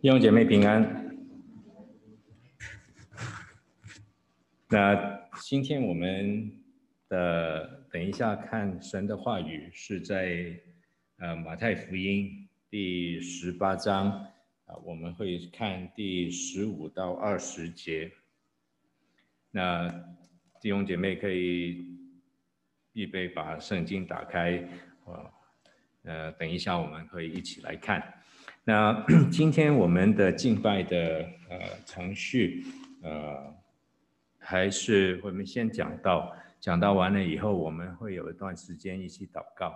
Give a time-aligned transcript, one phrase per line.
[0.00, 1.16] 弟兄姐妹平安。
[4.68, 6.50] 那今天我们
[7.08, 10.60] 的等一下看神的话语是在
[11.18, 14.10] 呃马太福音第十八章
[14.64, 18.10] 啊，我们会看第十五到二十节。
[19.52, 19.88] 那
[20.60, 21.96] 弟兄姐妹可以
[22.94, 24.68] 预备把圣经打开，
[26.02, 28.02] 呃，等一下我们会一起来看。
[28.64, 32.64] 那 今天我们的敬拜的呃程序，
[33.02, 33.54] 呃，
[34.38, 39.74] 还是我们先讲到，讲到完了以后，我们会有一段时间一起祷告，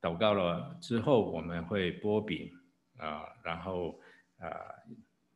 [0.00, 2.50] 祷告了之后我们会播饼
[2.98, 3.98] 啊，然后
[4.38, 4.48] 啊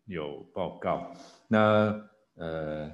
[0.07, 1.15] 有报告。
[1.49, 2.01] 那
[2.37, 2.89] 呃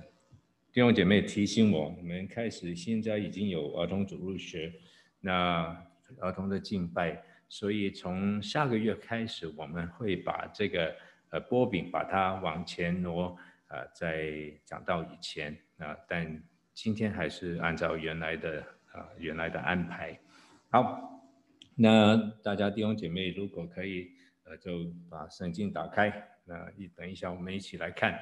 [0.73, 4.73] 弟兄姐妹提醒我，我们开始现在已经有儿童主入学，
[5.21, 5.85] 那
[6.19, 7.23] 儿童的敬拜。
[7.53, 10.95] 所以从下个月开始，我们会把这个
[11.31, 14.33] 呃波饼把它往前挪，呃，在
[14.65, 18.61] 讲到以前啊、呃，但今天还是按照原来的
[18.93, 20.17] 啊、呃、原来的安排。
[20.69, 21.27] 好，
[21.75, 24.13] 那大家弟兄姐妹如果可以，
[24.45, 28.17] 呃，就把圣经打开，那一等一下我们一起来看，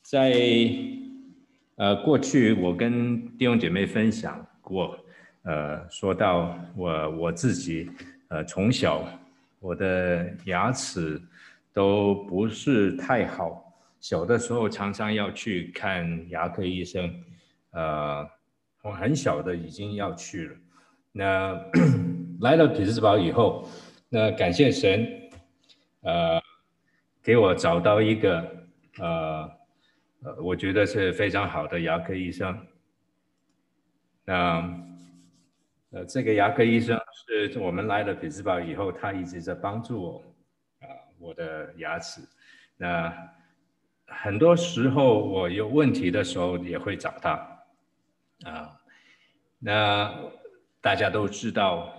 [0.00, 0.32] 在
[1.74, 4.98] 呃过去我跟弟兄姐妹分享过。
[5.46, 7.88] 呃，说到我我自己，
[8.26, 9.06] 呃，从小
[9.60, 11.22] 我的牙齿
[11.72, 17.08] 都不是太好，小的时候常常要去看牙科医生，
[17.70, 18.28] 呃，
[18.82, 20.56] 我很小的已经要去了。
[21.12, 21.52] 那
[22.42, 23.68] 来了匹兹堡以后，
[24.08, 25.06] 那感谢神，
[26.00, 26.42] 呃，
[27.22, 28.66] 给我找到一个
[28.98, 29.50] 呃
[30.24, 32.66] 呃，我觉得是非常好的牙科医生。
[34.24, 34.85] 那。
[35.96, 40.22] 呃，这个牙科医生是我们来了匹兹堡以后，他一直在帮助我，
[40.80, 42.20] 啊，我的牙齿。
[42.76, 43.10] 那
[44.04, 47.30] 很多时候我有问题的时候也会找他，
[48.44, 48.78] 啊，
[49.58, 50.14] 那
[50.82, 51.98] 大家都知道，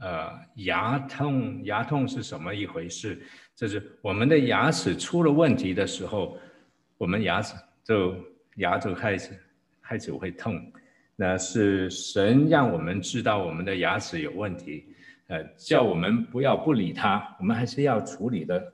[0.00, 3.20] 呃，牙痛，牙痛是什么一回事？
[3.54, 6.38] 就是我们的牙齿出了问题的时候，
[6.96, 7.54] 我们牙齿
[7.84, 8.16] 就
[8.54, 9.38] 牙就开始
[9.82, 10.72] 开始会痛。
[11.16, 14.84] 那是神让我们知道我们的牙齿有问题，
[15.28, 18.72] 呃，叫我们不要不理他，我们还是要处理的。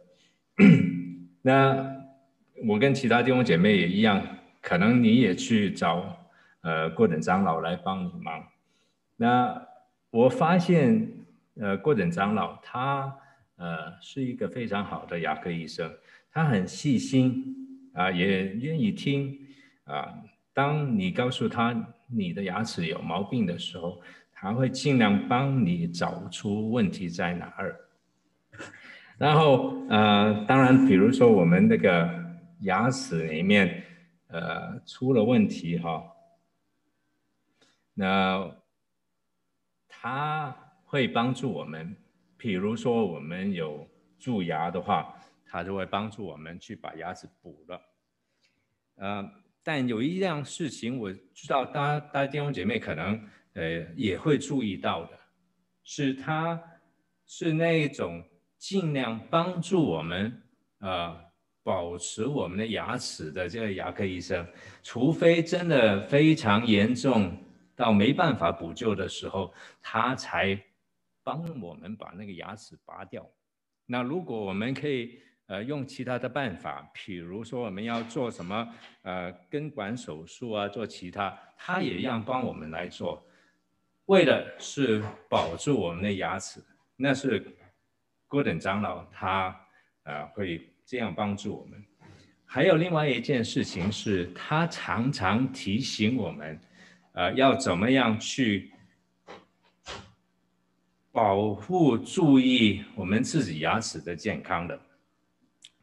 [1.41, 1.88] 那
[2.66, 4.20] 我跟其他弟兄姐妹也一样，
[4.60, 6.16] 可能你也去找
[6.62, 8.44] 呃郭等长老来帮你忙。
[9.16, 9.64] 那
[10.10, 11.08] 我发现
[11.60, 13.16] 呃郭等长老他
[13.56, 15.88] 呃是一个非常好的牙科医生，
[16.32, 17.54] 他很细心
[17.94, 19.38] 啊，也愿意听
[19.84, 20.12] 啊。
[20.52, 21.75] 当你告诉他，
[22.14, 24.00] 你的牙齿有毛病的时候，
[24.32, 27.80] 他会尽量帮你找出问题在哪儿。
[29.16, 32.08] 然后，呃，当然，比如说我们那个
[32.60, 33.82] 牙齿里面，
[34.26, 36.04] 呃，出了问题哈，
[37.94, 38.50] 那
[39.88, 41.96] 他会帮助我们。
[42.36, 45.14] 比如说我们有蛀牙的话，
[45.46, 47.80] 他就会帮助我们去把牙齿补了。
[48.96, 49.41] 呃。
[49.64, 55.18] 但有一样事情，我知道大家大家弟兄姐妹可能呃也会注意到的，
[55.84, 56.60] 是他
[57.26, 58.24] 是那种
[58.58, 60.42] 尽量帮助我们
[60.80, 61.16] 呃
[61.62, 64.46] 保持我们的牙齿的这个牙科医生，
[64.82, 67.36] 除非真的非常严重
[67.76, 70.60] 到没办法补救的时候，他才
[71.22, 73.24] 帮我们把那个牙齿拔掉。
[73.86, 75.20] 那如果我们可以。
[75.47, 78.66] 呃，用其他的办法，比如说我们要做什么，
[79.03, 83.22] 呃，根管手术啊，做其他，他也一样帮我们来做，
[84.06, 86.62] 为的是保住我们的牙齿。
[86.96, 87.44] 那是
[88.28, 89.55] 郭等长老他
[90.05, 91.84] 呃会这样帮助我们。
[92.46, 96.61] 还有另外一件事情是，他常常提醒我们，
[97.12, 98.70] 呃，要怎么样去
[101.11, 104.81] 保护、注意我们自己牙齿的健康的。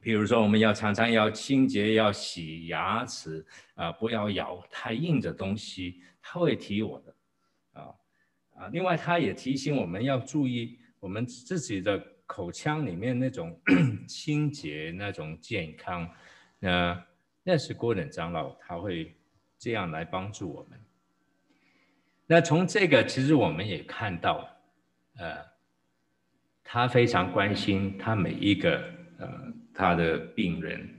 [0.01, 6.01] 比如说，我们要常常要清洁，要洗牙齿啊、不要咬太硬的东西。
[6.21, 7.15] 他会提我的，
[7.73, 7.83] 啊
[8.55, 8.67] 啊。
[8.71, 13.59] 另外，他也提醒我们要注意我们自己的口腔里面那种
[14.07, 16.09] 清洁、那种健康。
[16.59, 17.05] 那
[17.43, 19.13] 那是郭等长老，他会
[19.57, 20.79] 这样来帮助我们。
[22.25, 24.49] 那从这个，其实我们也看到，
[25.17, 25.37] 呃，
[26.63, 28.81] 他非常关心他每一个
[29.17, 29.53] 呃。
[29.79, 30.89] 他的病人，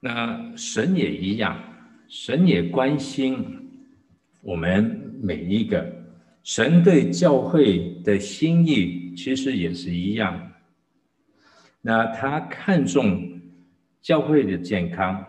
[0.00, 1.56] 那神也一样，
[2.08, 3.70] 神也关心
[4.42, 5.88] 我们每一个
[6.42, 10.50] 神对教会的心意其实也是一样。
[11.80, 13.40] 那他看重
[14.02, 15.24] 教会的健康，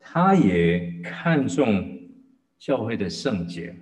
[0.00, 2.00] 他也看重
[2.58, 3.76] 教会的圣洁。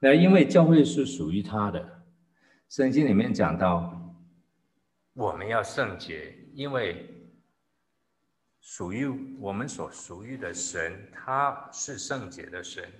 [0.00, 2.02] 那因为教会是属于他的，
[2.68, 4.01] 圣经里面讲到，
[5.14, 7.06] 我们要圣洁，因为
[8.60, 9.06] 属于
[9.38, 12.90] 我们所属于的神，他是圣洁的神。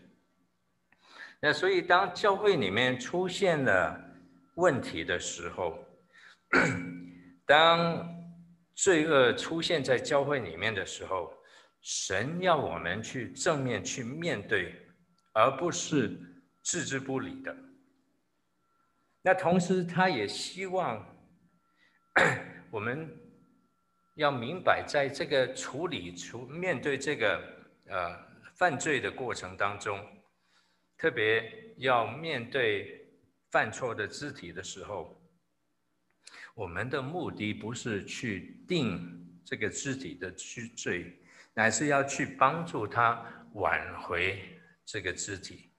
[1.41, 3.99] 那所以当教会里面出现了
[4.56, 5.79] 问题的时候，
[7.47, 8.06] 当
[8.75, 11.32] 罪恶出现在教会里面的时候，
[11.81, 14.75] 神要我们去正面去面对，
[15.32, 16.17] 而不是
[16.62, 17.56] 置之不理的。
[19.23, 21.05] 那同时，他也希望
[22.70, 23.09] 我们
[24.17, 27.43] 要明白，在这个处理、处面对这个
[27.87, 28.19] 呃
[28.55, 29.99] 犯罪的过程当中，
[30.99, 33.09] 特别要面对
[33.50, 35.19] 犯错的肢体的时候。
[36.55, 41.19] 我们的目的不是去定这个肢体的去罪，
[41.55, 43.25] 乃是要去帮助他
[43.55, 44.38] 挽回
[44.85, 45.73] 这个肢体。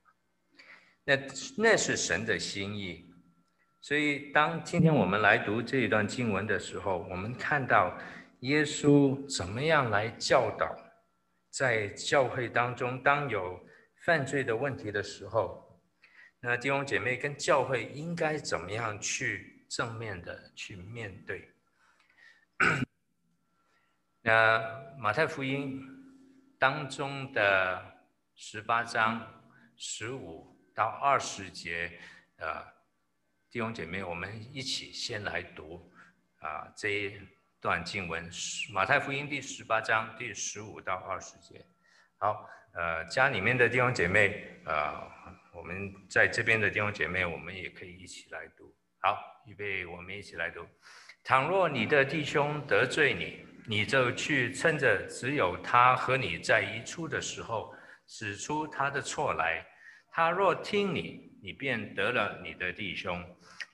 [1.03, 1.15] 那
[1.55, 3.12] 那是神的心意。
[3.83, 7.93] 所以，当今天我们来读这一段经文的时候，我们看到
[8.39, 10.73] 耶稣怎么样来教导，
[11.49, 13.61] 在教会当中，当有
[14.05, 15.81] 犯罪的问题的时候，
[16.39, 19.65] 那弟兄姐妹跟教会应该怎么样去？
[19.67, 21.51] 正面的去面对。
[24.23, 24.61] 那
[24.97, 25.81] 马太福音
[26.57, 27.83] 当中的
[28.35, 29.27] 十八章
[29.75, 31.99] 十五到二十节，
[32.37, 32.63] 呃，
[33.53, 35.87] 弟兄姐妹，我们一起先来读
[36.39, 37.13] 啊这一
[37.61, 38.27] 段经文，
[38.71, 41.63] 马太福音第十八章第十五到二十节。
[42.17, 45.07] 好，呃，家里面的弟兄姐妹，呃，
[45.53, 48.75] 我们在这边的弟兄姐妹，我们也可以一起来读。
[48.97, 49.19] 好。
[49.45, 50.65] 预备，我们一起来读。
[51.23, 57.71] 倘若你的弟兄得罪你，你就去趁着只有他和你在一处的时候，
[58.07, 59.63] 指出他的错来。
[60.09, 63.21] 他若听你，你便得了你的弟兄；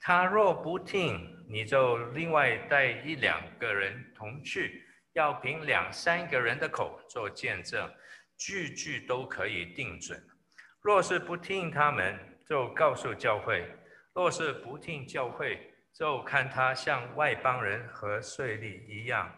[0.10, 4.84] 他若不听，你就另外带一两个人同去，
[5.14, 7.88] 要凭两三个人的口做见证，
[8.36, 10.20] 句句都可以定准。
[10.82, 13.64] 若是不听他们，就告诉教会。
[14.16, 19.32] 若是不听教会，就看他像外邦人和税吏一样。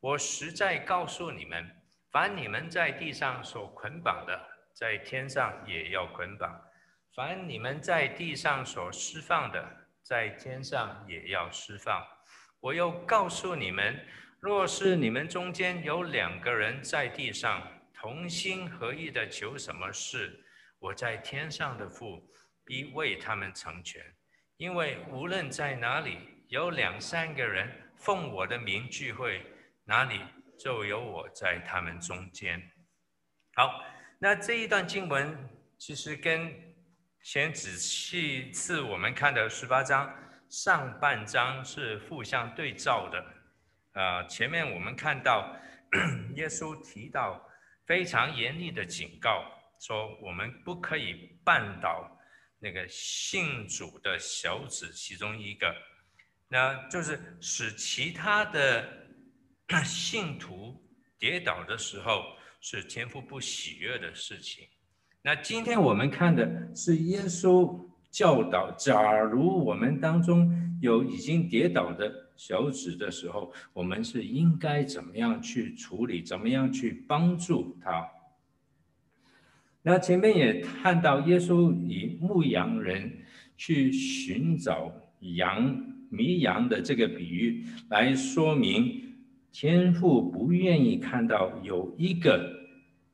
[0.00, 1.66] 我实在告诉你们，
[2.10, 4.38] 凡你们在地上所捆绑的，
[4.74, 6.50] 在天上也要捆绑；
[7.16, 12.00] 凡你们在地上所释放的，在天上也要释放。
[12.60, 13.98] 我又告诉你们，
[14.38, 20.44] 若是你们中间有两个人在地上同心合意的求什么事，
[20.78, 22.30] 我在天上的父。
[22.66, 24.02] 必为他们成全，
[24.56, 26.16] 因为无论在哪里
[26.48, 29.44] 有两三个人奉我的名聚会，
[29.84, 30.18] 哪里
[30.58, 32.58] 就有我在他们中间。
[33.52, 33.84] 好，
[34.18, 35.36] 那这一段经文
[35.76, 36.54] 其实跟
[37.24, 40.14] 先仔细次我们看的十八章
[40.50, 43.24] 上半章是互相对照的。
[43.94, 45.56] 呃，前面我们看到
[46.36, 47.42] 耶稣提到
[47.86, 49.42] 非常严厉的警告，
[49.80, 52.10] 说我们不可以绊倒。
[52.58, 55.74] 那个信主的小子，其中一个，
[56.48, 58.86] 那就是使其他的
[59.82, 60.78] 信徒
[61.18, 64.68] 跌倒的时候，是天父不喜悦的事情。
[65.26, 70.52] 那今天我们看的是耶稣教导，假如我们当中
[70.82, 78.06] 有已经跌倒的小子的时候，我们是应该怎么样去处理，怎么样去帮助他。
[79.80, 83.10] 那前面也看到耶稣以牧羊人
[83.56, 85.74] 去寻找羊、
[86.10, 89.14] 迷羊的这个比喻来说明，
[89.50, 92.46] 天父不愿意看到有一个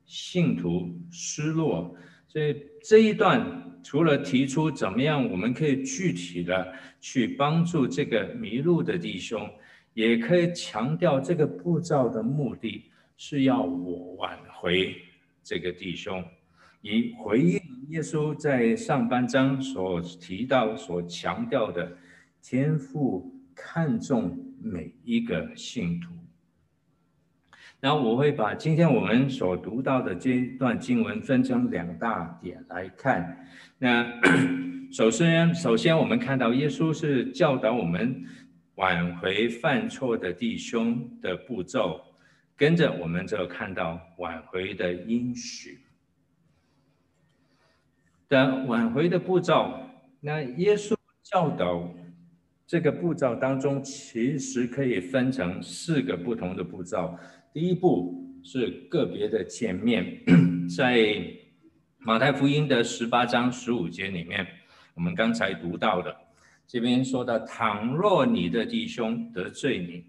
[0.06, 1.94] 信徒失落。
[2.28, 9.50] 所以这一段除了提出怎么样我们可以具体的去帮助这个迷路的弟兄，
[9.94, 12.84] 也可以强调这个步骤的目的
[13.16, 14.94] 是要我挽回
[15.42, 16.24] 这个弟兄。
[16.82, 21.96] 以回应耶稣在上半章所提到、所强调的，
[22.40, 26.19] 天父看重每一个信徒。
[27.80, 33.46] 然后我会把今天我们所读到的这一段经文分成两大点来看。
[33.78, 34.06] 那
[34.92, 38.22] 首先，首先我们看到耶稣是教导我们
[38.74, 42.00] 挽回犯错的弟兄的步骤，
[42.56, 45.78] 跟着我们就看到挽回的应许。
[48.28, 49.72] 的挽回的步骤。
[50.20, 51.92] 那耶稣教导
[52.66, 57.18] 这个步骤当中，其实可以分成四个不同的步骤。
[57.52, 60.20] 第一步是个别的见面，
[60.76, 61.20] 在
[61.98, 64.46] 马太福音的十八章十五节里面，
[64.94, 66.16] 我们刚才读到的，
[66.64, 70.04] 这边说到：倘若你的弟兄得罪你。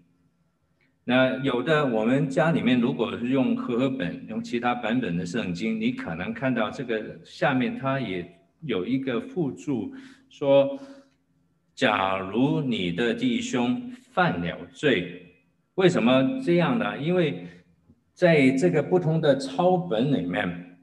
[1.04, 8.24] 那有的，我们家里面如果是用和合本、用其他版本的圣经，你可能看到这个下面它也
[8.60, 9.92] 有一个附注，
[10.30, 10.78] 说：
[11.74, 15.21] 假如你的弟兄犯了罪，
[15.76, 16.98] 为什么这样呢？
[16.98, 17.46] 因为
[18.12, 20.78] 在这个不同的抄本里面，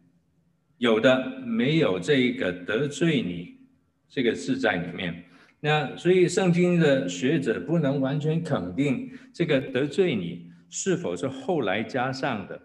[0.78, 3.58] 有的没有这个得罪你
[4.08, 5.26] 这个字在里面。
[5.60, 12.60] 那所以圣经的学者不能完全肯定这个得罪你是否是后来加上的。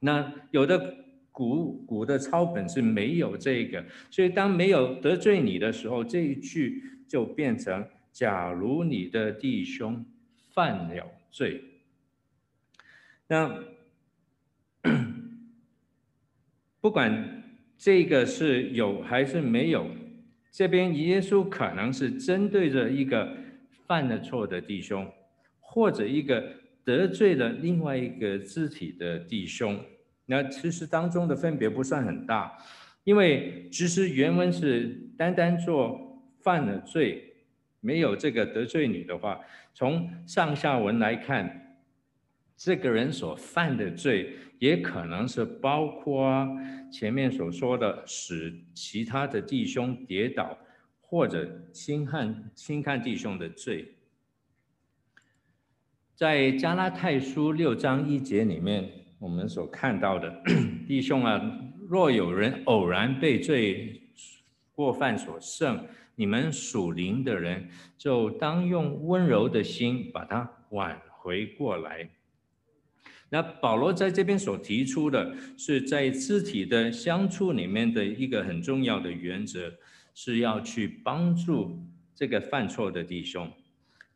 [0.00, 0.96] 那有的
[1.30, 10.04] 古古的抄本是没有这个，所以当没有得罪你的时候，这一句就变成：假如你的弟兄
[10.48, 11.64] 犯了罪。
[13.26, 13.62] 那
[16.80, 17.42] 不管
[17.78, 19.86] 这个是有还是没有。
[20.52, 23.36] 这边耶稣可能是针对着一个
[23.86, 25.08] 犯了错的弟兄，
[25.60, 29.80] 或者一个得罪了另外一个肢体的弟兄。
[30.26, 32.52] 那其实当中的分别不算很大，
[33.04, 37.29] 因为其实原文是单单做犯了罪，
[37.80, 39.40] 没有这个得罪你的话，
[39.74, 41.76] 从上下文来看，
[42.56, 46.46] 这个人所犯的罪也可能是包括。
[46.92, 50.58] 前面所说的使其他的弟兄跌倒，
[51.00, 53.94] 或者轻看轻看弟兄的罪，
[56.16, 60.42] 在加拉太书六章一节里面，我们所看到的
[60.88, 61.40] 弟兄啊，
[61.88, 64.02] 若有人偶然被罪
[64.72, 65.86] 过犯所胜，
[66.20, 72.10] 你们属灵的人就当用温柔的心把他挽回过来。
[73.30, 79.72] 那保罗在这边所提出的是在肢体的相处里面的一个很重要的原则，
[80.14, 81.82] 是要去帮助
[82.14, 83.50] 这个犯错的弟兄。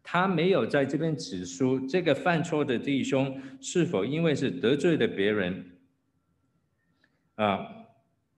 [0.03, 5.79] 他没有在这边指出这个犯错的弟兄是否因为是得罪了别人
[7.37, 7.67] 啊，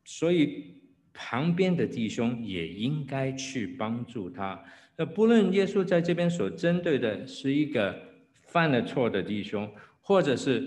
[0.04, 0.75] 所以
[1.16, 4.62] 旁边的弟兄也应该去帮助他。
[4.96, 7.99] 那不论耶稣在这边所针对的是一个
[8.44, 9.68] 犯了错的弟兄。
[10.08, 10.62] 或者是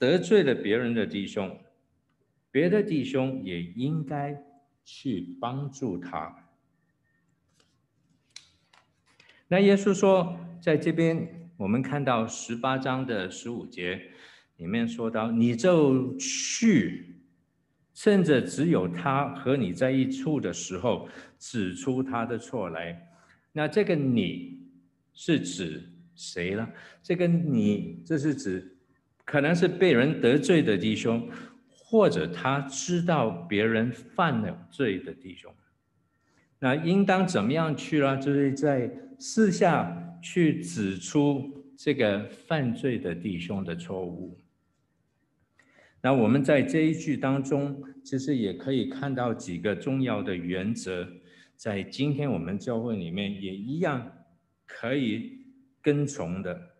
[0.00, 1.60] 得罪了别人的弟兄，
[2.50, 4.36] 别的弟兄也应该
[4.84, 6.48] 去帮助他。
[9.46, 14.10] 那耶稣说，在这边我们看到十八章的十五节
[14.56, 17.13] 里面说到，你就去，
[17.94, 21.08] 趁着只有他和你在一处的时候，
[21.38, 23.08] 指出他的错来。
[23.52, 24.60] 那这个你
[25.14, 25.90] 是指？
[26.16, 26.70] 谁了？
[27.02, 28.76] 这个你，这是指
[29.24, 31.28] 可能是被人得罪的弟兄，
[31.68, 35.52] 或者他知道别人犯了罪的弟兄。
[36.60, 38.16] 那应当怎么样去呢？
[38.16, 44.38] 就是在私下去指出这个犯罪的弟兄的错误。
[46.04, 51.08] 那我们在这一句当中，其实也可以看到几个重要的原则，
[51.56, 54.12] 在今天我们教会里面也一样
[54.66, 55.42] 可以。
[55.84, 56.70] 跟从的。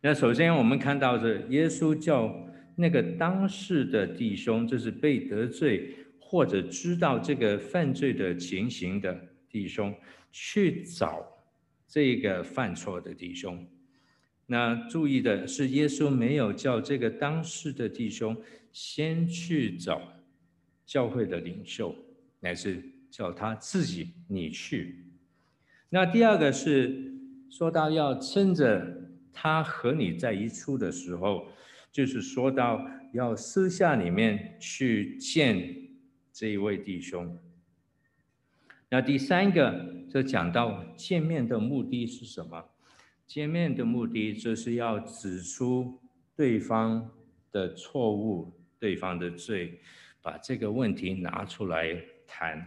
[0.00, 2.34] 那首先我们看到是耶稣叫
[2.76, 9.14] 那个当事的弟兄，就是被得罪或者知道这个犯罪的情形的
[9.50, 9.94] 弟兄，
[10.32, 11.22] 去找
[11.86, 13.68] 这个犯错的弟兄。
[14.50, 18.36] 那注意的是，耶稣没有叫这个当事的弟兄
[18.72, 20.02] 先去找
[20.84, 21.94] 教会的领袖，
[22.40, 25.04] 乃是叫他自己你去。
[25.88, 27.14] 那第二个是。
[27.50, 31.46] 说到要趁着他和你在一处的时候，
[31.90, 35.88] 就是说到要私下里面去见
[36.30, 37.38] 这一位弟兄。
[38.90, 42.62] 那第三个就讲到见面的目的是什么？
[43.28, 46.00] 见面的目的就是要指出
[46.34, 47.08] 对方
[47.52, 49.78] 的错误、对方的罪，
[50.20, 52.66] 把这个问题拿出来谈。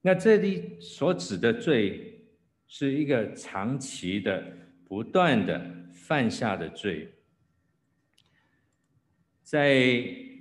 [0.00, 2.08] 那这里所指的罪。
[2.74, 4.42] 是一个长期的、
[4.88, 5.62] 不断的
[5.92, 7.06] 犯下的罪，
[9.42, 9.74] 在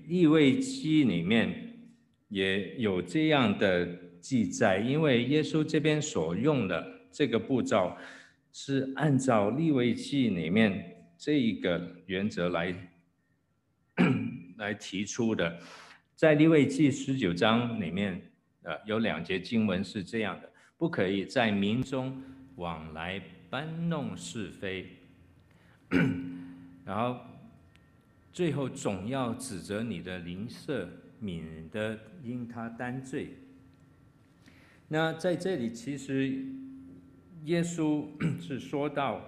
[0.08, 1.92] 利未记里面
[2.30, 3.86] 也有这样的
[4.22, 7.98] 记载，因为耶稣这边所用的这个步骤
[8.54, 12.76] 是按照利未记里面这一个原则来
[14.58, 15.60] 来提出的。
[16.16, 18.22] 在利未记十九章里面，
[18.64, 22.22] 呃，有两节经文是这样的：不可以在民中
[22.58, 24.86] 往来搬弄是非，
[26.86, 27.20] 然后
[28.32, 30.88] 最后总要指责你的邻舍，
[31.20, 33.38] 免得因他担罪。
[34.88, 36.46] 那在这里，其实
[37.46, 38.06] 耶稣
[38.40, 39.22] 是说到，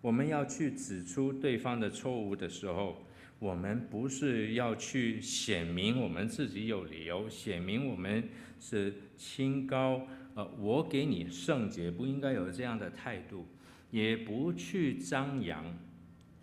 [0.00, 3.04] 我们要去指出对方的错误的时候，
[3.38, 8.28] 我们不是要去显明我们自己有理由，显明我们
[8.58, 13.46] 是清高，呃，我给你圣洁，不应该有这样的态度，
[13.90, 15.76] 也不去张扬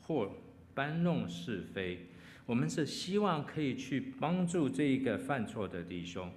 [0.01, 0.32] 或
[0.75, 2.06] 搬弄是非。
[2.46, 6.32] 我们是希望可以去帮助这一个犯错的弟兄。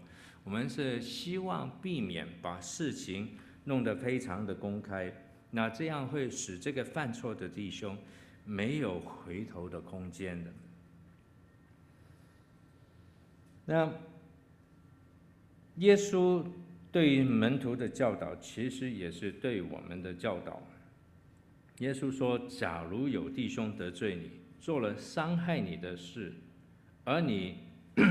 [0.44, 3.28] 我们是希望避免把事情
[3.64, 5.12] 弄得非常的公开，
[5.50, 7.96] 那这样会使这个犯错的弟兄
[8.44, 10.52] 没有回头的空间的。
[13.64, 13.92] 那
[15.76, 16.44] 耶稣
[16.90, 20.62] 对于门徒的教导，其实也是对我们的教导。
[21.78, 26.32] 耶稣说：“假如有弟兄得罪你，做了伤害你的事，
[27.04, 27.58] 而你……”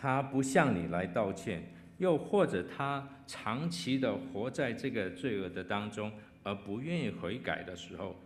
[0.00, 1.62] 他不向你来道歉，
[1.98, 6.10] 又或者他长期的活在这个罪恶的当中，
[6.42, 8.16] 而不愿意悔改的时候，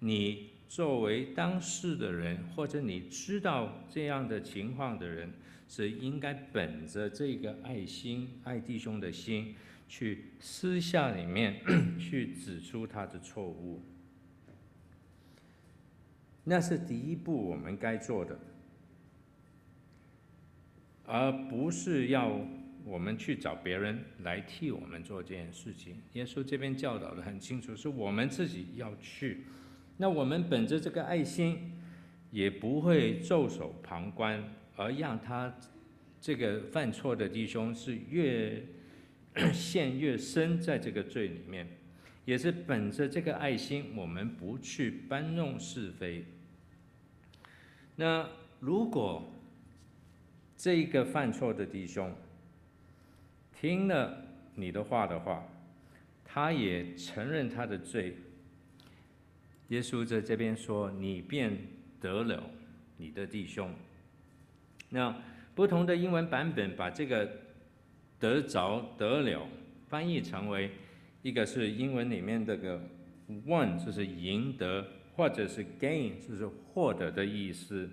[0.00, 5.32] 你作为当事的人，或者你知道这样的情况的人，
[5.68, 9.54] 是应该本着这个爱心、爱弟兄的心，
[9.88, 11.60] 去私下里面
[11.98, 13.82] 去指出他的错误。
[16.44, 18.38] 那是第一步，我们该做的。
[21.04, 22.40] 而不是要
[22.84, 26.00] 我们去找别人来替我们做这件事情。
[26.14, 29.44] 耶稣这边教导得很清楚，是我们自己要去。
[29.96, 31.78] 那我们本着这个爱心，
[32.30, 34.42] 也不会袖手旁观，
[34.76, 35.54] 而让他
[36.20, 38.64] 这个犯错的弟兄是越
[39.52, 41.68] 陷越深在这个罪里面。
[42.24, 46.24] 也是本着这个爱心，我们不去搬弄是非。
[47.96, 48.28] 那
[48.60, 49.32] 如果，
[50.56, 52.14] 这个犯错的弟兄
[53.60, 55.46] 听了你的话的话，
[56.24, 58.16] 他也承认他的罪。
[59.68, 61.58] 耶稣在这边说：“你便
[62.00, 62.42] 得了
[62.96, 63.70] 你的弟兄。”
[64.88, 65.14] 那
[65.54, 67.30] 不同的英文版本把这个
[68.18, 69.46] “得着”“得了”
[69.88, 70.70] 翻译成为
[71.20, 72.80] 一个是英文里面这个
[73.46, 77.90] “one” 就是赢得，或者是 “gain” 就是获得的意思。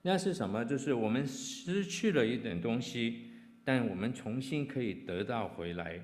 [0.00, 0.64] 那是什么？
[0.64, 3.33] 就是我们失去了一点东西，
[3.64, 6.00] 但我们重新可以得到回来。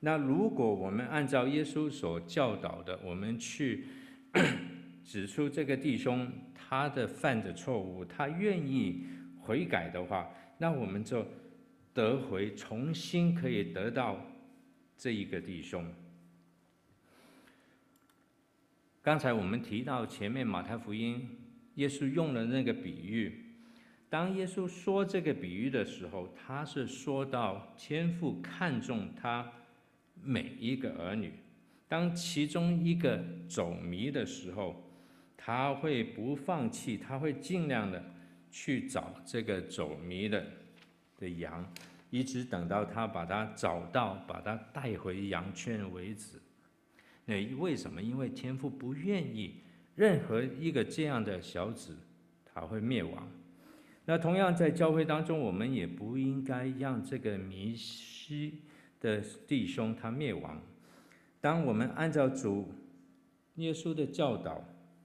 [0.00, 3.84] 那如果我们按照耶稣所教导的，我们去
[5.04, 9.04] 指出这个弟兄他的犯的错误，他愿意
[9.38, 11.26] 悔改的话，那我们就
[11.94, 14.18] 得回，重新可以得到
[14.96, 15.84] 这一个弟兄。
[19.02, 21.36] 刚才我们提到前面马太福音。
[21.76, 23.49] 耶稣用了那个比喻，
[24.10, 29.50] 当耶稣说这个比喻的时候，他是说到天父看重他
[30.20, 31.32] 每一个儿女，
[31.86, 34.82] 当其中一个走迷的时候，
[35.36, 38.04] 他会不放弃，他会尽量的
[38.50, 40.44] 去找这个走迷的
[41.16, 41.72] 的羊，
[42.10, 46.40] 一直等到他把他找到，把他带回羊圈为止。
[47.24, 48.02] 那为什么？
[48.02, 49.54] 因为天父不愿意。
[49.94, 51.96] 任何一个这样的小子，
[52.44, 53.28] 他会灭亡。
[54.10, 58.50] 那同样在教会当中，我们也不应该让这个迷失
[58.98, 60.60] 的弟兄他灭亡。
[61.40, 62.74] 当我们按照主
[63.54, 64.64] 耶稣的教导，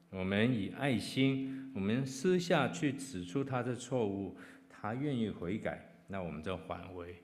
[0.09, 4.35] 我们以爱心，我们私下去指出他的错误，
[4.67, 7.15] 他愿意悔改，那我们就还回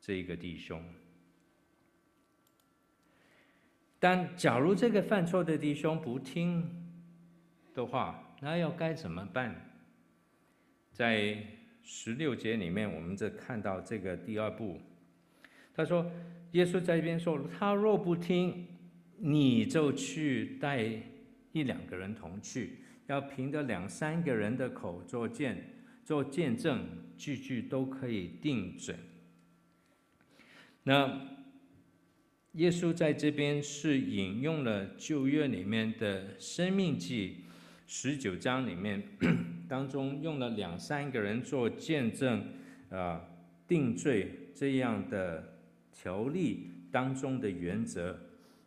[0.00, 0.82] 这一个弟兄。
[3.98, 6.66] 但假如这个犯错的弟兄不听
[7.74, 9.65] 的话，那要该怎么办？
[10.96, 11.36] 在
[11.82, 14.80] 十六节里面，我们就看到这个第二步。
[15.74, 16.10] 他说
[16.52, 18.66] ：“耶稣在这边说，他若不听，
[19.18, 20.82] 你就去带
[21.52, 22.78] 一两个人同去，
[23.08, 25.62] 要凭着两三个人的口做见
[26.02, 26.86] 做见证，
[27.18, 28.96] 句句都可以定准。”
[30.84, 31.36] 那。
[32.56, 37.44] 耶稣在这边是引用了旧约里面的《生命记》
[37.86, 39.00] 十九章里面
[39.68, 42.44] 当中用了两三个人做见证
[42.90, 43.20] 啊
[43.68, 45.56] 定罪这样的
[45.92, 48.18] 条例当中的原则。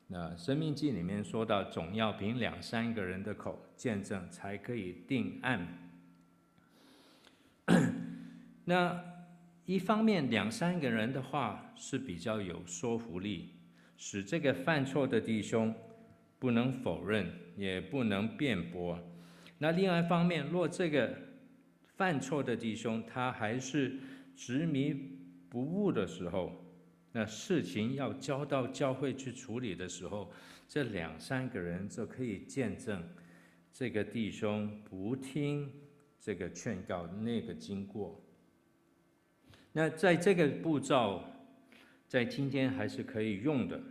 [0.07, 5.67] 那《生命记》里面说到，总要凭两三个人的口见证才可以定案。
[8.65, 9.03] 那
[9.65, 13.49] 一方面两三个人的话是比较有说服力，
[13.97, 15.75] 使这个犯错的弟兄
[16.39, 18.99] 不能否认，也不能辩驳。
[19.59, 21.15] 那另外一方面，若这个
[21.95, 23.97] 犯错的弟兄他还是
[24.35, 24.93] 执迷
[25.49, 26.65] 不悟的时候，
[27.11, 30.31] 那事情要交到教会去处理的时候，
[30.67, 33.03] 这两三个人就可以见证
[33.73, 35.71] 这个弟兄不听
[36.21, 38.23] 这个劝告那个经过。
[39.73, 41.21] 那在这个步骤，
[42.07, 43.81] 在今天还是可以用的。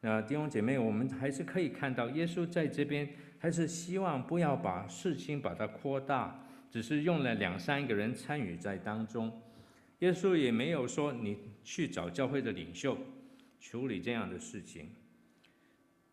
[0.00, 9.42] 那弟兄姐妹，我们还是可以看到，耶稣在这边还是希望不要把事情把它扩大，只是用了两三个人参与在当中。
[10.00, 12.98] 耶稣也没有说你去找教会的领袖
[13.60, 14.90] 处理这样的事情。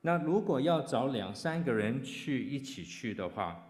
[0.01, 3.61] 那如果要找两三个人去一起去的话，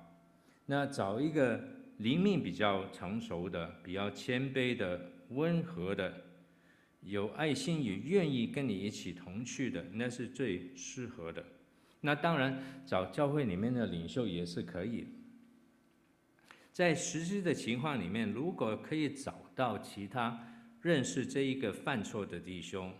[0.65, 1.59] 那找一个
[1.97, 6.11] 灵命比较成熟的、比较谦卑的、温和的、
[7.01, 11.43] 有爱心也愿意跟你一起同去的，那是最适合的。
[12.05, 15.07] 那当然找教会里面的领袖也是可以。
[16.73, 20.37] 在实际的情况里面，如果可以找到其他
[20.81, 22.91] 认识这一个犯错的弟兄，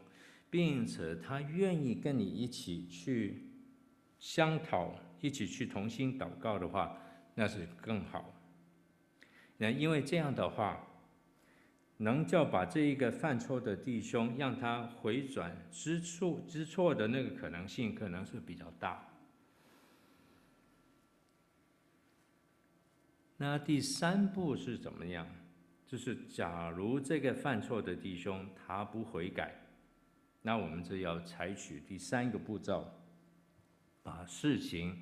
[0.50, 3.50] 并且他愿意跟你一起去
[4.20, 6.98] 商讨，一起去同心祷告的话，
[7.36, 8.34] 那是更好。
[9.58, 10.88] 那因为这样的话，
[11.97, 19.08] 能叫把这一个犯错的弟兄让他回转知错知错的那个可能性，可能是比较大。
[23.38, 25.27] 那第三步是怎么样？
[25.86, 29.53] 就是假如这个犯错的弟兄他不悔改。
[30.41, 32.86] 那我们就要采取第三个步骤，
[34.01, 34.97] 把事情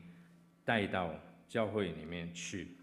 [0.63, 1.15] 带到
[1.47, 2.77] 教会里面去。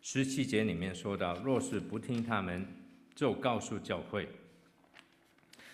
[0.00, 2.66] 十七节里面说到，若是不听他们，
[3.14, 4.28] 就告诉教会。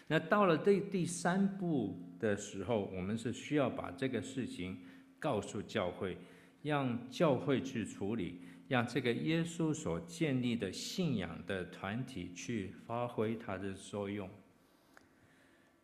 [0.06, 4.78] 那到了第第三步的时候，我们是需要把这个事情
[5.18, 6.16] 告诉教会，
[6.62, 14.28] 让教会去处理，让这个耶稣所建立的信仰的团体去发挥它的作用。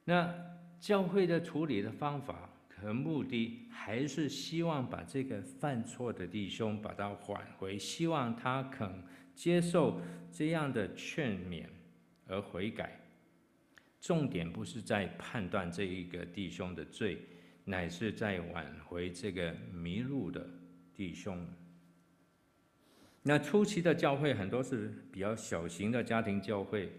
[0.04, 0.34] 那
[0.80, 9.02] 教会的处理的方法和目的，还是希望把这个犯错的弟兄把他挽回，希望他肯
[9.34, 10.00] 接受
[10.32, 11.66] 这样的劝勉
[12.26, 13.00] 而悔改。
[14.00, 17.18] 重点不是在判断这一个弟兄的罪，
[17.64, 20.48] 乃是在挽回这个迷路的
[20.94, 21.46] 弟兄。
[23.22, 26.92] 那初期的教会很多是比较小型的家庭教会，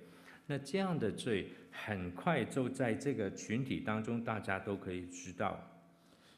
[0.48, 1.50] 那这样的罪。
[1.78, 5.62] 很快就在这个群体当中，大家都可以知道。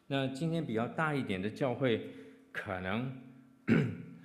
[0.07, 2.09] 那今天比较大一点的教会，
[2.51, 3.15] 可能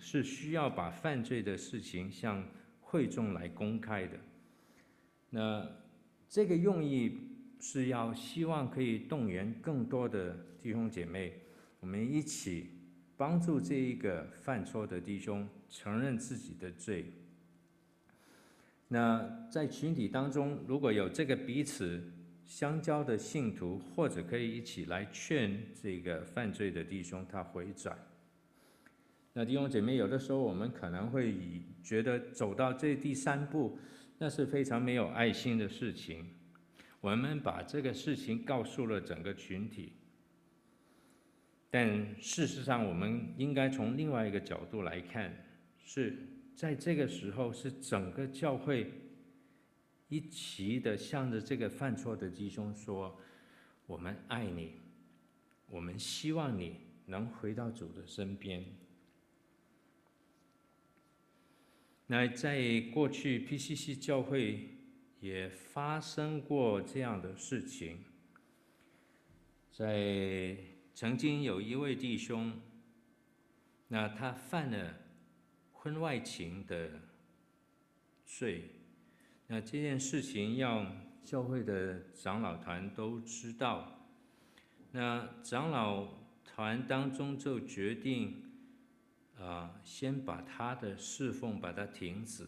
[0.05, 2.45] 是需要把犯罪的事情向
[2.81, 4.19] 会众来公开的。
[5.31, 5.65] 那
[6.29, 7.21] 这个用意
[7.61, 11.33] 是要希望可以动员更多的弟兄姐妹，
[11.79, 12.67] 我们一起
[13.17, 17.07] 帮助这一个犯错的弟兄承认自己的罪。
[18.89, 22.13] 那在群体当中，如果有这个彼此
[22.45, 27.97] 相交的信徒，或者可以一起来劝这个犯罪的弟兄他回转。
[29.33, 33.79] 那弟兄姐妹，有的时候我们可能会以觉得走到这第三步，
[34.19, 36.27] 那是非常没有爱心的事情。
[37.01, 39.93] 我们把这个事情告诉了整个群体，
[41.71, 45.35] 但事实上，我们应该从另外一个角度来看，
[45.79, 46.29] 是。
[46.55, 48.93] 在这个时候，是整个教会
[50.09, 53.19] 一起的向着这个犯错的弟兄说
[53.89, 54.75] ：“我们爱你，
[55.67, 58.63] 我们希望你能回到主的身边。”
[62.13, 64.69] 那在过去 PCC 教会
[65.21, 68.05] 也发生过这样的事情，
[69.71, 70.55] 在
[70.93, 72.61] 曾经有一位弟兄，
[73.89, 74.97] 那他犯了。
[75.73, 77.01] 婚外情的
[78.27, 78.67] 罪，
[79.47, 80.87] 那这件事情要
[81.25, 84.07] 教会的长老团都知道，
[84.91, 86.07] 那长老
[86.45, 88.42] 团当中就决定，
[89.43, 92.47] 啊，先把他的侍奉把它停止，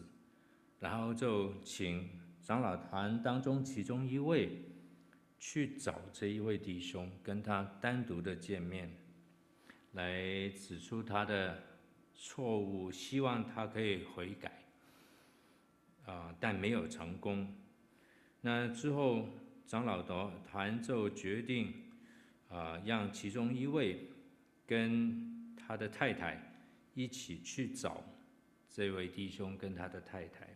[0.79, 2.09] 然后就请
[2.41, 4.63] 长老团当中其中一位
[5.37, 8.89] 去找这一位弟兄，跟他单独的见面，
[9.91, 11.61] 来指出他的。
[12.17, 14.63] 错误，希望他可以悔改，
[16.05, 17.53] 啊，但没有成功。
[18.39, 19.27] 那之后，
[19.67, 21.73] 长老团就决定，
[22.47, 24.07] 啊，让其中一位
[24.65, 26.44] 跟他的太太
[26.95, 28.03] 一起去找
[28.67, 30.47] 这位弟兄跟他的太太。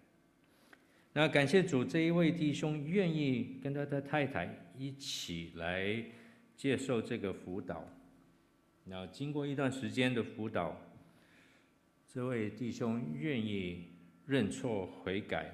[1.13, 6.03] 那感谢主，这一位弟兄愿意跟他的太太一起来
[6.55, 7.87] 接受这个辅导。
[8.85, 10.79] 那经过一段时间的辅导，
[12.07, 13.85] 这位弟兄愿意
[14.25, 15.53] 认错悔改，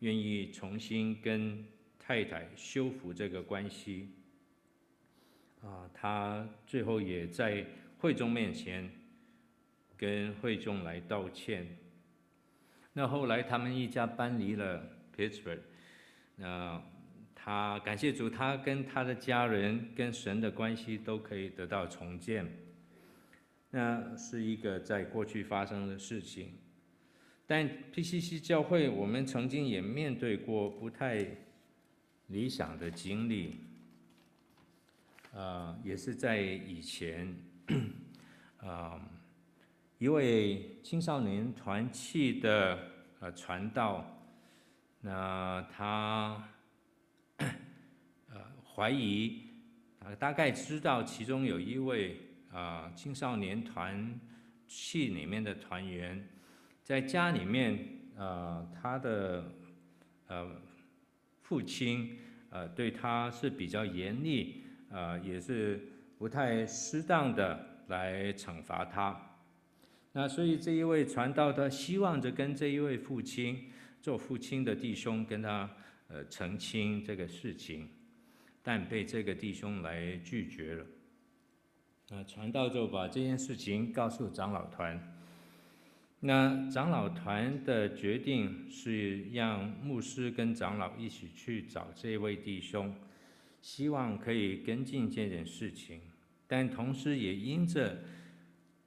[0.00, 1.64] 愿意重新跟
[1.98, 4.08] 太太修复这个关系。
[5.62, 7.64] 啊，他最后也在
[7.98, 8.90] 会众面前
[10.00, 11.76] 跟会众来道歉。
[12.94, 14.82] 那后来他们一家搬离了
[15.14, 15.58] Pittsburgh，
[16.36, 16.82] 那
[17.34, 22.50] 他感谢主，他跟他的家人跟神的关系都可以得到重建。
[23.70, 26.54] 那是一个在过去发生的事情，
[27.46, 31.26] 但 PCC 教会我们曾经也面对过不太
[32.28, 33.60] 理想的经历，
[35.34, 37.36] 啊，也是在以前，
[38.56, 38.98] 啊。
[40.00, 42.78] 一位青少年团契的
[43.20, 44.02] 呃传道，
[45.02, 46.42] 那他
[47.36, 49.42] 呃怀疑，
[49.98, 52.18] 啊大概知道其中有一位
[52.50, 54.18] 啊青少年团
[54.66, 56.26] 契里面的团员，
[56.82, 57.78] 在家里面
[58.16, 59.52] 啊他的
[60.28, 60.50] 呃
[61.42, 62.16] 父亲
[62.48, 69.26] 呃对他是比较严厉，啊也是不太适当的来惩罚他。
[70.12, 73.70] 那所以这一位传道他希望着跟这一位父亲
[74.02, 75.70] 做父亲的弟兄跟他
[76.08, 77.88] 呃澄清这个事情，
[78.60, 80.84] 但被这个弟兄来拒绝了。
[82.08, 85.00] 那传道就把这件事情告诉长老团。
[86.18, 92.92] 那长老团的决定是让牧师跟长老一起去找这位弟兄，
[93.62, 96.00] 希望可以跟进这件事情，
[96.48, 97.96] 但同时也因着。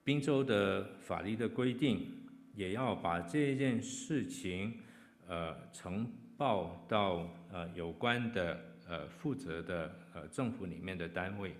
[0.03, 2.07] 滨州的法律的规定，
[2.55, 4.79] 也要把这件事情，
[5.27, 6.05] 呃，呈
[6.37, 11.55] 报到呃有关的呃负责的呃政府里面的单位。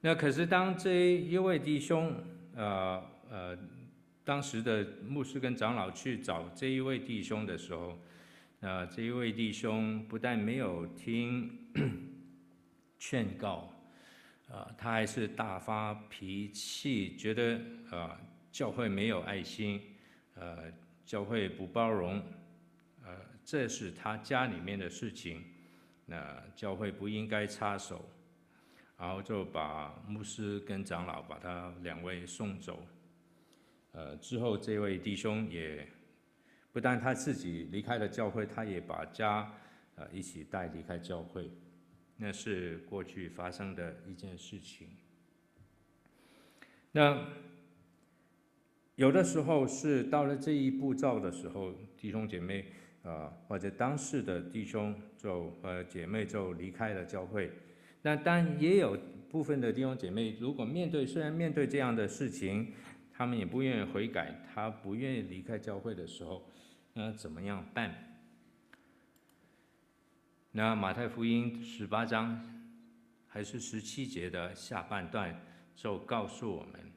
[0.00, 2.14] 那可是当这一位弟兄，
[2.54, 3.58] 呃呃，
[4.24, 7.98] 当时的牧师跟长老去找这一位弟兄的时候，
[8.60, 11.50] 呃，这一位弟兄不但没有听
[12.98, 13.70] 劝告。
[14.50, 17.60] 啊，他还是大发脾气，觉得
[17.90, 19.80] 啊，教会没有爱心，
[20.34, 20.64] 呃，
[21.06, 22.20] 教会不包容，
[23.04, 25.44] 呃，这是他家里面的事情，
[26.04, 28.04] 那教会不应该插手，
[28.98, 32.84] 然后就把牧师跟长老把他两位送走，
[33.92, 35.86] 呃，之后这位弟兄也
[36.72, 39.48] 不但他自己离开了教会，他也把家
[39.94, 41.48] 呃一起带离开教会。
[42.20, 44.88] 那是过去发生的一件事情。
[46.92, 47.26] 那
[48.96, 52.66] 有的时候是到了这一步骤的时候，弟兄姐妹
[53.02, 57.50] 啊，或者当事的弟兄就呃姐妹就离开了教会。
[58.02, 58.98] 那但也有
[59.30, 62.74] 部分的弟兄姐妹，如果面对虽然面对这样的事情，
[63.14, 66.50] 他们也不愿意悔改，他不愿意离开教会的时候，
[66.92, 68.09] 那怎么样办？
[70.52, 72.36] 那马太福音十八章
[73.28, 75.40] 还是十七节的下半段，
[75.76, 76.92] 就告诉我们：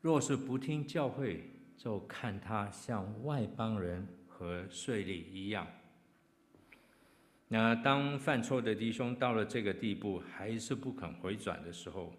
[0.00, 1.44] 若是不听教会，
[1.76, 5.66] 就看他像外邦人和税吏一样。
[7.46, 12.16] 那当犯错的弟兄到了这个地步，还是不肯回转的时候，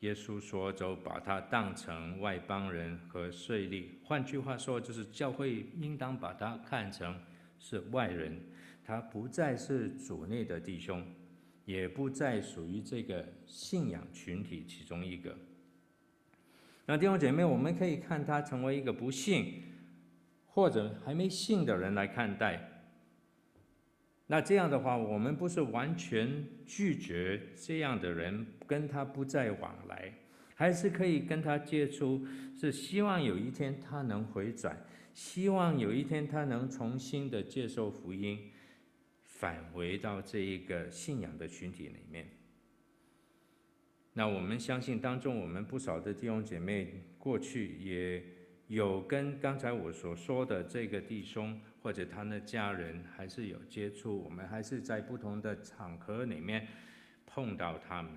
[0.00, 7.16] 耶稣说：“就把他当成外邦人和税吏。”换句话说，就是教会应当把他看成。
[7.64, 8.38] 是外人，
[8.84, 11.02] 他不再是主内的弟兄，
[11.64, 15.34] 也不再属于这个信仰群体其中一个。
[16.84, 19.62] 那弟兄姐妹，我们可以看他成为一个不信
[20.44, 22.60] 或者还没信的人来看待。
[24.26, 30.12] 那这样的话，我们不是完全拒绝这样的人，跟他不再往来，
[30.54, 34.78] 还是可以跟他接触，是希望有一天他能回转。
[35.14, 38.50] 希望有一天他能重新的接受福音，
[39.22, 42.28] 返回到这一个信仰的群体里面。
[44.12, 48.24] 那我们相信当中，我们不少的弟兄姐妹过去也
[48.66, 56.66] 有跟刚才我所说的这个弟兄或者他的家人还是有接触，我们还是在不同的场合里面
[57.24, 58.12] 碰到他们。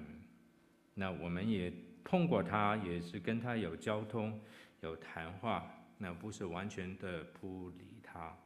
[0.95, 1.71] 那我们也
[2.03, 4.41] 碰过他，也是跟他有交通、
[4.81, 5.76] 有谈话。
[5.97, 8.37] 那不是完全的不理他。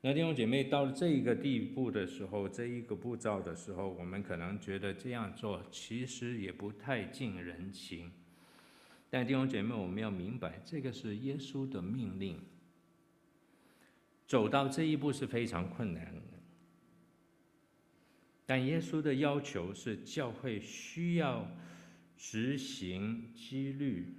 [0.00, 8.12] 那弟兄姐妹到了这一个地步的时候，这一个步骤的时候，我们可能觉得这样做其实也不太近人情。
[9.08, 12.38] 但弟兄姐妹，我们要明白，这个是耶稣的命令。
[14.26, 16.22] 走到这一步是非常困难的，
[18.44, 21.46] 但耶稣的要求是教会需要
[22.16, 24.14] 执行纪律。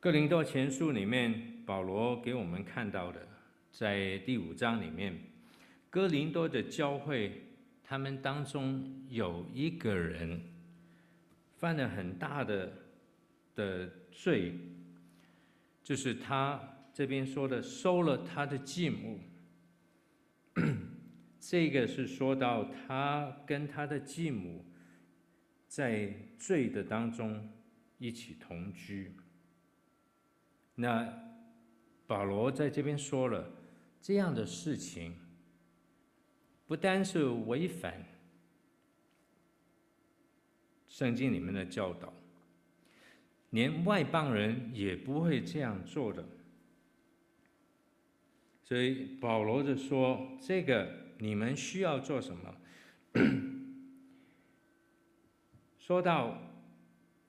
[0.00, 3.28] 哥林多前书里面，保罗给我们看到的，
[3.70, 5.14] 在第五章里面，
[5.90, 7.42] 哥林多的教会，
[7.84, 10.40] 他们当中有一个人
[11.58, 12.72] 犯了很大的
[13.54, 14.54] 的罪，
[15.84, 16.58] 就是他。
[16.92, 19.20] 这边说的收了他的继母，
[21.38, 24.64] 这个是说到他跟他的继母
[25.68, 27.48] 在罪的当中
[27.98, 29.14] 一起同居。
[30.74, 31.06] 那
[32.06, 33.50] 保罗在这边说了
[34.00, 35.14] 这样的事情，
[36.66, 38.04] 不单是违反
[40.88, 42.12] 圣经里面的教导，
[43.50, 46.24] 连外邦人也不会这样做的。
[48.62, 52.56] 所以保罗就说：“这个你们需要做什么？
[55.78, 56.38] 说到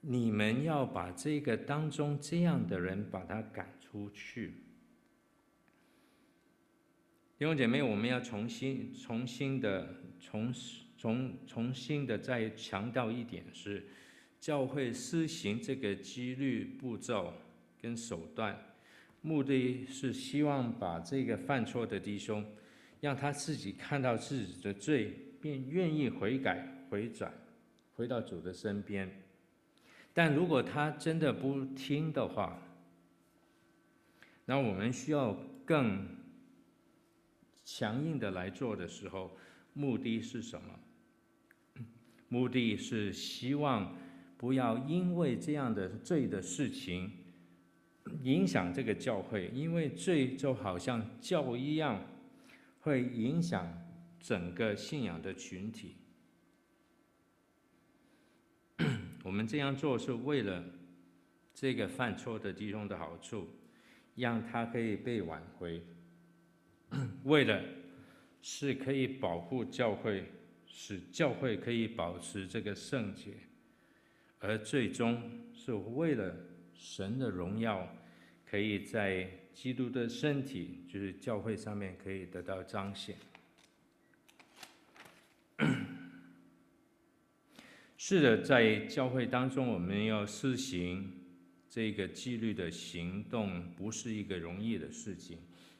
[0.01, 4.53] 你们要把这个当中这样的人把他赶出去。
[7.37, 10.53] 弟兄姐妹，我们要重新、重新的、重、
[10.97, 13.83] 重、重新的再强调一点是，
[14.39, 17.33] 教会施行这个纪律步骤
[17.79, 18.59] 跟手段。”
[19.23, 22.43] 目的是希望把这个犯错的弟兄，
[22.99, 27.31] 让他自己看到自己的罪，便愿意悔改、回转，
[27.95, 29.07] 回到主的身边。
[30.13, 32.61] 但如果他真的不听的话，
[34.45, 35.33] 那我们需要
[35.65, 36.05] 更
[37.63, 39.31] 强硬的来做的时候，
[39.73, 40.79] 目的是什么？
[42.27, 43.95] 目的是希望
[44.37, 47.11] 不要因为这样的罪的事情。
[48.23, 52.03] 影响这个教会，因为罪就好像教一样，
[52.81, 53.71] 会影响
[54.19, 55.95] 整个信仰的群体。
[59.23, 60.63] 我们这样做是为了
[61.53, 63.47] 这个犯错的弟兄的好处，
[64.15, 65.81] 让他可以被挽回，
[67.25, 67.63] 为了
[68.41, 70.25] 是可以保护教会，
[70.65, 73.33] 使教会可以保持这个圣洁，
[74.39, 75.21] 而最终
[75.53, 76.35] 是为了
[76.73, 77.87] 神的荣耀。
[78.43, 83.15] 可以在基督的身体，就是教会上面可以得到彰显。
[88.03, 91.07] 是的，在教会当中，我们要施行
[91.69, 95.37] 这个纪律的行动，不是一个容易的事情。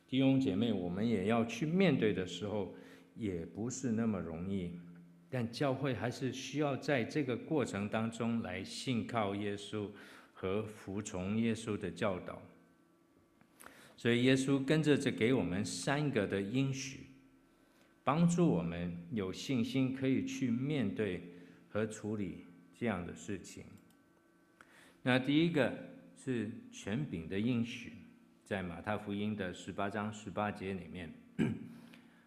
[0.08, 2.76] 弟兄姐妹，我们也要去面对的时候，
[3.16, 4.80] 也不是那么容易。
[5.32, 9.90] 但教会还是需要在这个过程当中来信靠耶稣
[10.32, 12.40] 和服从耶稣的教导。
[13.98, 17.00] 所以耶稣跟着这给我们三个的应许，
[18.04, 21.31] 帮助我们有信心可以去面对
[21.72, 23.64] 和处理这样的事情。
[25.02, 25.74] 那第一个
[26.16, 27.94] 是权柄的应许，
[28.44, 31.12] 在马太福音的十八章十八节里面，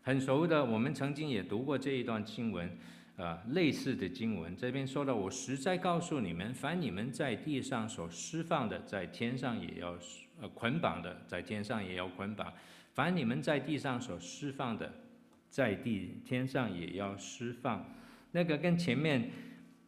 [0.03, 2.77] 很熟的，我们曾经也读过这一段经文，
[3.17, 4.57] 啊，类似的经文。
[4.57, 9.99] 这边说的，我实在告诉你们，凡你们在地上所释放的，在天上也要。
[10.41, 12.53] 呃，捆绑的在天上也要捆绑，
[12.93, 14.93] 凡你们在地上所释放的，
[15.49, 17.89] 在地天上也要释放。
[18.35, 19.31] 那个跟前面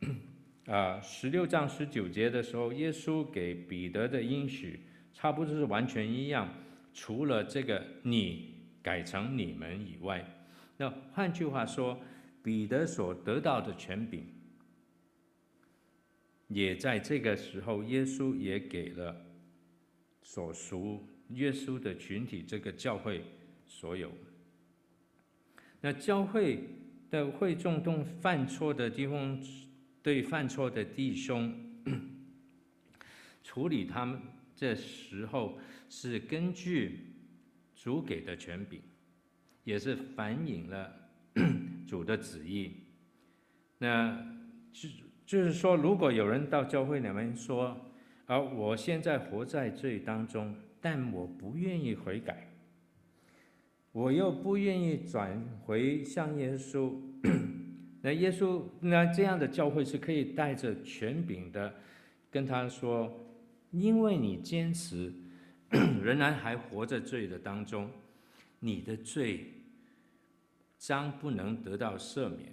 [0.67, 4.83] 啊十六章十九节的时候，耶稣给彼得的应许
[5.13, 6.49] 差不多是完全一样，
[6.95, 8.55] 除了这个你
[8.85, 10.25] 改成你们以外。
[10.77, 12.01] 那换句话说，
[12.41, 14.25] 彼得所得到的权柄，
[16.47, 19.25] 也在这个时候，耶稣也给了。
[20.23, 23.25] 所属耶稣的群体，这个教会
[23.65, 24.13] 所有。
[25.81, 26.65] 那教会
[27.11, 29.41] 的会众中犯错的地方，
[30.03, 31.55] 对犯错的弟兄
[33.43, 34.21] 处理他们，
[34.55, 37.15] 这时候是根据
[37.75, 38.81] 主给的权柄，
[39.65, 40.93] 也是反映了
[41.87, 42.73] 主的旨意。
[43.79, 44.17] 那
[44.73, 44.89] 就
[45.25, 47.93] 就是说，如果有人到教会里面说，
[48.27, 52.49] 而我现在活在罪当中，但我不愿意悔改，
[53.97, 56.93] 我又不愿意转回向耶稣。
[58.03, 61.73] 那耶稣，那这样的教会是可以带着权柄的，
[62.31, 63.27] 跟他说：
[63.71, 65.11] 因为你坚持
[66.03, 67.89] 仍然还活在罪的当中，
[68.61, 69.47] 你的罪
[70.77, 72.53] 将不能得到赦免。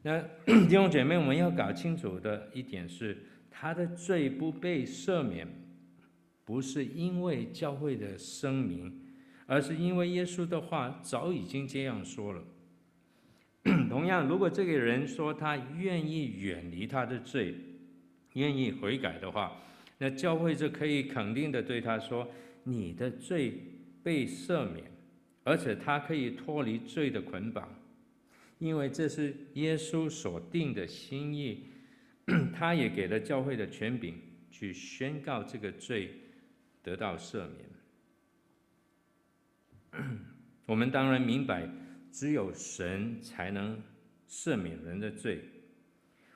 [0.00, 0.22] 那
[0.66, 3.14] 弟兄姐妹，我们要搞清楚的一点是，
[3.50, 5.46] 他的罪不被赦免，
[6.46, 9.02] 不是因为教会的声明，
[9.48, 12.44] 而是因为耶稣的话早已经这样说了。
[13.88, 17.54] 同样，如果这个人说他愿意远离他的罪，
[18.34, 19.62] 愿意悔改的话，
[19.96, 22.28] 那教会就可以肯定的对他说
[22.62, 23.58] ：“你的罪
[24.02, 24.84] 被赦免，
[25.44, 27.66] 而且他可以脱离罪的捆绑，
[28.58, 31.64] 因为这是耶稣所定的心意。
[32.52, 34.14] 他也给了教会的权柄
[34.50, 36.10] 去宣告这个罪
[36.82, 37.77] 得到赦免。
[40.66, 41.68] 我们当然明白，
[42.10, 43.82] 只有神才能
[44.28, 45.42] 赦免人的罪，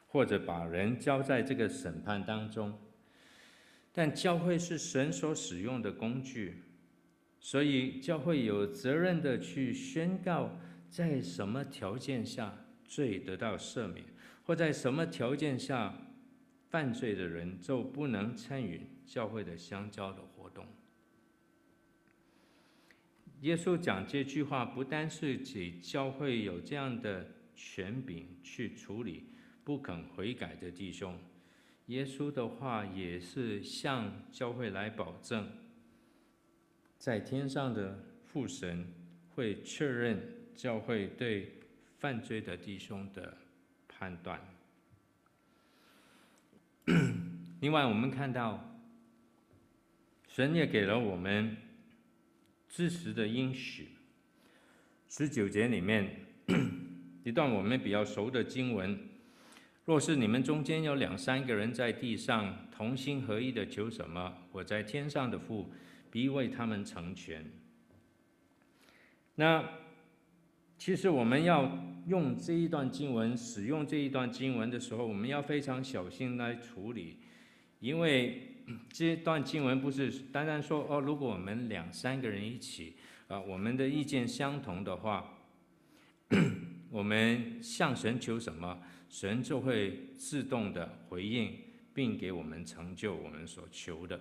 [0.07, 2.79] 或者把人交在这个审判当中。”
[3.95, 6.63] 但教会是神所使用的工具，
[7.39, 14.07] 所以教会有责任的去宣告，在什么条件下罪得到赦免，
[14.45, 15.95] 或在什么条件下
[16.71, 20.67] 犯罪的人就不能参与教会的相交的活动。
[23.43, 27.27] 耶稣讲这句话，不单是给教会有这样的
[27.57, 29.25] 权柄去处理
[29.65, 31.19] 不肯悔改的弟兄。
[31.87, 35.51] 耶稣的话也是向教会来保证，
[36.97, 38.87] 在天上的父神
[39.31, 40.23] 会确认
[40.55, 41.55] 教会对
[41.99, 43.37] 犯罪的弟兄的
[43.89, 44.41] 判断。
[47.61, 48.81] 另外，我们看到
[50.29, 51.57] 神也给了我们
[52.73, 53.89] 知识的应许。
[55.07, 56.25] 十九节里面
[57.23, 58.99] 一段我们比较熟的经文。
[59.85, 65.71] 若是你们中间有两三个人在地上同心合意的求什么，我在天上的父
[66.11, 67.45] 必为他们成全。
[69.35, 69.69] 那
[70.79, 77.19] 其实我们要用这一段经文，使用这一段经文的时候，我们要非常小心来处理，
[77.81, 78.52] 因为
[78.93, 82.97] 这段经文不是单单说哦，如果我们两三个人一起
[83.29, 85.39] 啊，我们的意见相同的话，
[86.91, 88.83] 我们向神求什么？
[89.09, 91.55] 神就会自动的回应，
[91.93, 94.19] 并给我们成就我们所求的。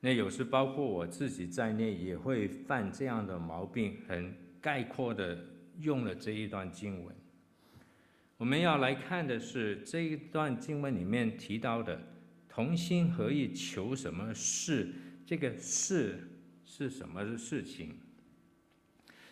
[0.00, 5.38] 那有时包括我自己在内，也会犯这样的毛病，很概括的
[5.80, 7.14] 用了这一段经文。
[8.36, 11.98] 我们要来看的是这一段经文里面提到的
[12.54, 14.92] 同心合意求什么事，
[15.24, 16.28] 这个事
[16.66, 17.94] 是什么事情？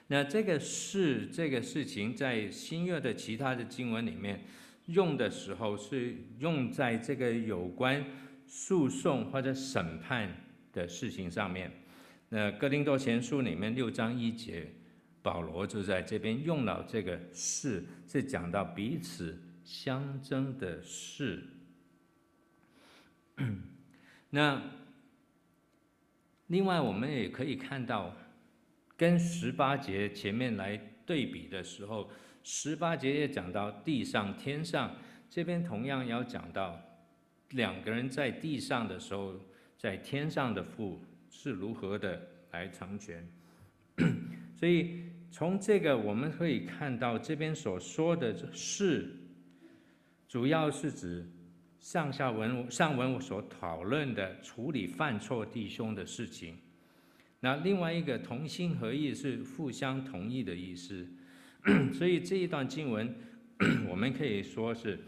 [0.07, 4.45] 那这个事，这个事情，在新约的其他的经文里面
[4.87, 8.03] 用的时候，是用在这个有关
[8.47, 10.35] 诉讼或者审判
[10.73, 11.71] 的事情上面。
[12.31, 14.73] 那哥林多前书里面六章一节，
[15.21, 21.45] 保罗就在这边用了这个事，是讲到彼此相争的事。
[24.31, 24.63] 那
[26.49, 28.15] 另外，我们也可以看到。
[28.97, 32.11] 跟十八节前面来对比的时候，
[32.43, 34.95] 十八节也讲到地上天上，
[35.31, 36.79] 这边同样要讲到
[37.53, 39.41] 两个人在地上的时候，
[39.79, 42.21] 在天上的父是如何的
[42.51, 43.27] 来成全。
[44.55, 49.17] 所以从这个我们可以看到，这边所说的是，
[50.29, 51.27] 主要是指
[51.81, 56.59] 上下文上文我所讨论的处理犯错弟兄的事情。
[57.41, 61.09] 那另外一个同心合意是互相同意的意思，
[61.95, 63.15] 所以这一段经文，
[63.89, 64.99] 我们可以说是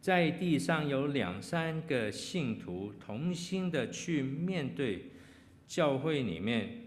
[0.00, 5.10] 在地上有两三个信徒同心的去面对
[5.66, 6.84] 教会里面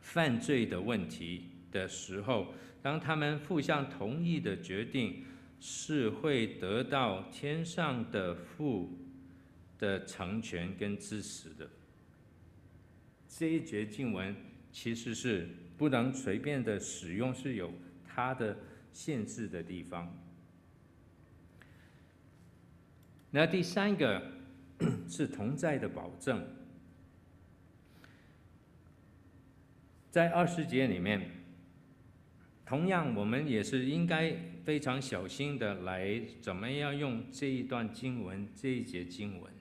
[0.00, 5.24] 犯罪的问题的时候，当他们互相同意的决定，
[5.60, 8.98] 是会得到天上的父
[9.78, 11.68] 的成全跟支持的。
[13.28, 14.34] 这一节经文
[14.72, 17.72] 其实是不能随便的使用，是有
[18.08, 18.56] 它的
[18.92, 20.12] 限制的地方。
[23.30, 24.20] 那第三个
[25.08, 26.44] 是同在的保证，
[30.10, 31.30] 在二十节里面，
[32.66, 34.34] 同样我们也是应该
[34.70, 39.52] 非常小心的来怎么样用这一段经文，这一节经文。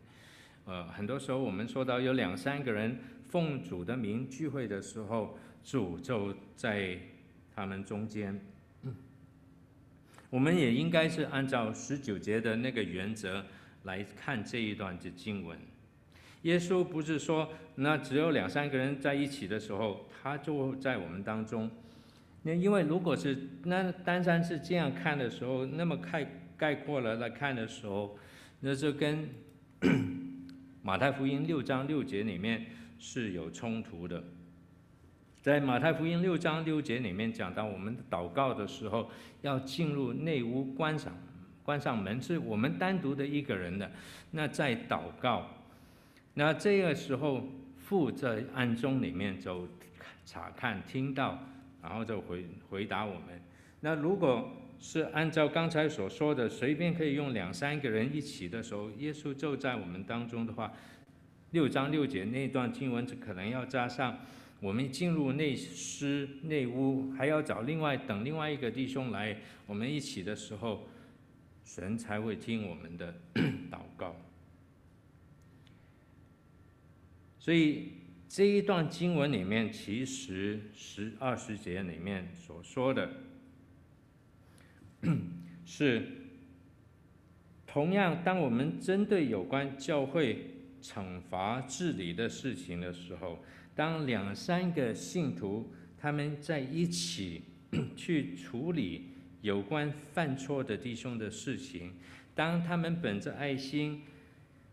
[0.65, 2.95] 呃，很多时候我们说到有两三个人。
[3.27, 6.95] 奉主的名聚会的时候，主就在
[7.55, 8.39] 他们中间。
[10.29, 13.43] 我们也应该是按照十九节的那个原则
[13.85, 15.57] 来看这一段的经文。
[16.43, 21.71] 耶稣不是说，那只有两三个人在一起的时候，他就在我们当中。
[22.43, 26.25] 那因为如果是那单单是这样看的时候，那么概
[26.57, 28.17] 概括了来看的时候，
[28.61, 29.29] 那就跟
[30.81, 32.65] 马太福音六章六节里面
[32.97, 34.23] 是有冲突的。
[35.41, 39.09] 在马太福音六章六节里面讲到，我们祷告的时候
[39.41, 41.13] 要进入内屋关上
[41.63, 43.91] 关上门，是我们单独的一个人的。
[44.31, 45.45] 那在祷告，
[46.33, 49.67] 那这个时候父在暗中里面就
[50.25, 51.37] 查看听到。
[51.81, 53.41] 然后就回回答我们。
[53.81, 60.73] 那如果是按照刚才所说的，随便可以用两三个人一起的时候，耶稣就在我们当中的话，
[61.51, 64.19] 六章六节那段经文可能要加上，
[64.59, 70.87] 我们进入内室内屋，还要找另外等另外一个弟兄来，我们一起的时候，
[71.63, 73.13] 神才会听我们的
[73.71, 74.15] 祷告。
[77.37, 77.98] 所以。
[78.31, 83.09] 这一段经文里面，其实十二十节里面所说的，
[85.65, 86.03] 是
[87.65, 90.45] 同样，当我们针对有关教会
[90.79, 93.43] 惩罚治理的事情的时候，
[93.75, 97.41] 当两三个信徒他们在一起
[97.97, 99.07] 去处理
[99.41, 101.93] 有关犯错的弟兄的事情，
[102.35, 104.03] 当他们本着爱心。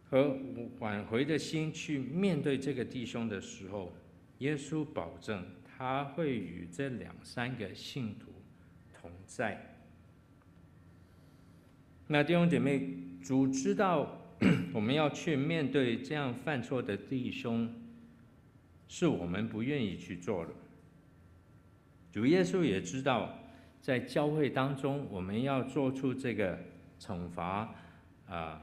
[0.09, 0.39] 和
[0.79, 3.93] 挽回的心去面对这个弟兄的时候，
[4.39, 8.31] 耶稣保证他会与这两三个信徒
[8.95, 9.75] 同在。
[12.07, 12.89] 那弟兄姐妹，
[13.21, 14.23] 主知道
[14.73, 17.69] 我们要去面对这样犯错的弟兄，
[18.87, 20.53] 是我们不愿意去做的。
[22.13, 23.37] 主耶稣也知道，
[23.81, 26.59] 在教会当中，我们要做出这个
[27.01, 27.75] 惩罚
[28.29, 28.63] 啊、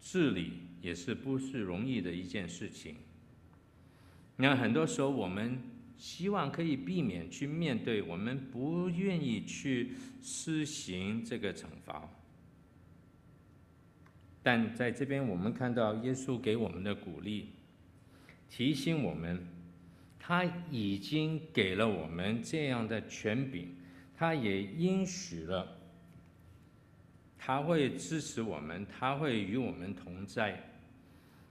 [0.00, 0.52] 治理。
[0.84, 2.96] 也是不是容易的一件事情。
[4.36, 5.58] 那很多时候我们
[5.96, 12.06] 希望可以避免去面对，我们不愿意去施行这个惩罚。
[14.42, 17.48] 但在这边我们看到耶稣给我们的鼓励，
[18.50, 19.42] 提醒我们，
[20.18, 23.74] 他已经给了我们这样的权柄，
[24.14, 25.78] 他也应许了，
[27.38, 30.62] 他会支持我们，他会与我们同在。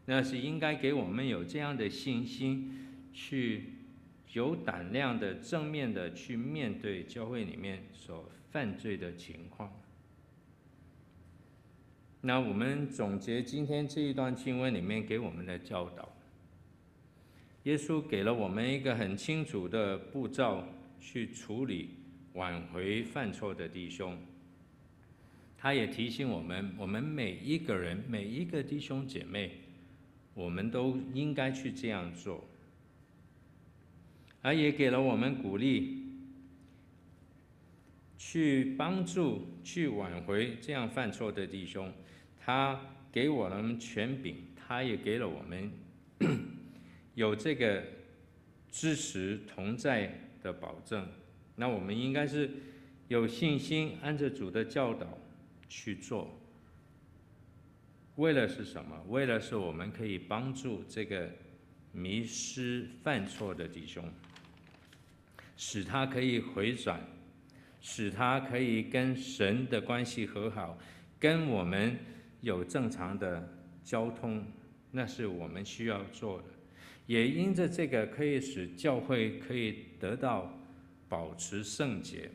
[0.05, 2.71] 那是应该给我们有这样的信心，
[3.13, 3.73] 去
[4.33, 9.71] 有胆量的正面的去面对教会里面所犯罪的情况。
[12.19, 16.13] 那我们总结今天这一段经文里面给我们的教导，
[17.63, 20.65] 耶稣给了我们一个很清楚的步骤
[20.99, 21.91] 去处理
[22.33, 24.17] 挽回犯错的弟兄。
[25.57, 29.62] 他也提醒我们，我们每一个人每一个弟兄姐妹。
[30.33, 32.47] 我们都应该去这样做，
[34.41, 36.03] 而也给了我们鼓励，
[38.17, 41.93] 去帮助、去挽回这样犯错的弟兄。
[42.39, 42.79] 他
[43.11, 45.71] 给我们权柄，他也给了我们
[47.15, 47.83] 有这个
[48.71, 51.07] 支持同在的保证。
[51.55, 52.49] 那我们应该是
[53.07, 55.17] 有信心，按着主的教导
[55.69, 56.39] 去做。
[58.15, 58.95] 为了是什么？
[59.09, 61.29] 为了是我们可以帮助这个
[61.91, 64.03] 迷失犯错的弟兄，
[65.57, 67.01] 使他可以回转，
[67.81, 70.77] 使他可以跟神的关系和好，
[71.19, 71.97] 跟我们
[72.41, 73.51] 有正常的
[73.83, 74.45] 交通，
[74.91, 76.45] 那是我们需要做的。
[77.07, 80.57] 也因着这个，可以使教会可以得到
[81.09, 82.29] 保持圣洁，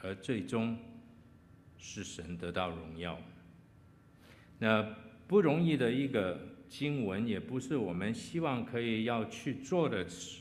[0.00, 0.76] 而最终
[1.76, 3.20] 是神得到荣耀。
[4.62, 4.80] 那
[5.26, 6.38] 不容易的一个
[6.68, 10.40] 经文，也不是我们希望可以要去做的事。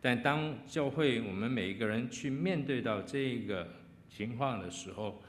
[0.00, 3.68] 但当教会我们每一个人去面对到这个
[4.08, 5.20] 情况的时候，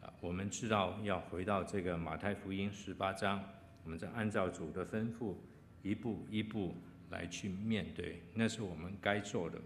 [0.00, 3.44] 啊，我们知道要回到这个马太福音十八章，
[3.84, 5.34] 我们再按照主的吩咐，
[5.82, 6.74] 一步一步
[7.10, 9.58] 来去面对，那是我们该做的。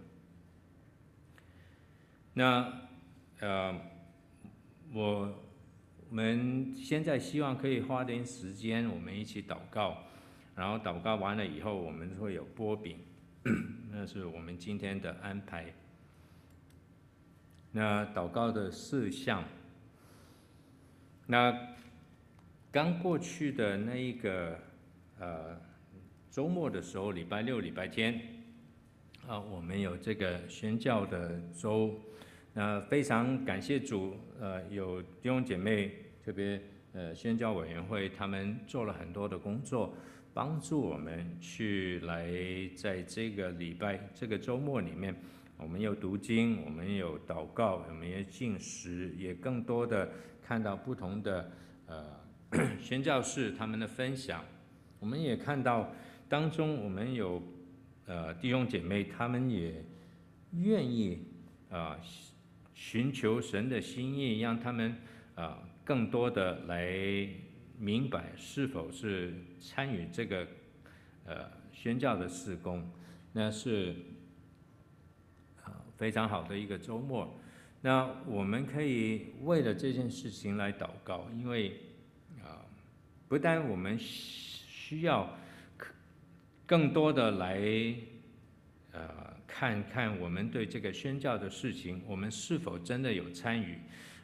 [2.33, 2.73] 那，
[3.39, 3.79] 呃，
[4.93, 5.33] 我。
[6.11, 9.97] 我们现在希望可以花点时间，我们一起祷告，
[10.57, 12.99] 然后祷告完了以后，我们会有波饼，
[13.89, 15.73] 那是我们今天的安排。
[17.71, 19.41] 那祷告的事项，
[21.27, 21.57] 那
[22.73, 24.59] 刚过去的那一个
[25.17, 25.57] 呃
[26.29, 28.21] 周末的时候，礼拜六、礼拜天，
[29.29, 31.97] 啊，我们有这个宣教的周。
[32.53, 35.91] 那非常感谢主，呃，有弟兄姐妹，
[36.23, 39.93] 特别呃宣教委员会，他们做了很多的工作，
[40.33, 42.29] 帮助我们去来
[42.75, 45.15] 在这个礼拜、这个周末里面，
[45.55, 51.49] 我们有读经，我们有祷告，我们也进食，也更多的看到不同的
[51.85, 52.05] 呃
[52.81, 54.43] 宣教士他们的分享。
[54.99, 55.89] 我们也看到
[56.27, 57.41] 当中我们有
[58.07, 59.83] 呃弟兄姐妹，他们也
[60.51, 61.25] 愿意
[61.69, 61.97] 啊、
[62.83, 64.91] 寻求神的心意，让他们
[65.35, 67.29] 啊、呃、更多的来
[67.77, 70.47] 明白是否是参与这个
[71.25, 72.89] 呃宣教的事工，
[73.33, 73.95] 那是
[75.63, 75.77] 啊。
[75.95, 77.39] 非常好的一个周末，
[77.81, 81.79] 那我们可以为了这件事情来祷告，因为
[82.43, 82.65] 啊，
[83.27, 85.37] 不但我们需要
[86.65, 87.61] 更多的来
[88.93, 89.20] 呃
[89.53, 93.75] 看看我们对这个宣教的事情，我们是否真的有参与，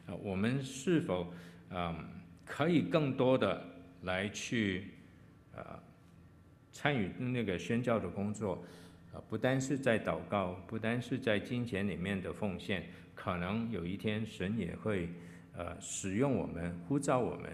[0.06, 1.30] 啊，我们是否
[1.68, 1.94] 嗯
[2.46, 3.62] 可以更多的
[4.04, 4.86] 来去
[5.54, 5.78] 呃
[6.72, 8.64] 参与那个宣教的工作。
[9.12, 15.08] 啊，不单是在祷告，不单是在金钱里面的奉献，可能有一天神也会，
[15.54, 17.50] 呃，使用我们，呼召我们，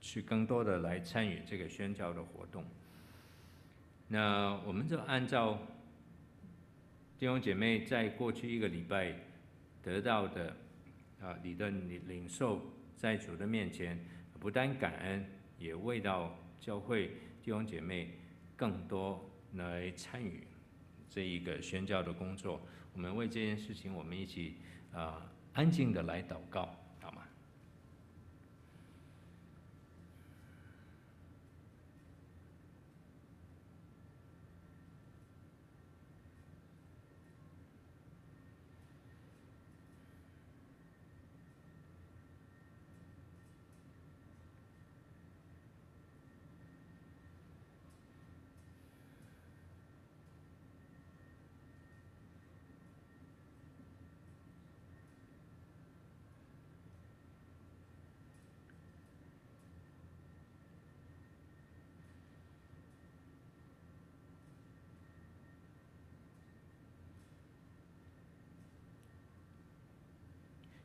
[0.00, 2.64] 去更多的来参与这个宣教的活动。
[4.06, 5.58] 那我们就按照
[7.22, 9.14] 弟兄姐妹在过去一个礼拜
[9.80, 10.56] 得到的，
[11.20, 12.60] 啊，你的领领受，
[12.96, 13.96] 在主的面前，
[14.40, 15.24] 不但感恩，
[15.56, 18.10] 也为到教会弟兄姐妹
[18.56, 20.42] 更多来参与。
[21.08, 22.60] 这一个宣教的工作，
[22.92, 24.56] 我们为这件事情，我们一起
[24.92, 26.74] 啊、安静的来祷告。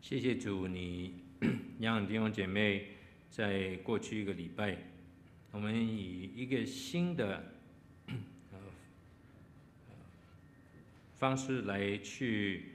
[0.09, 1.15] 谢谢主，你
[1.81, 2.91] 让弟兄姐妹
[3.29, 4.77] 在过去一个礼拜，
[5.51, 7.43] 我们以一个新的
[8.07, 8.57] 呃
[11.17, 12.67] 方式来去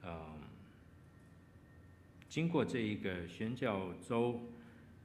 [0.00, 0.38] 啊，
[2.28, 4.48] 经过这一个宣教周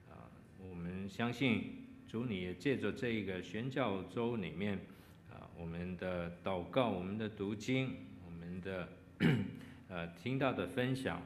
[0.08, 0.30] 啊，
[0.60, 4.78] 我们相信主你也借着这一个宣教周里面
[5.32, 8.88] 啊，我们的祷告、我们的读经、我们的
[9.90, 11.20] 呃听到的分享。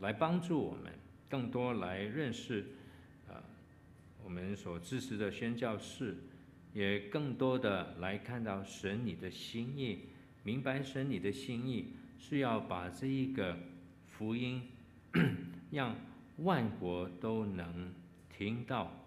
[0.00, 0.92] 来帮助我们
[1.28, 2.64] 更多来认识，
[3.28, 3.42] 啊，
[4.24, 6.16] 我们所支持的宣教士，
[6.72, 10.00] 也更多的来看到神你的心意，
[10.42, 13.58] 明白神你的心意是要把这一个
[14.06, 14.62] 福音，
[15.70, 15.96] 让
[16.38, 17.92] 万国都能
[18.36, 19.04] 听到。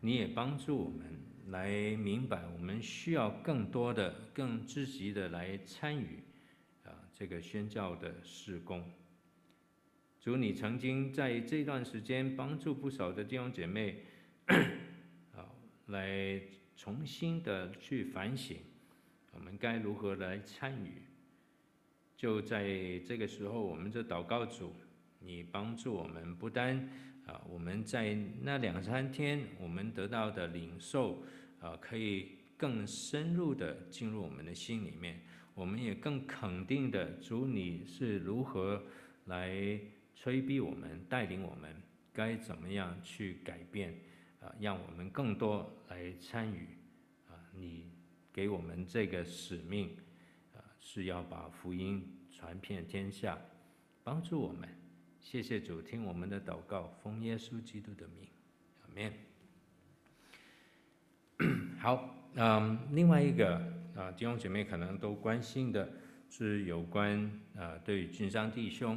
[0.00, 6.22] 你也帮助我们来明白，我们需要更多的、更积极的来参与
[6.84, 8.84] 啊这个宣教的事工。
[10.22, 14.04] 主，你曾经在这段时间帮助不少的弟兄姐妹，
[15.34, 15.50] 啊，
[15.86, 16.40] 来
[16.76, 18.56] 重新的去反省，
[19.32, 21.02] 我们该如何来参与。
[22.16, 24.72] 就在这个时候，我们这祷告主，
[25.18, 26.88] 你帮助我们，不单
[27.26, 31.24] 啊，我们在那两三天我们得到的领受，
[31.58, 35.20] 啊，可以更深入的进入我们的心里面，
[35.52, 38.84] 我们也更肯定的，主你是如何
[39.24, 39.80] 来。
[40.22, 41.74] 催逼我们，带领我们，
[42.12, 43.92] 该怎么样去改变？
[44.40, 46.68] 啊，让我们更多来参与。
[47.28, 47.90] 啊，你
[48.32, 49.96] 给我们这个使命，
[50.54, 53.36] 啊，是要把福音传遍天下，
[54.04, 54.68] 帮助我们。
[55.18, 58.28] 谢谢主，听我们的祷告，奉耶稣基督的名，
[58.82, 59.12] 阿门。
[61.82, 63.56] 好，嗯，另外一个
[63.96, 65.92] 啊，弟兄姐妹可能都关心的
[66.30, 68.96] 是有关啊，对军商弟兄。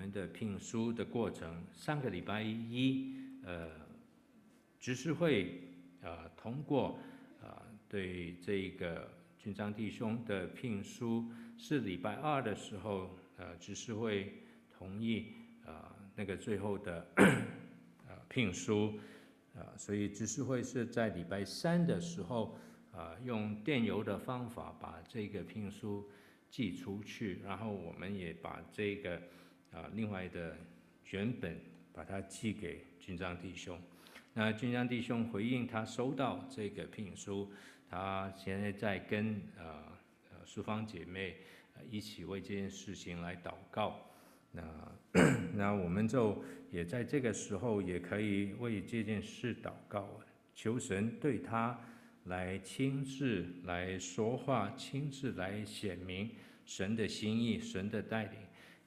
[0.00, 3.68] 我们的聘书的过程，上个礼拜一，呃，
[4.78, 5.60] 执事会
[6.00, 6.98] 啊、呃、通过
[7.38, 9.06] 啊、呃，对这个
[9.38, 15.34] 军章弟兄的聘书是礼拜二的时候，呃，执事会同意
[15.66, 17.06] 啊、呃、那个最后的
[18.08, 18.98] 呃聘书
[19.54, 22.58] 啊、呃，所以执事会是在礼拜三的时候
[22.90, 26.08] 啊、呃，用电邮的方法把这个聘书
[26.48, 29.20] 寄出去，然后我们也把这个。
[29.72, 30.56] 啊，另外的
[31.04, 31.58] 卷本
[31.92, 33.80] 把它寄给军章弟兄，
[34.34, 37.50] 那军章弟兄回应他收到这个聘书，
[37.88, 39.64] 他现在在跟呃
[40.30, 41.36] 呃淑芳姐妹
[41.90, 44.00] 一起为这件事情来祷告。
[44.52, 44.62] 那
[45.54, 50.20] 那我们就也在这个时候也可以为这件事祷告，
[50.54, 51.78] 求神对他
[52.24, 56.30] 来亲自来说话，亲自来显明
[56.64, 58.32] 神的心意，神的带领，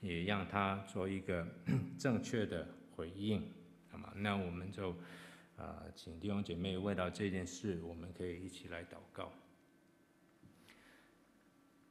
[0.03, 1.47] 也让他做一个
[1.97, 3.41] 正确的回应。
[3.89, 4.13] 好吗？
[4.15, 4.95] 那我们就
[5.55, 9.31] 啊，请弟兄姐妹为到这件事，我们可以一起来祷告。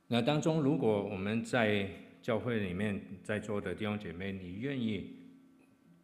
[0.09, 1.89] 那当中，如果我们在
[2.21, 5.17] 教会里面在座的弟兄姐妹，你愿意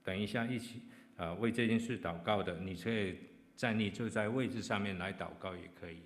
[0.03, 0.81] 等一下一起
[1.17, 3.19] 啊为这件事祷告的，你可以
[3.55, 5.99] 站立就在位置上面来祷告也可以。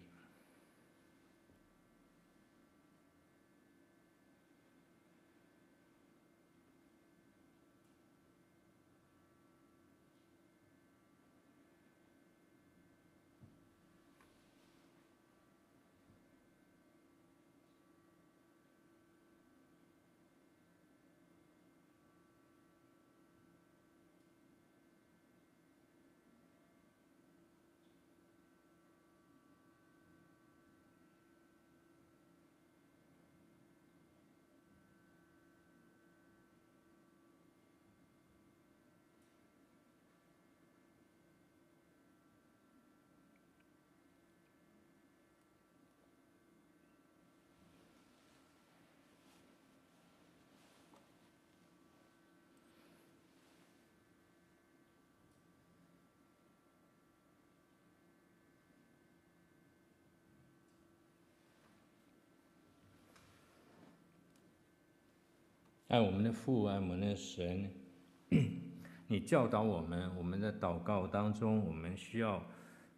[65.92, 67.70] 爱我们的父，爱我们的神，
[69.08, 72.42] 你教导我们，我们的祷告当中，我们需要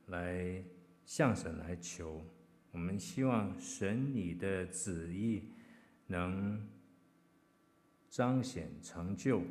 [0.06, 0.62] 来
[1.04, 2.24] 向神来求，
[2.70, 5.42] 我们希望神你的旨意
[6.06, 6.64] 能
[8.08, 9.42] 彰显成就。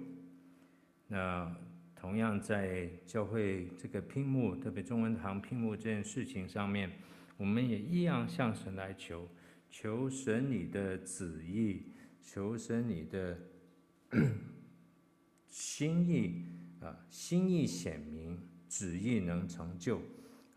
[1.09, 1.53] 那
[1.97, 6.89] 同样在教会这个聘牧，特别中文堂聘牧这件事情上面，
[7.35, 9.27] 我们也一样向神来求，
[9.69, 11.87] 求神你的旨意。
[12.23, 13.37] 求神你的
[15.49, 16.45] 心意
[16.79, 20.01] 啊，心意显明，旨意能成就，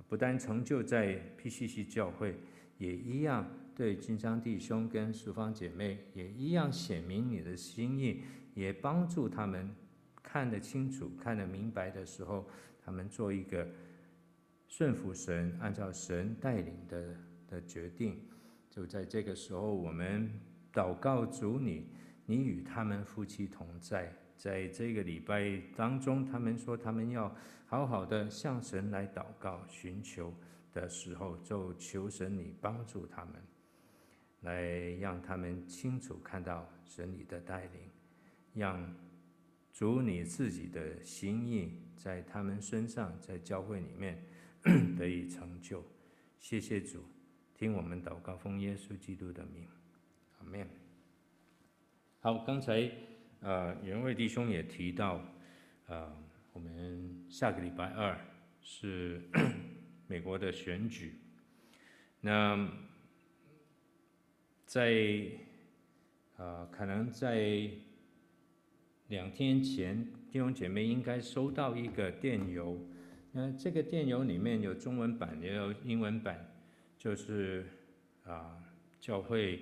[0.09, 2.37] 不但成就在 PCC 教会，
[2.79, 8.23] 也一样对金章弟兄跟淑芳姐妹也一样显明你的心意，
[8.55, 9.69] 也帮助他们
[10.23, 12.49] 看得清楚、看得明白的时候，
[12.83, 13.69] 他们做一个
[14.69, 17.17] 顺服神、按照神带领的
[17.49, 18.21] 的决定。
[18.71, 20.31] 就在这个时候，我们。
[20.77, 21.87] 祷告主你，
[22.27, 30.35] 你与他们夫妻同在，在这个礼拜当中，他们说他们要好好的向神来祷告、寻求
[30.75, 33.35] 的时候，就求神你帮助他们，
[34.43, 37.81] 来让他们清楚看到神你的带领，
[38.53, 38.95] 让
[39.73, 44.23] 主你自己的心意在他们身上，在教会里面
[44.95, 45.83] 得以成就。
[46.39, 47.03] 谢谢主，
[47.55, 49.67] 听我们祷告，奉耶稣基督的名。
[50.45, 50.67] 没有。
[52.21, 52.91] 好，刚才
[53.41, 55.21] 呃，元惠弟兄也提到，
[55.87, 56.13] 呃，
[56.53, 58.19] 我们下个礼拜二
[58.61, 59.23] 是
[60.09, 61.21] 美国的选举。
[62.21, 62.69] 那
[64.65, 65.31] 在
[66.37, 67.71] 呃，可能在
[69.09, 72.81] 两天前，弟兄姐妹应该收到一个电邮。
[73.31, 76.53] 那这个电邮里面有中文版，也有英文版，
[76.99, 77.67] 就是
[78.25, 78.59] 啊、
[78.99, 79.61] 教会。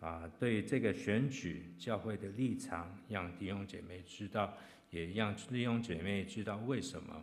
[0.00, 4.56] 把对这个选举教会的立场，让弟兄姐妹知道，
[4.90, 7.20] 也让弟兄姐妹知道为什么。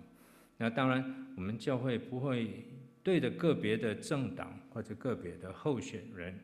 [0.58, 2.66] 那当然，我们教会不会
[3.02, 6.38] 对着个别的政党或者个别的候选人，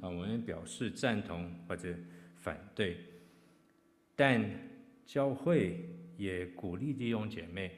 [0.00, 1.92] 啊，我们表示赞同或者
[2.36, 2.96] 反对。
[4.14, 4.48] 但
[5.04, 7.72] 教会也鼓励弟兄姐妹，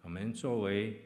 [0.00, 0.98] 我们作为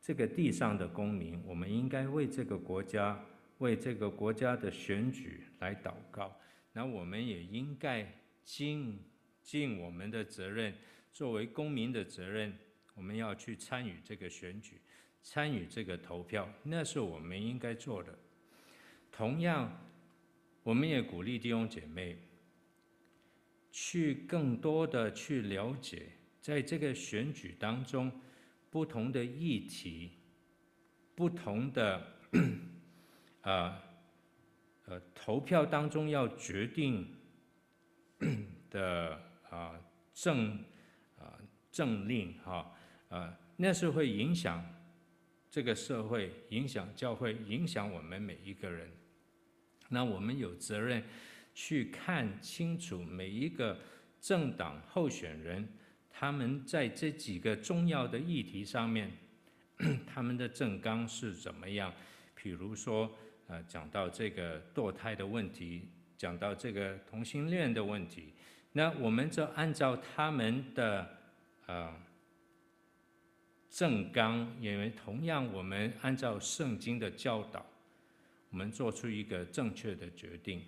[0.00, 3.16] 这个地上的公民，我们应该为这个国家。
[3.60, 6.34] 为这个国家的选举来祷告，
[6.72, 8.10] 那我们也应该
[8.42, 8.98] 尽
[9.42, 10.74] 尽我们的责任，
[11.12, 12.56] 作为公民的责任，
[12.94, 14.80] 我们要去参与这个选举，
[15.22, 18.18] 参与这个投票，那是我们应该做的。
[19.12, 19.70] 同样，
[20.62, 22.16] 我们也鼓励弟兄姐妹
[23.70, 26.06] 去更多的去了解，
[26.40, 28.10] 在这个选举当中，
[28.70, 30.12] 不同的议题，
[31.14, 32.16] 不同的。
[33.42, 33.82] 啊，
[34.86, 37.06] 呃，投票当中要决定
[38.68, 39.18] 的
[39.48, 39.80] 啊
[40.12, 40.58] 政
[41.18, 41.38] 啊
[41.70, 42.74] 政令哈
[43.08, 44.64] 啊，那是会影响
[45.50, 48.90] 这个社会，影响教会，影响我们每一个人。
[49.88, 51.02] 那我们有责任
[51.54, 53.78] 去看清楚每一个
[54.20, 55.66] 政党候选人，
[56.10, 59.10] 他们在这几个重要的议题上面，
[60.06, 61.92] 他们的政纲是怎么样？
[62.42, 63.14] 比如说，
[63.50, 68.32] 呃，讲到这个堕胎的问题，讲到这个同性恋的问题，
[68.72, 71.18] 那我们就按照他们的
[71.66, 71.92] 呃
[73.68, 77.66] 正纲，因为同样我们按照圣经的教导。
[78.52, 80.62] 我们做出一个正确的决定，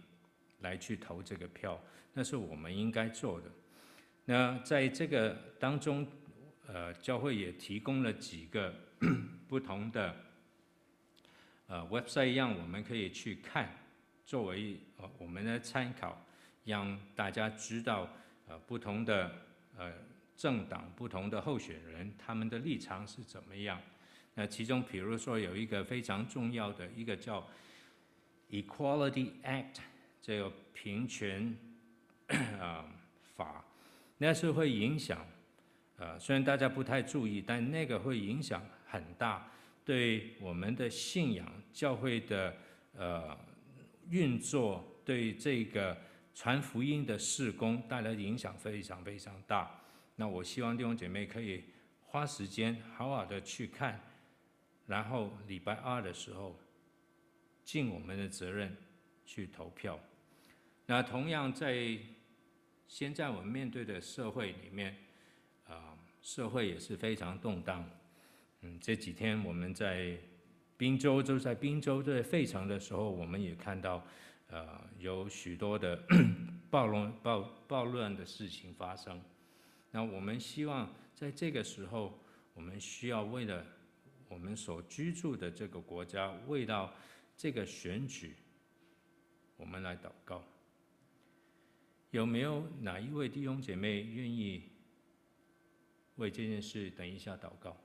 [0.61, 1.80] 来去投这个票，
[2.12, 3.47] 那是我们应该做的。
[4.24, 6.07] 那在这个当中，
[6.66, 8.74] 呃，教会也提供了几个
[9.49, 10.14] 不同的
[11.67, 13.69] 呃 website，让我们可以去看，
[14.25, 16.25] 作为呃我们的参考，
[16.65, 18.09] 让大家知道
[18.47, 19.31] 呃不同的
[19.77, 19.93] 呃
[20.37, 23.81] 政党、不同的候选人他们的立场是怎么样。
[24.35, 27.47] 那其中，比如说有一个非常重要的一个叫。
[28.53, 29.77] Equality Act
[30.21, 31.57] 这个平权
[32.61, 32.85] 啊
[33.35, 33.65] 法，
[34.19, 35.27] 那是会影响，
[35.97, 39.51] 呃，虽然大家不太注意，但那个会影响很大，
[39.85, 42.57] 对我们的信仰、教会的
[42.97, 43.39] 呃
[44.09, 45.97] 运作，对这个
[46.35, 49.80] 传福音的事工带来的影响非常非常大。
[50.16, 51.64] 那我希望弟兄姐妹可以
[52.07, 54.01] 花时间好好的去看，
[54.87, 56.59] 然后礼拜二的时候。
[57.64, 58.76] 尽我们的责任
[59.24, 59.97] 去投票。
[60.85, 61.97] 那同样在
[62.89, 64.97] 现在我们面对的社会里面，
[65.68, 67.89] 啊，社会也是非常动荡。
[68.63, 70.17] 嗯，这几天我们在
[70.77, 74.05] 宾州，就在宾州在费城的时候，我们也看到，
[74.49, 76.03] 呃，有许多的
[76.71, 79.21] 暴乱、暴暴乱的事情发生。
[79.91, 82.19] 那我们希望在这个时候，
[82.55, 83.65] 我们需要为了
[84.29, 86.93] 我们所居住的这个国家，为到。
[87.35, 88.37] 这个选举，
[89.57, 90.45] 我们来祷告。
[92.11, 94.63] 有没有哪一位弟兄姐妹愿意
[96.17, 97.77] 为这件事等一下祷告？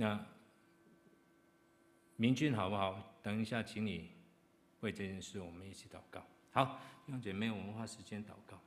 [0.00, 0.18] 那
[2.16, 3.18] 明君好不好？
[3.22, 4.08] 等一下，请你
[4.80, 6.22] 为这件事我们一起祷告。
[6.52, 8.58] 好，弟兄姐妹，我们花时间祷告。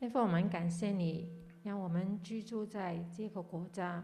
[0.00, 1.28] 天父，我们感谢你，
[1.62, 4.02] 让我们居住在这个国家。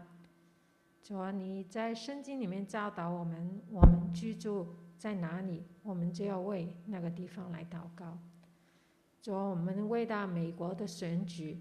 [1.01, 8.15] 主啊，你在圣经里面教导我们，我们居住在哪里，我们就要为那个地方来祷告。
[9.23, 11.57] 主啊，我们为到美国的选举，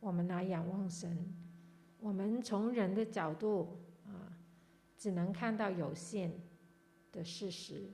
[0.00, 1.32] 我们来仰望神。
[2.00, 4.36] 我们从人的角度啊，
[4.96, 6.32] 只能看到有限
[7.12, 7.88] 的事实。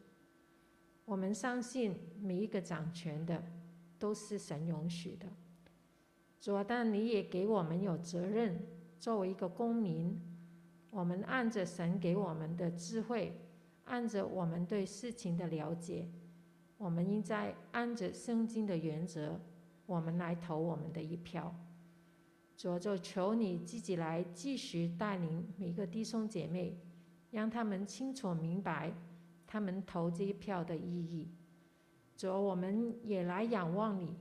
[1.05, 3.45] 我们相信每一个掌权的
[3.99, 5.27] 都是神允许的。
[6.45, 8.61] 主，但你也给我们有责任，
[8.99, 10.21] 作为一个公民，
[10.91, 13.33] 我们按着神给我们的智慧，
[13.87, 16.07] 按着我们对事情的了解，
[16.77, 19.41] 我们应该按着圣经的原则，
[19.87, 21.51] 我们来投我们的一票。
[22.59, 26.79] 主，就求你自己来继续带领每个弟兄姐妹，
[27.31, 28.93] 让他们清楚明白
[29.47, 31.31] 他们投这一票的意义。
[32.15, 34.15] 主，我们也来仰望你。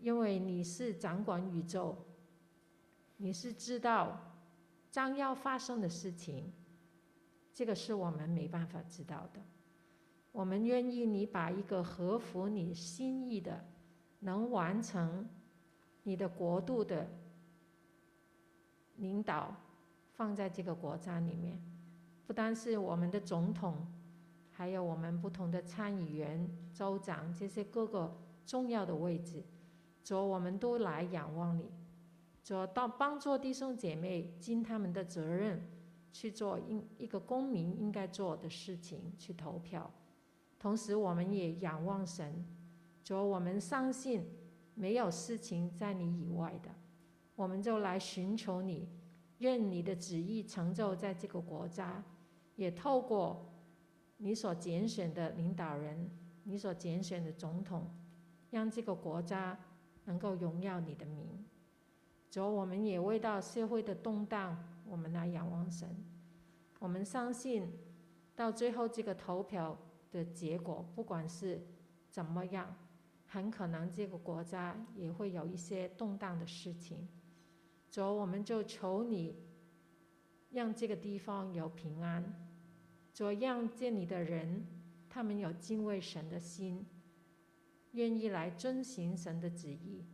[0.00, 1.94] 因为你是掌管宇宙，
[3.18, 4.18] 你是知道
[4.90, 6.50] 将要发生的事情，
[7.52, 9.40] 这个是我们没办法知道的。
[10.32, 13.64] 我们愿意你把一个合乎你心意的，
[14.20, 15.28] 能完成
[16.04, 17.06] 你的国度的
[18.96, 19.54] 领导
[20.12, 21.60] 放在这个国家里面，
[22.26, 23.86] 不单是我们的总统，
[24.50, 29.44] 还有我们不同的参议员、州长这些各个重要的位置。
[30.02, 31.70] 主，我们都来仰望你。
[32.42, 35.62] 主，到帮助弟兄姐妹尽他们的责任，
[36.12, 39.90] 去做一一个公民应该做的事情，去投票。
[40.58, 42.44] 同时，我们也仰望神。
[43.04, 44.26] 主，我们相信
[44.74, 46.70] 没有事情在你以外的，
[47.36, 48.88] 我们就来寻求你，
[49.38, 52.02] 愿你的旨意成就在这个国家，
[52.56, 53.52] 也透过
[54.16, 56.10] 你所拣选的领导人，
[56.44, 57.88] 你所拣选的总统。
[58.50, 59.56] 让这个国家
[60.04, 61.44] 能够荣耀你的名。
[62.30, 65.88] 主，我们也为到社会的动荡，我们来仰望神。
[66.78, 67.70] 我们相信，
[68.36, 69.76] 到最后这个投票
[70.10, 71.60] 的结果，不管是
[72.08, 72.74] 怎么样，
[73.26, 77.08] 很可能这个国家也会有一些动荡的事情。
[77.90, 79.36] 主，我们就求你，
[80.50, 82.48] 让这个地方有平安。
[83.12, 84.64] 主，让见你的人，
[85.08, 86.86] 他们有敬畏神的心，
[87.92, 90.04] 愿意来遵行神的旨意，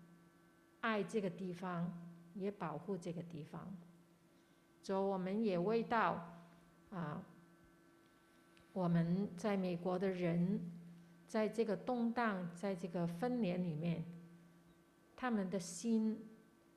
[0.81, 2.03] 爱这个地方。
[2.39, 3.75] 也保护这个地方，
[4.83, 6.23] 主，我们也为到
[6.91, 7.25] 啊，
[8.75, 10.61] 我们在美国的人，
[11.27, 14.05] 在这个动荡，在这个分裂里面，
[15.17, 16.29] 他们的心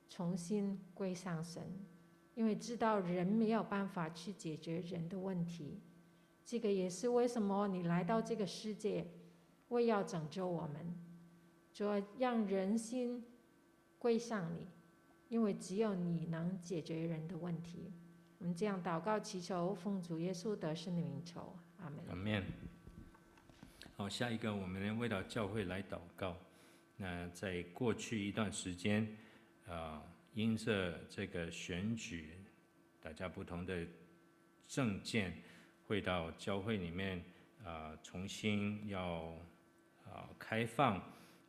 [0.08, 1.62] 重新归向神，
[2.36, 5.82] 因为知道人没有办法去解决人的问题，
[6.46, 9.06] 这个也是为什么你来到这个世界，
[9.70, 10.94] 为要拯救我们，
[11.74, 13.26] 主要让人心
[13.98, 14.68] 归向你。
[15.30, 17.94] 因为只有你能解决人的问题，
[18.40, 22.00] 我们这样祷告祈求，奉主耶稣得胜的名求，阿门。
[22.10, 22.44] 阿门。
[23.96, 26.36] 好，下一个我们为了教会来祷告。
[26.98, 29.08] 那在过去一段时间，
[29.68, 30.02] 啊，
[30.34, 32.32] 因着这个选举，
[33.00, 33.86] 大家不同的
[34.68, 35.38] 政见
[35.86, 37.24] 会到教会里面
[37.64, 39.32] 啊，重新要
[40.12, 40.98] 啊开放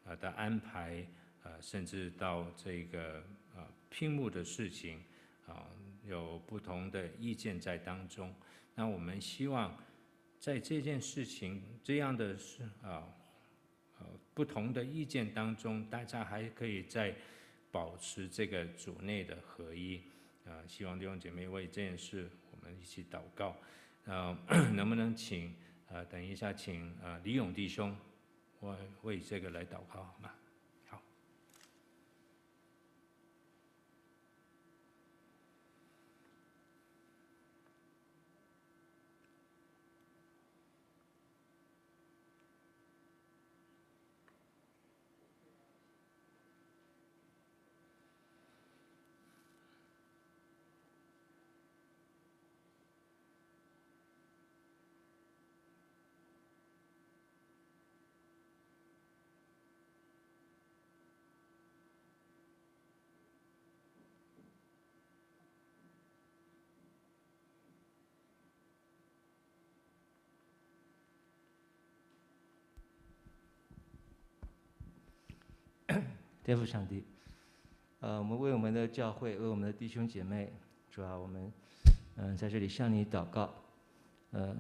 [0.04, 1.06] 啊的安排
[1.42, 3.22] 啊，甚至到这个
[3.54, 3.66] 啊。
[3.92, 5.02] 屏幕的事情，
[5.48, 5.66] 啊，
[6.06, 8.32] 有不同的意见在当中。
[8.76, 9.76] 那我们希望，
[10.38, 13.02] 在这件事情这样的事啊，
[13.98, 17.12] 呃，不同的意见当中，大家还可以再
[17.72, 20.00] 保持这个组内的合一。
[20.46, 23.56] 啊，希望弟兄姐妹为这件事，我们一起祷告。
[24.06, 24.38] 啊，
[24.72, 25.52] 能不能请
[25.88, 27.96] 啊，等一下请啊李勇弟兄，
[28.60, 30.30] 我为这个来祷告，好吗？
[76.50, 77.04] 天父上帝，
[78.00, 80.52] 呃，我们为我们的教会，为我们的弟兄姐妹，
[80.90, 81.52] 主啊，我们
[82.16, 83.54] 嗯、在这里向你祷告，
[84.32, 84.56] 呃，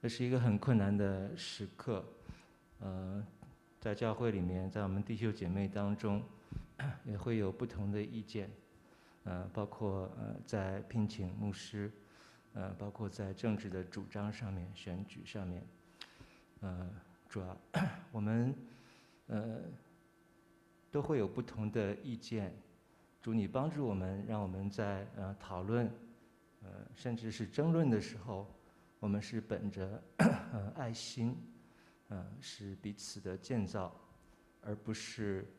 [0.00, 2.02] 这是一个很困难的时刻，
[2.80, 3.22] 呃，
[3.80, 6.22] 在教会里面，在我们弟兄姐妹当中，
[7.04, 8.48] 也会有不同的意见，
[9.24, 11.92] 呃，包括呃在聘请牧师，
[12.54, 15.62] 呃，包括在政治的主张上面、选举上面，
[16.60, 16.88] 呃，
[17.28, 17.54] 主啊，
[18.10, 18.54] 我们
[19.26, 19.60] 呃。
[20.92, 22.54] 都会有不同的意见，
[23.22, 25.90] 主你帮助我们，让我们在呃讨论，
[26.62, 28.46] 呃甚至是争论的时候，
[29.00, 30.02] 我们是本着
[30.52, 31.34] 呃爱心，
[32.08, 33.98] 呃是彼此的建造，
[34.60, 35.50] 而不是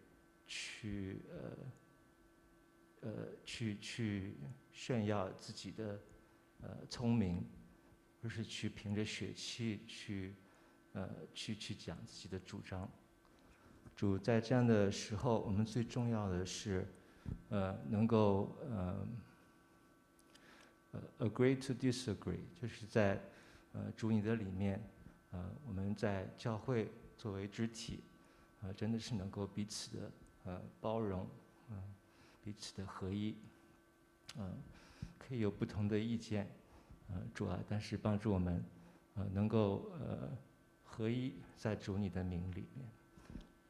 [0.46, 1.20] 去
[3.02, 3.12] 呃呃
[3.44, 4.38] 去去
[4.72, 6.00] 炫耀自己的
[6.62, 7.44] 呃聪明，
[8.22, 10.36] 而是去凭着血气去
[10.92, 12.88] 呃去去讲自己的主张。
[13.96, 16.86] 主在这样的时候，我们最重要的是，
[17.50, 19.08] 呃，能够呃，
[20.92, 23.22] 呃，agree to disagree，就是在
[23.74, 24.82] 呃主你的里面，
[25.32, 28.04] 呃，我们在教会作为肢体，
[28.62, 30.12] 呃，真的是能够彼此的
[30.46, 31.28] 呃包容，
[31.70, 31.84] 嗯、呃，
[32.44, 33.36] 彼此的合一，
[34.38, 34.58] 嗯、
[35.20, 36.50] 可以有不同的意见，
[37.10, 38.64] 呃，主啊，但是帮助我们，
[39.16, 40.36] 呃，能够呃
[40.84, 42.88] 合一在主你的名里面。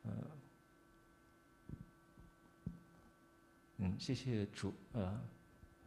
[0.04, 0.12] 呃，
[3.78, 5.20] 嗯，谢谢主，呃，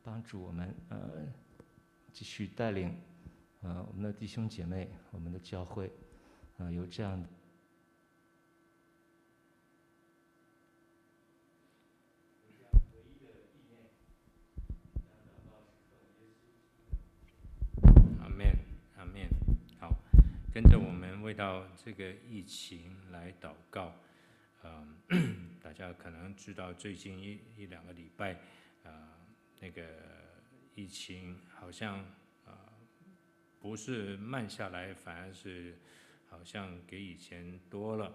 [0.02, 1.26] 帮助我们，呃，
[2.12, 2.98] 继续带领，
[3.60, 5.92] 呃，我们的弟兄姐妹，我们的教会，
[6.56, 7.28] 呃，有这样的。
[18.20, 18.56] 阿门，
[18.96, 19.28] 阿门，
[19.78, 19.94] 好，
[20.52, 23.92] 跟着我们为到这个疫情来祷告。
[25.10, 28.38] 嗯， 大家可能知道，最近一一两个礼拜，
[28.82, 29.08] 呃，
[29.60, 29.82] 那个
[30.74, 32.04] 疫情好像、
[32.44, 32.52] 呃，
[33.60, 35.76] 不是慢下来，反而是
[36.28, 38.12] 好像比以前多了。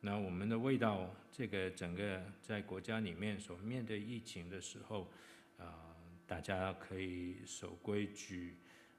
[0.00, 5.10] 那我们的味道，这个整个在国家里面所面对疫情的时候，
[5.58, 5.94] 啊，
[6.26, 8.56] 大家可以守规矩，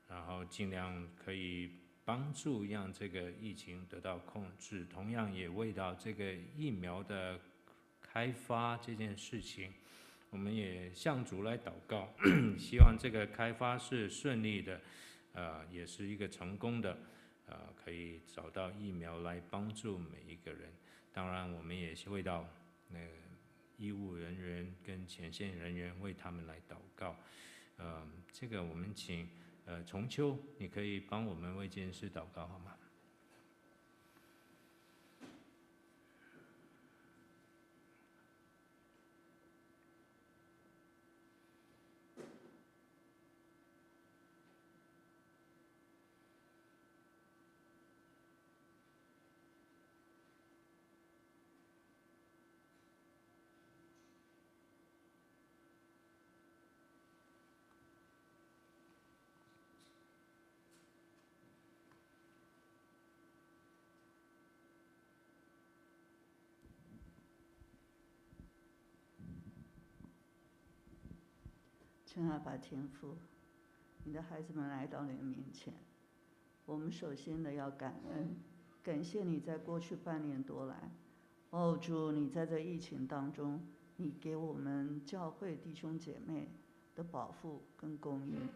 [0.07, 1.71] 然后尽量可以
[2.05, 4.85] 帮助让这个疫情得到控制。
[4.85, 7.39] 同样也为到这个疫苗的
[8.01, 9.73] 开发这件事情，
[10.29, 12.13] 我们也向主来祷告，
[12.59, 14.81] 希望这个开发是顺利的，
[15.33, 16.97] 呃，也是一个成功的。
[17.45, 20.71] 呃，可以找到疫苗来帮助每一个人。
[21.11, 22.47] 当然，我们也是为到
[22.87, 23.07] 那个
[23.77, 27.17] 医务人员跟前线人员为他们来祷告。
[27.75, 29.27] 呃，这个我们请
[29.65, 32.75] 呃重秋，你可以帮我们为这件事祷告好吗？
[72.13, 73.17] 亲爱的天父，
[74.03, 75.73] 你的孩子们来到你的面前，
[76.63, 78.35] 我们首先的要感恩，
[78.83, 80.91] 感谢你在过去半年多来，
[81.49, 83.59] 哦主，你在这疫情当中，
[83.97, 86.49] 你给我们教会弟兄姐妹
[86.93, 88.47] 的保护跟供应，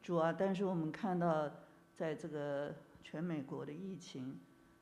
[0.00, 1.50] 主啊，但是我们看到
[1.96, 4.38] 在这个全美国的疫情，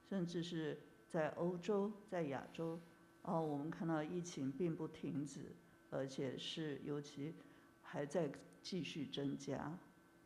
[0.06, 2.78] 甚至是在欧洲、在亚洲，
[3.22, 5.56] 哦，我们看到疫情并不停止，
[5.88, 7.32] 而且是尤其。
[7.90, 8.30] 还在
[8.62, 9.72] 继续增加，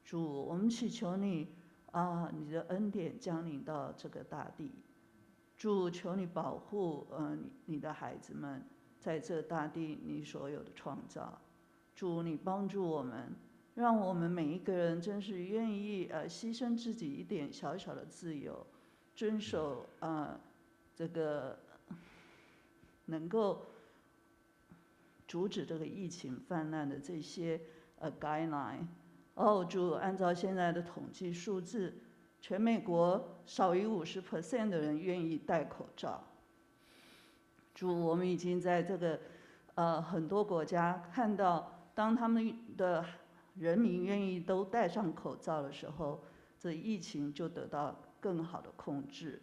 [0.04, 1.54] 主，我们祈求你
[1.92, 4.72] 啊，你的恩典降临到这个大地，
[5.56, 8.64] 主，求你保护呃你你的孩子们
[8.98, 11.40] 在这大地你所有的创造，
[11.94, 13.32] 主，你帮助我们，
[13.76, 18.66] 让我们每一个人真是愿意呃牺牲自己一点小小的自由，
[19.14, 20.40] 遵守啊
[20.96, 21.56] 这个
[23.04, 23.66] 能够。
[25.32, 27.58] 阻止这个疫情泛滥的这些
[27.98, 28.86] 呃 guideline，
[29.32, 31.94] 哦，主，按照现在的统计数字，
[32.38, 36.22] 全美国少于五十 percent 的人愿意戴口罩。
[37.74, 39.18] 主，我们已经在这个
[39.74, 43.02] 呃很多国家看到，当他们的
[43.54, 46.22] 人民愿意都戴上口罩的时候，
[46.58, 49.40] 这疫情就得到更好的控制。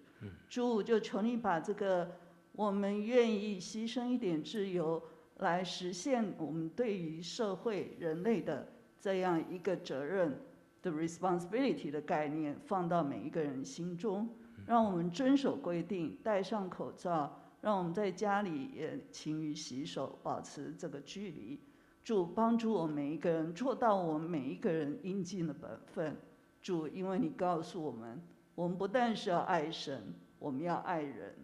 [0.48, 2.12] 主，就求你把这个
[2.52, 5.02] 我们愿意牺牲一点自由。
[5.40, 8.68] 来实现我们对于社会人类的
[9.00, 10.38] 这样一个责任
[10.82, 14.30] 的 responsibility 的概念，放到每一个人心中，
[14.66, 21.60] 让我们遵守规定，戴上口罩，让我们在家里也勤于洗手，保持这个距离。
[22.04, 26.18] 主帮助我们每一个人做到我们每一个人应尽的本分。
[26.62, 28.22] 主，因为你告诉我们，
[28.56, 31.36] 我们不但是要爱神，我们要爱人。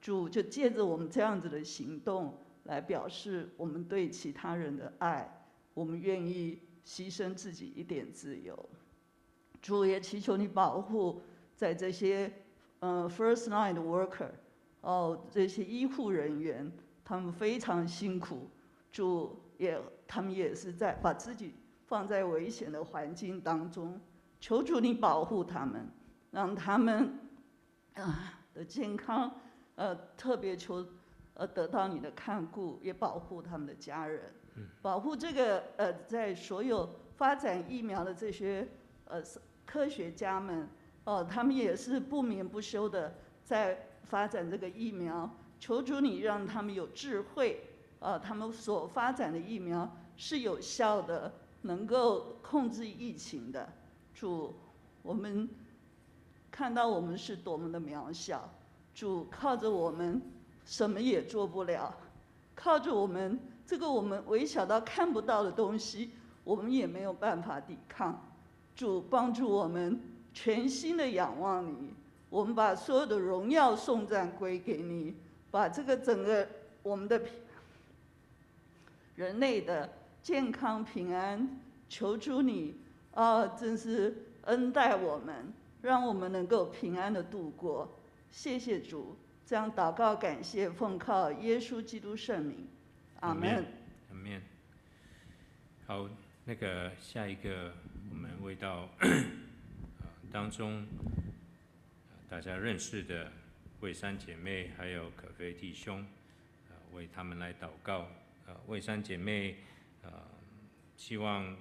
[0.00, 2.36] 主就借着我们这样子的行动。
[2.64, 8.68] 来表示我们对其他人的爱，我们愿意牺牲自己一点自由。
[9.60, 11.22] 主也祈求你保护
[11.54, 12.32] 在这些
[12.80, 14.30] 呃 first line worker，
[14.80, 16.70] 哦，这些医护人员，
[17.04, 18.48] 他们非常辛苦。
[18.90, 21.54] 主也他们也是在把自己
[21.86, 24.00] 放在危险的环境当中，
[24.40, 25.88] 求主你保护他们，
[26.30, 27.18] 让他们
[27.94, 29.34] 啊的健康，
[29.74, 30.86] 呃，特别求。
[31.34, 34.32] 而得到你的看顾，也保护他们的家人，
[34.80, 38.68] 保护这个呃，在所有发展疫苗的这些
[39.06, 39.20] 呃
[39.66, 40.68] 科学家们，
[41.02, 45.28] 哦，他们也是不眠不休的在发展这个疫苗。
[45.58, 47.64] 求主你让他们有智慧，
[47.98, 51.32] 啊，他们所发展的疫苗是有效的，
[51.62, 53.72] 能够控制疫情的。
[54.14, 54.54] 主，
[55.02, 55.48] 我们
[56.50, 58.48] 看到我们是多么的渺小，
[58.94, 60.22] 主靠着我们。
[60.64, 61.94] 什么也做不了，
[62.54, 66.10] 靠着我们这个我们微小到看不到的东西，
[66.42, 68.20] 我们也没有办法抵抗。
[68.74, 70.00] 主帮助我们
[70.32, 71.94] 全心的仰望你，
[72.28, 75.14] 我们把所有的荣耀颂赞归给你，
[75.50, 76.48] 把这个整个
[76.82, 77.20] 我们的
[79.14, 79.88] 人类的
[80.22, 82.74] 健康平安，求主你
[83.14, 87.88] 啊，真是恩待我们，让我们能够平安的度过。
[88.32, 89.14] 谢谢主。
[89.46, 92.66] 这样祷告，感谢奉靠耶稣基督圣名，
[93.20, 93.64] 阿门。
[94.10, 94.40] 阿门。
[95.86, 96.08] 好，
[96.46, 97.74] 那个下一个，
[98.10, 98.88] 我们为到
[100.32, 100.86] 当中
[102.28, 103.30] 大家认识的
[103.80, 106.04] 惠三姐妹还有可菲弟兄，
[106.70, 108.06] 呃，为他们来祷告。
[108.46, 109.56] 呃，惠三姐妹，
[110.02, 110.10] 呃，
[110.96, 111.54] 希望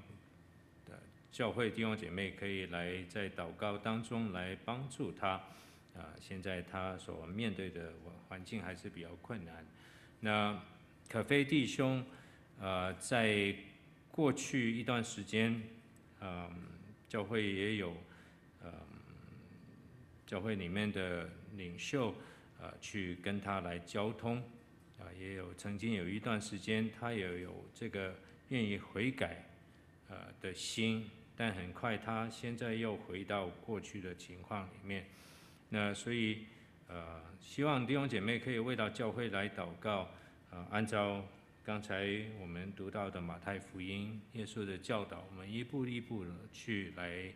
[0.86, 0.98] 的
[1.32, 5.42] 教会弟兄姐妹可以来在祷告当中来帮助他。
[5.96, 7.94] 啊，现在他所面对的
[8.28, 9.66] 环境还是比较困难。
[10.20, 10.62] 那
[11.10, 12.06] 可菲弟兄，
[12.60, 13.56] 呃，在
[14.12, 15.62] 过去一段时间，
[16.22, 16.50] 嗯，
[17.08, 17.96] 教会也有，
[18.64, 18.72] 嗯，
[20.26, 21.30] 教会里面的。
[21.56, 22.10] 领袖，
[22.60, 24.38] 啊，去跟他来交通，
[24.98, 28.16] 啊，也有曾经有一段时间，他也有这个
[28.50, 29.46] 愿意悔改，
[30.10, 35.06] 啊的心，但很快他现在又回到过去的情况里面。
[35.74, 36.46] 那所以，
[36.88, 40.08] 呃，希望弟兄姐妹可以为到教会来祷告，
[40.52, 41.26] 呃，按照
[41.64, 42.06] 刚才
[42.40, 47.34] 我们读到的马太福音，耶稣的教导，我们一步一步的去来，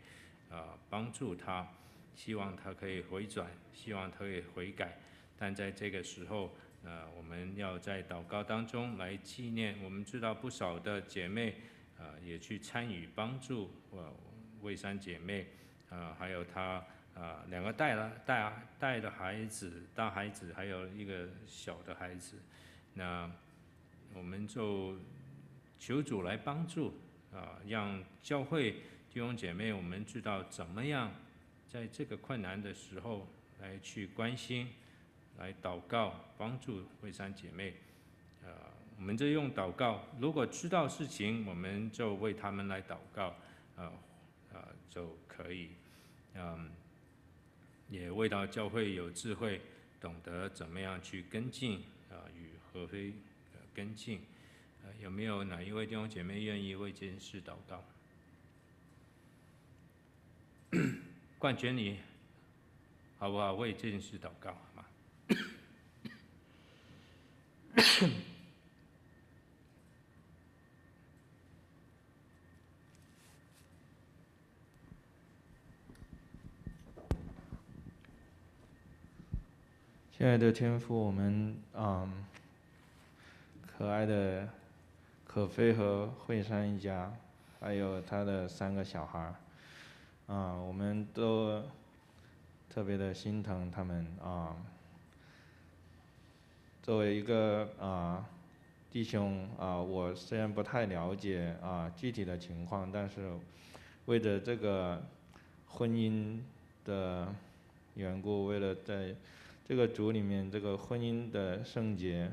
[0.55, 1.67] 啊，帮助他。
[2.13, 4.99] 希望他可以回转，希望他可以悔改，
[5.35, 9.75] 但在这个时候，呃，我们要在祷告当中来纪念。
[9.83, 11.55] 我们知道不少的姐妹，
[11.97, 14.13] 呃，也去参与帮助，呃，
[14.61, 15.47] 惠珊姐妹，
[15.89, 16.85] 呃，还有她，
[17.19, 22.37] 啊，两个带了带带的孩子，大孩子，还有一个小的孩子，
[22.93, 23.29] 那
[24.13, 24.95] 我们就
[25.79, 26.93] 求主来帮助，
[27.33, 28.73] 啊，让教会
[29.09, 31.11] 弟兄姐妹，我们知道怎么样。
[31.67, 33.27] 在这个困难的时候，
[33.59, 34.69] 来去关心，
[35.37, 37.73] 来祷告，帮助惠山姐妹。
[38.45, 38.53] 呃，
[38.95, 40.05] 我们就用祷告。
[40.17, 43.35] 如果知道事情，我们就为他们来祷告。
[43.75, 43.91] 呃，
[44.53, 45.71] 呃，就可以。
[46.35, 46.71] 嗯，
[47.89, 49.61] 也为到教会有智慧，
[49.99, 51.83] 懂得怎么样去跟进。
[52.09, 53.13] 啊，与和非
[53.73, 54.21] 跟进。
[54.83, 57.83] 呃，有没有哪一位弟兄姐妹愿意为这件事祷告？
[61.39, 61.99] 冠娟，你
[63.17, 63.53] 好不好？
[63.53, 64.85] 为这件事祷告好吗？
[80.17, 82.11] 亲爱的天父，我们嗯，
[83.67, 84.49] 可爱的
[85.23, 87.13] 可菲和惠珊一家，
[87.59, 89.31] 还有他的三个小孩。
[90.25, 91.61] 啊，我们都
[92.67, 94.55] 特别的心疼他们啊。
[96.81, 98.25] 作为一个啊
[98.91, 103.33] 弟兄啊，我虽然不太了解啊具体的情况，但是
[104.05, 104.99] 为着这个
[105.67, 106.39] 婚姻
[106.85, 107.31] 的
[107.93, 109.13] 缘故，为了在
[109.67, 112.31] 这个主里面这个婚姻的圣洁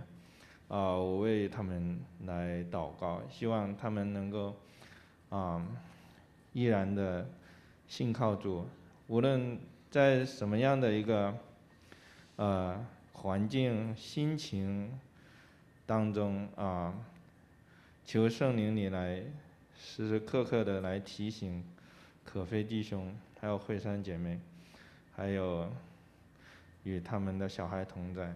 [0.69, 4.55] 啊，我为他们来祷告，希望他们能够
[5.31, 5.67] 啊
[6.53, 7.27] 依然的。
[7.87, 8.67] 信靠主，
[9.09, 11.37] 无论在什么样的一个
[12.37, 14.99] 呃环境、心情
[15.85, 16.95] 当中啊，
[18.03, 19.23] 求圣灵你来
[19.79, 21.63] 时时刻刻的来提醒
[22.25, 24.41] 可菲弟兄，还有惠山姐妹，
[25.15, 25.71] 还有
[26.85, 28.33] 与他们的小孩同在。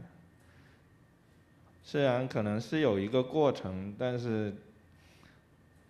[1.82, 4.52] 虽然可能是有一个过程，但是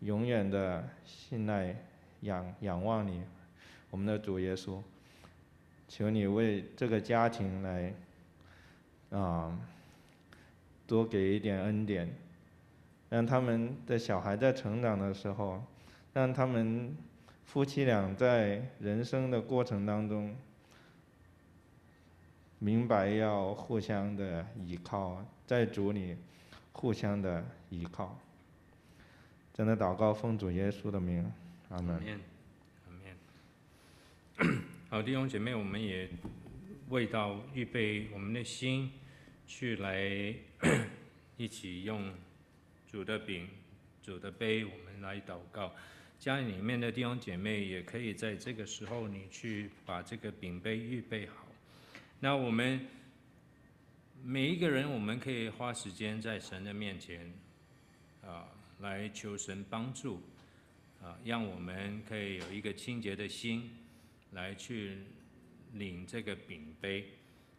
[0.00, 1.74] 永远的信赖、
[2.20, 3.22] 仰仰望你。
[3.90, 4.80] 我们的主耶稣，
[5.88, 7.94] 求你为这个家庭来，
[9.10, 9.58] 啊，
[10.86, 12.08] 多给一点恩典，
[13.08, 15.64] 让他们的小孩在成长的时候，
[16.12, 16.94] 让他们
[17.44, 20.36] 夫妻俩在人生的过程当中，
[22.58, 26.16] 明白要互相的依靠，在主里
[26.72, 28.18] 互相的依靠。
[29.54, 31.32] 真的祷告，奉主耶稣的名，
[31.68, 32.20] 阿门。
[34.88, 36.08] 好，弟兄姐妹，我们也
[36.88, 38.92] 为到预备我们的心，
[39.46, 40.34] 去来
[41.36, 42.12] 一起用
[42.86, 43.48] 主的饼、
[44.02, 45.72] 主的杯，我们来祷告。
[46.18, 51.47] 家里面的弟兄姐妹也可以在这个时候，你去把这个饼杯预备好。
[52.20, 52.86] 那我们
[54.22, 57.32] 每一个人，我们可以花时间在神的面前，
[58.22, 58.48] 啊，
[58.80, 60.22] 来求神帮助，
[61.02, 63.70] 啊，让我们可以有一个清洁的心。
[64.32, 64.98] 来去
[65.72, 67.06] 领这个饼杯，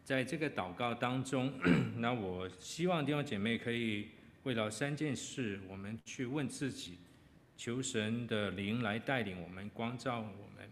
[0.03, 1.51] 在这个祷告当中，
[1.97, 4.09] 那我希望弟兄姐妹可以
[4.43, 6.99] 为了三件事，我们去问自己，
[7.57, 10.69] 求神的灵来带领我们，光照我们，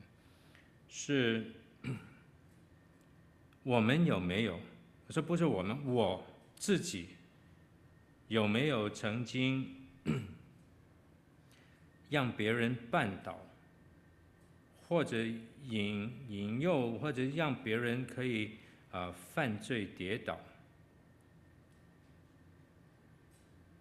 [0.87, 1.51] 是
[3.67, 4.57] 我们有没有？
[5.07, 6.25] 我说不是我们，我
[6.55, 7.09] 自己
[8.29, 9.75] 有没有曾经
[12.09, 13.37] 让别人绊倒？
[14.87, 15.21] 或者
[15.65, 18.51] 引引诱，或者让别人可以
[18.89, 20.39] 啊犯罪跌倒。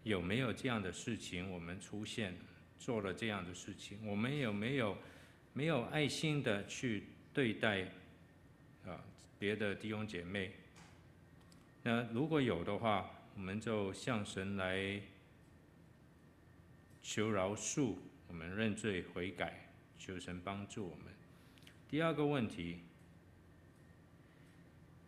[0.02, 1.48] 有没有这样的事情？
[1.48, 2.34] 我们出现
[2.76, 4.98] 做了这样的事情，我们有没有
[5.52, 7.82] 没有爱心的去对待
[8.84, 8.98] 啊
[9.46, 10.50] 别的弟兄姐妹？
[11.84, 15.00] 那如果有的话，我们就向神来
[17.00, 17.94] 求饶恕，
[18.26, 21.14] 我们认罪悔改，求神帮助我们。
[21.88, 22.80] 第二个问题，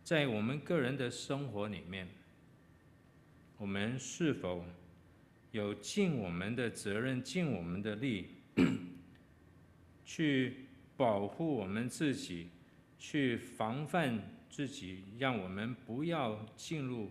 [0.05, 2.07] 在我们个人的生活里面，
[3.57, 4.63] 我们是否
[5.51, 8.35] 有尽我们的责任，尽我们的力，
[10.05, 12.47] 去保护我们自己，
[12.99, 17.09] 去防范自己，让我们不要进入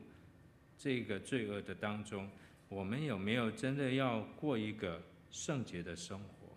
[0.77, 2.31] 这个罪恶的当中。
[2.69, 6.49] 我们有没有真的要过一个圣洁的生活？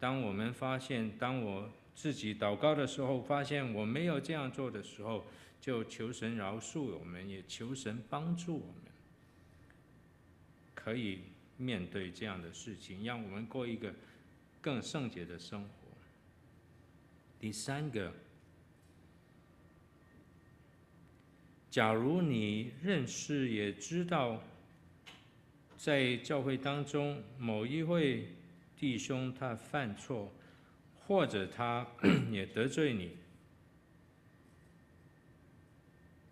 [0.00, 5.24] 当我们发现，当我自己祷告的时候，发现我没有这样做的时候，
[5.60, 8.92] 就求神饶恕我们，也求神帮助我们，
[10.74, 11.20] 可以
[11.56, 13.94] 面对这样的事情，让我们过一个
[14.60, 15.83] 更圣洁的生活。
[17.44, 18.10] 第三个，
[21.70, 24.42] 假如你认识也知道，
[25.76, 28.28] 在教会当中某一位
[28.78, 30.32] 弟兄他犯错，
[31.06, 31.86] 或者他
[32.32, 33.10] 也得罪你。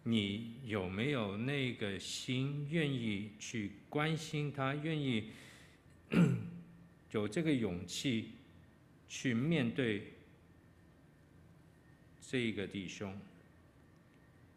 [0.05, 5.29] 你有没有那个心，愿意去关心他，愿意
[7.13, 8.31] 有这个勇气
[9.07, 10.12] 去面对
[12.33, 13.15] 这一个弟兄？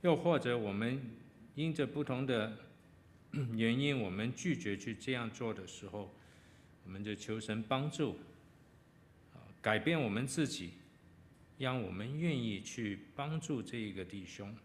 [0.02, 0.98] 又或者我们
[1.56, 2.58] 因着不同的
[3.54, 6.10] 原因，我们拒绝去这样做的时候，
[6.86, 8.18] 我们就求神帮助，
[9.62, 10.70] 改变我们自己，
[11.58, 14.56] 让我们愿意去帮助这一个弟兄。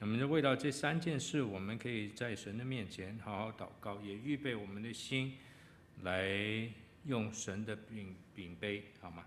[0.00, 5.34] 我们就为到这三件事，我们可以在神的面前好好祷告，也预备我们的心，
[6.02, 6.68] 来
[7.04, 9.24] 用神的饼饼杯，好吗？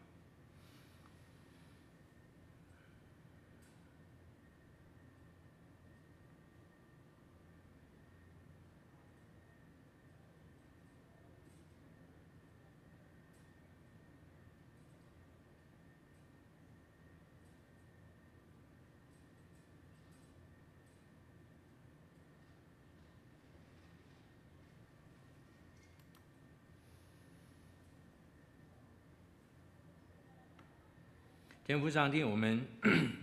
[31.64, 32.66] 天父上帝，我们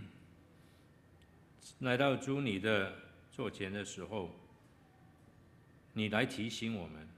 [1.81, 2.97] 来到主你的
[3.33, 4.31] 座前的时候，
[5.93, 7.09] 你来提醒我们，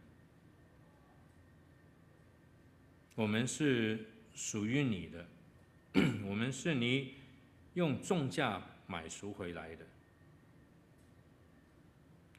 [3.14, 5.28] 我们是属于你的，
[6.24, 7.14] 我们是你
[7.74, 9.86] 用重价买赎回来的，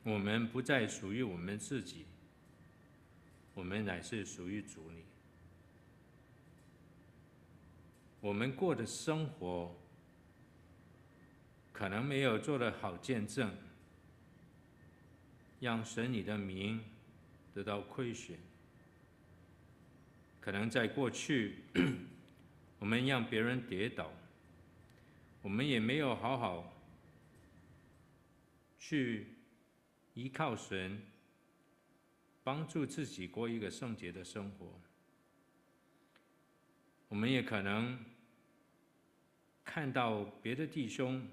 [0.04, 2.06] 我们不再属于我们自己，
[3.54, 5.04] 我们乃是属于主你。
[8.22, 9.76] 我们过的生活
[11.74, 13.52] 可能没有做得好见证，
[15.60, 16.84] 让神你的名
[17.54, 18.38] 得到亏损。
[20.40, 21.64] 可能在过去，
[22.78, 24.12] 我们让别人跌倒，
[25.42, 26.72] 我们也没有好好
[28.78, 29.28] 去
[30.14, 31.02] 依靠神，
[32.44, 34.80] 帮助自己过一个圣洁的生活。
[37.08, 38.00] 我们也可能
[39.64, 41.28] 看到别的弟兄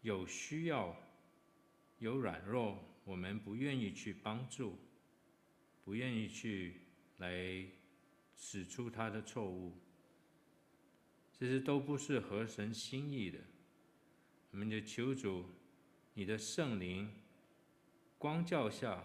[0.00, 0.96] 有需要、
[1.98, 4.78] 有软弱，我们不愿意去帮助，
[5.84, 6.80] 不愿意去
[7.18, 7.64] 来
[8.36, 9.76] 指出他的错误，
[11.38, 13.38] 这些都不是合神心意的。
[14.50, 15.46] 我们就求主，
[16.14, 17.10] 你的圣灵
[18.18, 19.04] 光照下、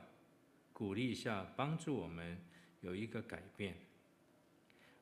[0.74, 2.38] 鼓励下，帮助我们
[2.82, 3.78] 有一个改变。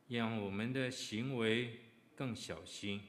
[0.07, 1.80] 让我们的行为
[2.16, 3.02] 更小心，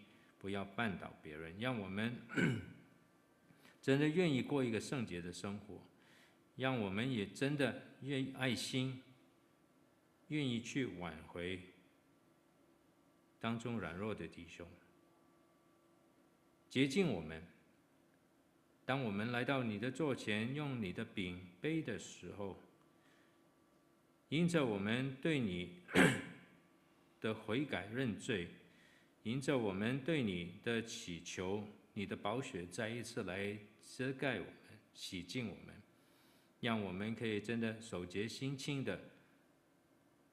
[0.46, 1.58] 不要绊倒别人。
[1.58, 2.16] 让我们
[3.82, 5.84] 真的愿意过一个圣洁的生活，
[6.54, 9.02] 让我们也真的愿意爱心，
[10.28, 11.60] 愿意去挽回
[13.40, 14.64] 当中软弱的弟兄，
[16.70, 17.42] 洁净我们。
[18.84, 22.56] 当我们来到你的座前，用你的饼杯的时候，
[24.28, 25.82] 因着我们对你。
[27.18, 28.46] 的悔改认罪，
[29.26, 35.74] 迎着我们对你的祈求，你的宝血再一次来遮盖我们、洗净我们，
[36.60, 39.00] 让我们可以真的手洁心清的、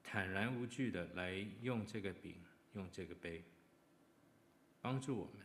[0.03, 2.36] 坦然无惧的来用这个饼，
[2.74, 3.44] 用这个杯，
[4.80, 5.44] 帮助我们。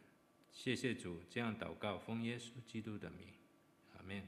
[0.52, 3.28] 谢谢主，这样祷告，奉耶稣基督的名，
[3.96, 4.22] 阿门，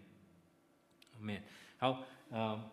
[1.12, 1.42] 阿门。
[1.76, 2.70] 好，呃，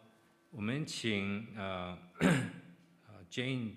[0.51, 1.99] 我们请呃
[3.05, 3.73] 呃 Jane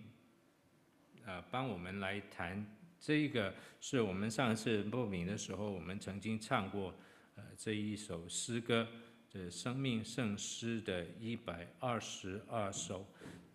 [1.26, 2.64] 呃帮我们来弹
[2.98, 6.94] 这一个，是我们上次报名的时候，我们曾经唱过
[7.36, 8.86] 呃这一首诗歌，
[9.28, 13.06] 这生命圣诗的一百二十二首。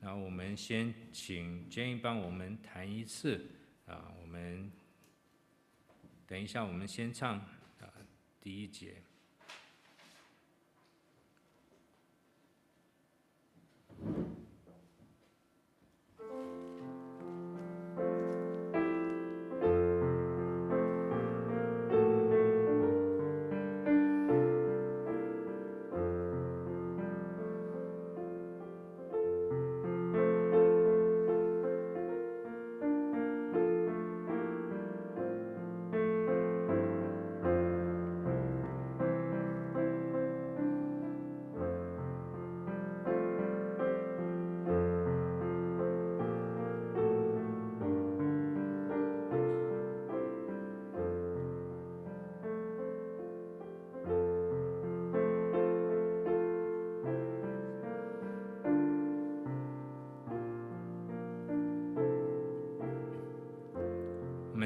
[0.01, 3.45] 然后我们先请 Jane 帮我们弹一次，
[3.85, 4.71] 啊，我们。
[6.27, 7.93] 等一下，我们先唱啊
[8.41, 8.95] 第一节。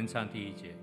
[0.10, 0.73] 上第一节。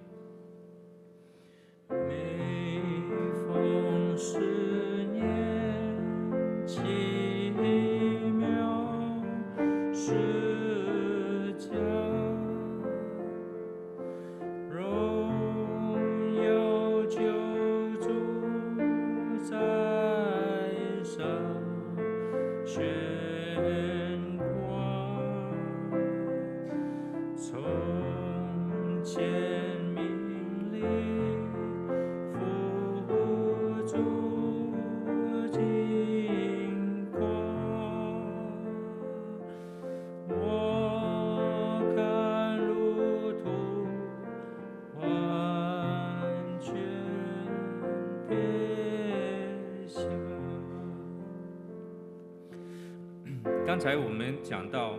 [53.86, 54.98] 刚才我们讲到，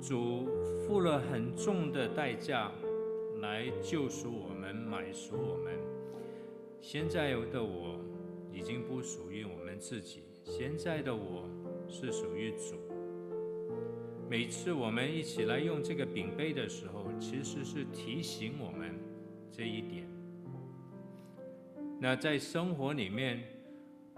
[0.00, 0.46] 主
[0.80, 2.72] 付了很重的代价
[3.42, 5.74] 来救赎我们、买赎我们。
[6.80, 8.00] 现在的我
[8.50, 11.46] 已经不属于我们自己，现在的我
[11.86, 12.76] 是属于主。
[14.26, 18.94] 每次我们一起来用这个饼杯的时候，其实是提醒我们
[19.52, 20.08] 这一点。
[22.00, 23.42] 那在生活里面。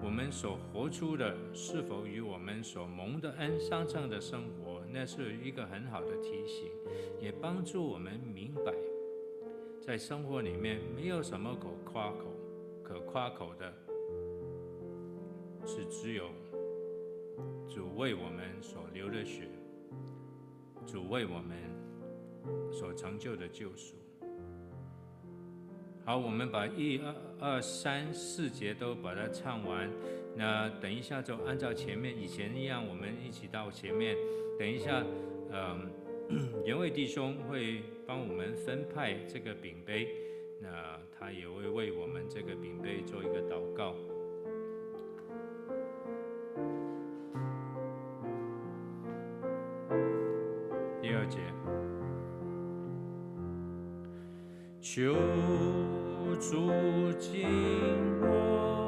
[0.03, 6.71] 我们所活出的是否与我们所蒙的恩相称的生活，那是一个很好的提醒，
[7.21, 8.73] 也帮助我们明白，
[9.81, 12.27] 在生活里面没有什么可夸口、
[12.83, 13.73] 可夸口的，
[15.67, 16.29] 是只有
[17.67, 19.49] 主为我们所流的血，
[20.87, 21.57] 主为我们
[22.71, 23.97] 所成就的救赎。
[26.07, 29.91] 好，我们把一二二三四节都把它唱完。
[30.37, 34.17] 那等一下就按照前面以前一样，我们一起到前面。
[34.57, 35.03] 等一下，
[35.51, 35.91] 嗯，
[36.65, 40.09] 原位弟兄会帮我们分派这个饼杯，
[40.63, 43.97] 那他也会为我们这个饼杯做一个祷告。
[51.03, 51.41] 第二节，
[54.81, 55.76] 求。
[56.39, 57.45] 住进
[58.21, 58.86] 我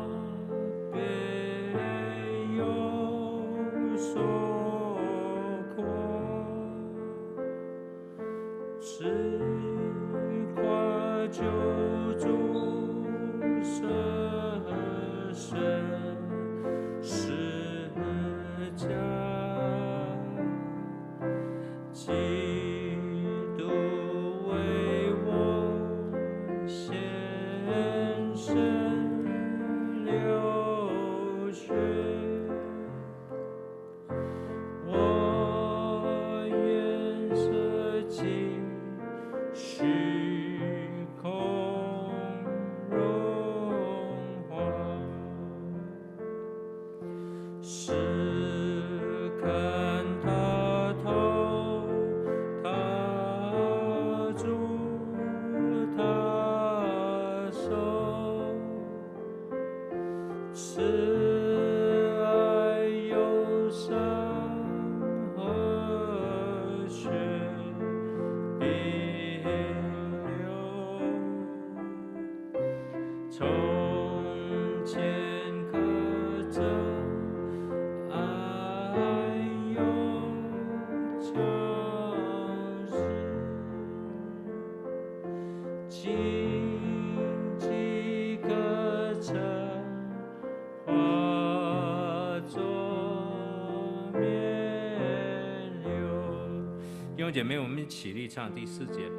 [97.38, 99.17] 姐妹，我们一起立唱第四节。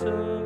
[0.00, 0.39] So.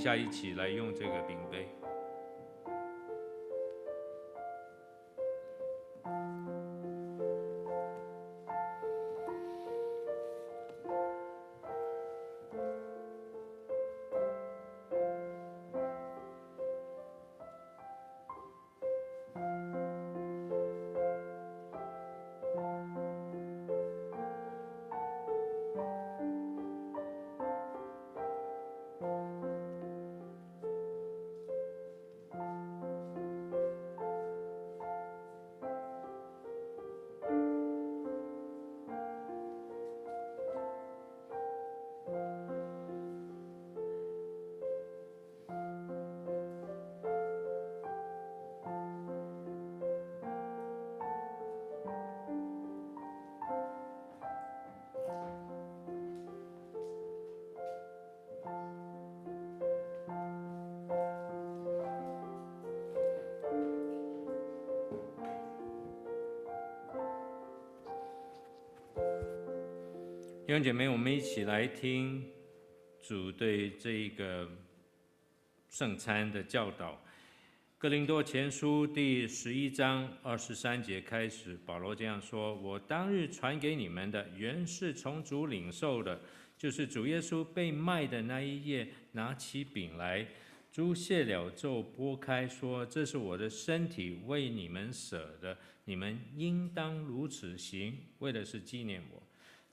[0.00, 1.68] 下一起来用这个饼杯。
[70.50, 72.28] 弟兄姐妹，我们一起来听
[73.00, 74.50] 主对这一个
[75.68, 77.00] 圣餐的教导。
[77.78, 86.20] 哥林多前书第十一章二十三节开始，保罗这样说：“我当日传给你们的，原是从主领受的，
[86.58, 90.26] 就是主耶稣被卖的那一夜，拿起饼来，
[90.72, 99.19] 祝谢了就擘开，说：这是我的身体，为你们舍的，你们应当如此行，为的是纪念我。”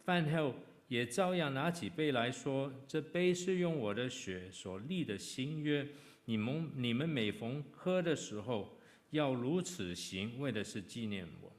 [0.07, 0.55] 饭后
[0.87, 5.85] 也照样拿起杯来说：“这杯是用我的血所立的新约。
[6.23, 8.79] 你们你们每逢喝的时候，
[9.09, 11.51] 要如此行，为的是纪念我。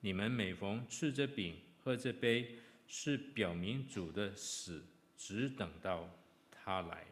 [0.00, 2.54] 你们每逢吃这饼、喝这杯，
[2.86, 4.82] 是表明主的死，
[5.14, 6.08] 只等到
[6.50, 7.04] 他来。”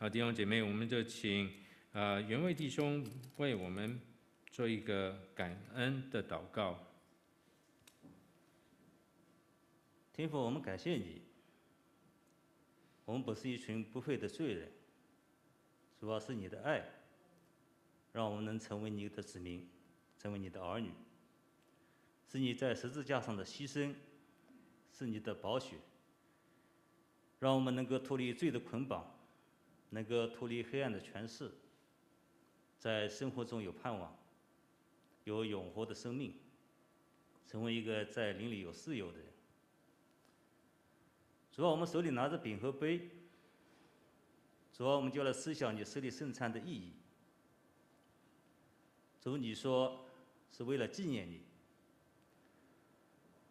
[0.00, 1.52] 好，弟兄姐妹，我们就请、
[1.92, 3.06] 呃、原位弟兄
[3.36, 4.00] 为我们
[4.50, 6.88] 做一个感恩的祷告。
[10.12, 11.22] 天父，我们感谢你。
[13.06, 14.70] 我们不是一群不配的罪人，
[15.98, 16.84] 主要是你的爱，
[18.12, 19.66] 让我们能成为你的子民，
[20.18, 20.90] 成为你的儿女。
[22.26, 23.94] 是你在十字架上的牺牲，
[24.92, 25.76] 是你的宝血，
[27.40, 29.18] 让我们能够脱离罪的捆绑，
[29.90, 31.50] 能够脱离黑暗的权势，
[32.78, 34.14] 在生活中有盼望，
[35.24, 36.34] 有永活的生命，
[37.46, 39.31] 成为一个在灵里有自由的人。
[41.52, 43.10] 主要，我们手里拿着饼和杯，
[44.72, 46.94] 主要，我们就来思想你设立圣餐的意义。
[49.20, 50.06] 主，你说
[50.50, 51.42] 是为了纪念你。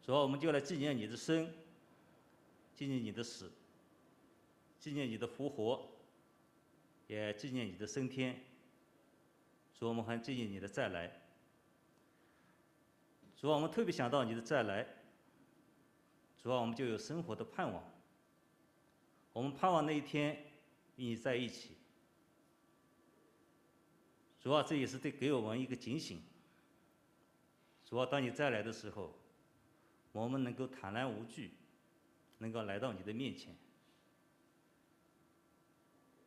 [0.02, 1.48] 主要，我们就来纪念你的生，
[2.74, 3.52] 纪念你的死，
[4.80, 5.88] 纪念你的复活，
[7.06, 8.44] 也纪念你的升天。
[9.76, 11.22] 主，我们还纪念你的再来。
[13.38, 14.88] 主要，我们特别想到你的再来。
[16.42, 17.91] 主要，我们就有生活的盼望。
[19.34, 20.36] 我们盼望那一天
[20.98, 21.78] 与你在一起。
[24.40, 26.22] 主要，这也是对给我们一个警醒。
[27.86, 29.14] 主要，当你再来的时候，
[30.12, 31.52] 我们能够坦然无惧，
[32.40, 33.56] 能够来到你的面前。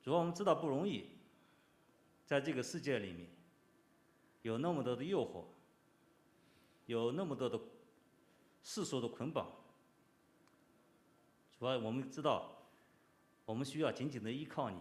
[0.03, 1.09] 主要，我们知道不容易，
[2.25, 3.29] 在这个世界里面，
[4.43, 5.45] 有那么多的诱惑，
[6.87, 7.61] 有那么多的
[8.63, 9.51] 世俗的捆绑。
[11.59, 12.54] 主要，我们知道。
[13.45, 14.79] 我们需要紧紧的依靠你，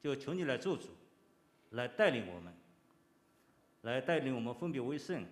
[0.00, 0.88] 就求你来做主，
[1.70, 2.54] 来带领我们，
[3.82, 5.26] 来带领我们分别为圣，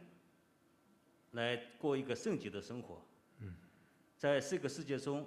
[1.32, 3.02] 来过一个圣洁的生活。
[3.40, 3.55] 嗯
[4.16, 5.27] 在这个世界中，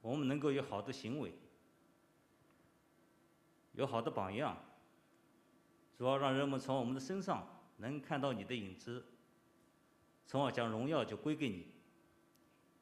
[0.00, 1.32] 我们能够有好的行为，
[3.72, 4.56] 有好的榜样，
[5.96, 9.04] 主要让人们从我们的身上能看到你的影子，
[10.26, 11.75] 从而将荣耀就归给你。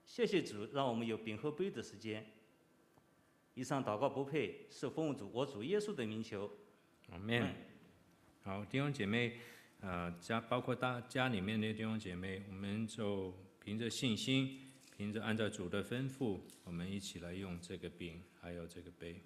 [0.05, 2.24] 谢谢主，让我们有饼和杯的时间。
[3.55, 6.51] 以上祷告不配，是奉主我主耶稣的名求。
[7.10, 7.55] 阿门。
[8.43, 9.39] 好，弟兄姐妹，
[9.81, 13.32] 呃，家包括大家里面的弟兄姐妹，我们就
[13.62, 19.20] 凭着信心，凭着按照主的吩咐，我们一起来用这个饼，还有这个杯。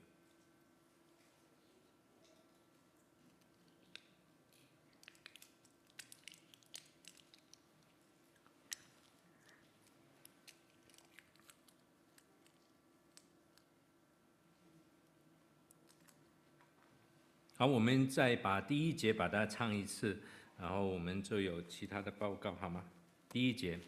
[17.61, 20.17] 好，我们再把第一节把它唱一次，
[20.61, 22.85] 然后我们就有其他的报告，好吗？
[23.29, 23.81] 第一节。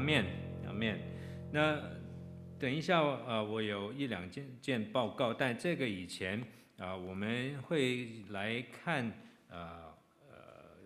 [0.00, 0.24] 面
[0.62, 0.98] 两面，
[1.52, 1.78] 那
[2.58, 6.42] 等一下，呃，我有一两件件报告，但这个以前
[6.78, 9.12] 啊、我们会来看，
[9.48, 9.92] 呃
[10.30, 10.36] 呃，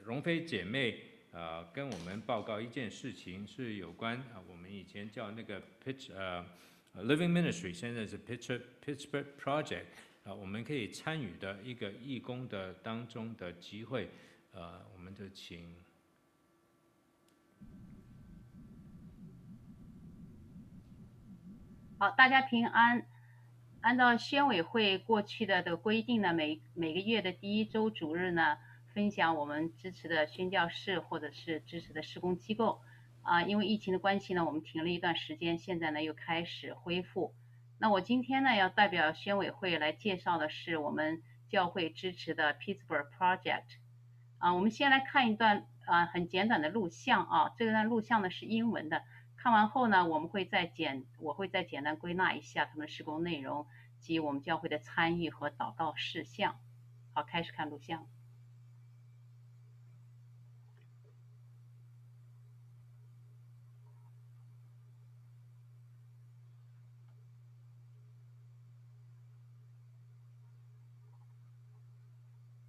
[0.04, 1.00] 荣飞姐妹
[1.32, 6.44] 啊、呃，跟我们报告一件事情，是有关啊、我们以前叫那个 Pitch 呃
[6.96, 9.84] Living Ministry，现在是 Pitch Pittsburgh Project
[10.24, 14.08] 啊、我们可以参与的一个义工的当中的机会，
[14.52, 15.83] 呃，我们就请。
[22.04, 23.06] 好，大家平安。
[23.80, 28.58] 按照宣委会过去的的规定呢，每每个月的第一周主日呢，
[28.92, 32.82] 分享我们支持的宣教士或者是支持的施工机构。
[33.22, 37.34] 啊，因为疫情的关系呢，我们停了一段时间，现在呢又开始恢复。
[37.78, 43.78] 那我今天呢要代表宣委会来介绍的是我们教会支持的 Pittsburgh Project。
[44.36, 49.00] 啊，我们先来看一段啊很简短的录像啊，这段录像呢是英文的。
[49.44, 53.66] 看完后呢，我们会再简，我会再简单归纳一下他们施工内容
[54.00, 56.58] 及我们教会的参与和祷告事项。
[57.12, 58.08] 好，开始看录像。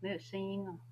[0.02, 0.85] 没有声音啊。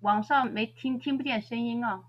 [0.00, 2.04] 网上没听听不见声音啊？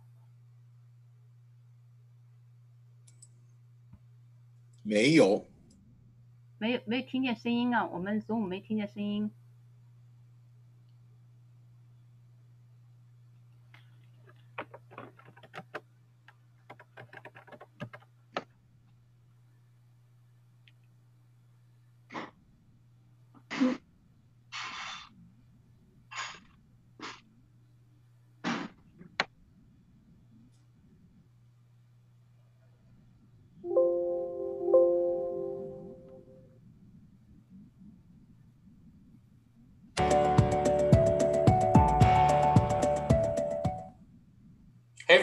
[4.84, 5.47] 没有，
[6.57, 7.85] 没有没有听见声音啊？
[7.85, 9.31] 我们 Zoom 没听见声音。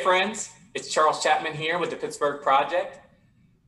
[0.08, 2.98] Friends, it's Charles Chapman here with the Pittsburgh Project.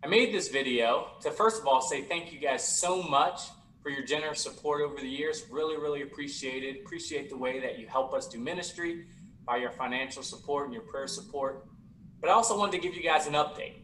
[0.02, 3.42] I made this video to first of all say thank you guys so much
[3.82, 5.44] for your generous support over the years.
[5.50, 6.80] Really, really appreciate it.
[6.80, 9.04] Appreciate the way that you help us do ministry
[9.44, 11.66] by your financial support and your prayer support.
[12.22, 13.74] But I also wanted to give you guys an update.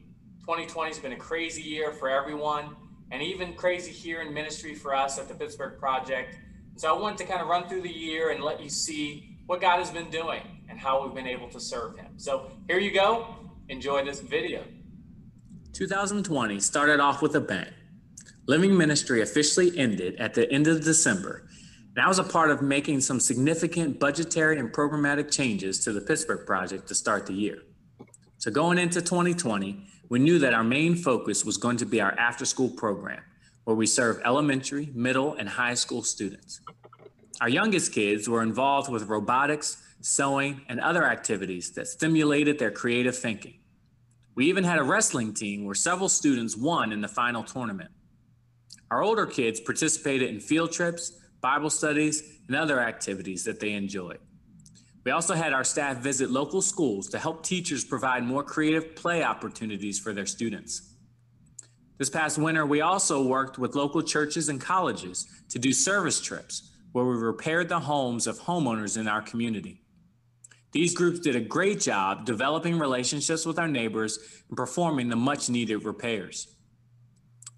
[0.40, 2.74] 2020 has been a crazy year for everyone,
[3.10, 6.38] and even crazy here in ministry for us at the Pittsburgh Project.
[6.76, 9.60] So I wanted to kind of run through the year and let you see what
[9.60, 12.12] God has been doing and how we've been able to serve Him.
[12.16, 13.34] So here you go.
[13.68, 14.64] Enjoy this video.
[15.72, 17.72] 2020 started off with a bang.
[18.46, 21.48] Living Ministry officially ended at the end of December.
[21.96, 26.00] And I was a part of making some significant budgetary and programmatic changes to the
[26.00, 27.58] Pittsburgh Project to start the year.
[28.38, 32.12] So going into 2020, we knew that our main focus was going to be our
[32.12, 33.22] after school program,
[33.64, 36.60] where we serve elementary, middle, and high school students.
[37.40, 43.18] Our youngest kids were involved with robotics, sewing, and other activities that stimulated their creative
[43.18, 43.58] thinking.
[44.36, 47.90] We even had a wrestling team where several students won in the final tournament.
[48.88, 51.10] Our older kids participated in field trips,
[51.40, 54.20] Bible studies, and other activities that they enjoyed.
[55.04, 59.24] We also had our staff visit local schools to help teachers provide more creative play
[59.24, 60.94] opportunities for their students.
[61.98, 66.70] This past winter, we also worked with local churches and colleges to do service trips
[66.92, 69.82] where we repaired the homes of homeowners in our community.
[70.72, 74.18] These groups did a great job developing relationships with our neighbors
[74.48, 76.48] and performing the much needed repairs.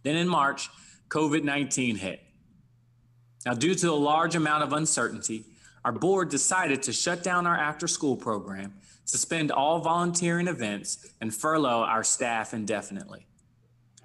[0.02, 0.68] Then in March,
[1.08, 2.20] COVID 19 hit.
[3.46, 5.46] Now, due to a large amount of uncertainty,
[5.84, 8.74] our board decided to shut down our after school program,
[9.04, 13.26] suspend all volunteering events, and furlough our staff indefinitely.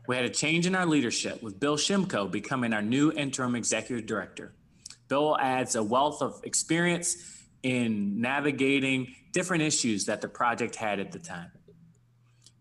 [0.08, 4.06] We had a change in our leadership with Bill Shimko becoming our new interim executive
[4.06, 4.54] director.
[5.08, 7.33] Bill adds a wealth of experience
[7.64, 11.52] in navigating different issues that the project had at the time.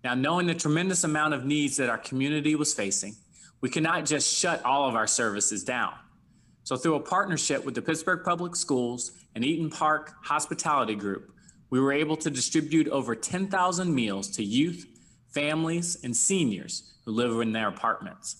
[0.04, 3.14] Now, knowing the tremendous amount of needs that our community was facing,
[3.60, 5.92] we cannot just shut all of our services down.
[6.64, 11.32] So, through a partnership with the Pittsburgh Public Schools and Eaton Park Hospitality Group,
[11.70, 14.86] we were able to distribute over 10,000 meals to youth,
[15.32, 18.36] families, and seniors who live in their apartments.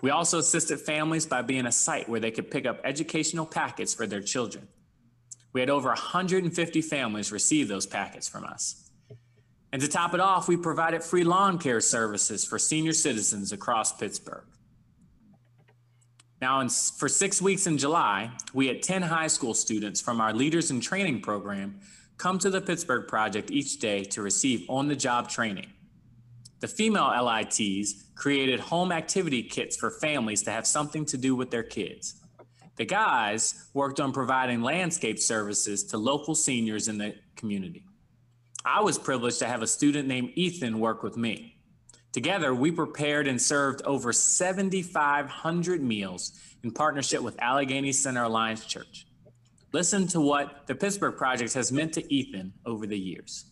[0.00, 3.94] We also assisted families by being a site where they could pick up educational packets
[3.94, 4.66] for their children.
[5.54, 8.90] We had over 150 families receive those packets from us.
[9.72, 13.96] And to top it off, we provided free lawn care services for senior citizens across
[13.96, 14.44] Pittsburgh.
[16.40, 20.32] Now, in, for six weeks in July, we had 10 high school students from our
[20.32, 21.80] Leaders in Training program
[22.18, 25.72] come to the Pittsburgh Project each day to receive on the job training.
[26.60, 31.50] The female LITs created home activity kits for families to have something to do with
[31.50, 32.23] their kids.
[32.76, 37.84] The guys worked on providing landscape services to local seniors in the community.
[38.64, 41.56] I was privileged to have a student named Ethan work with me.
[42.12, 49.06] Together, we prepared and served over 7,500 meals in partnership with Allegheny Center Alliance Church.
[49.72, 53.46] Listen to what the Pittsburgh Project has meant to Ethan over the years.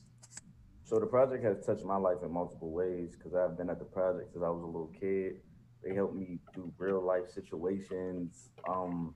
[0.85, 3.85] So the project has touched my life in multiple ways because I've been at the
[3.85, 5.41] project since I was a little kid.
[5.85, 8.51] They helped me through real life situations.
[8.69, 9.15] Um,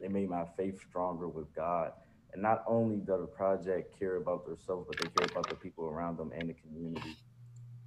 [0.00, 1.92] they made my faith stronger with God.
[2.32, 5.86] And not only does the project care about themselves, but they care about the people
[5.86, 7.16] around them and the community.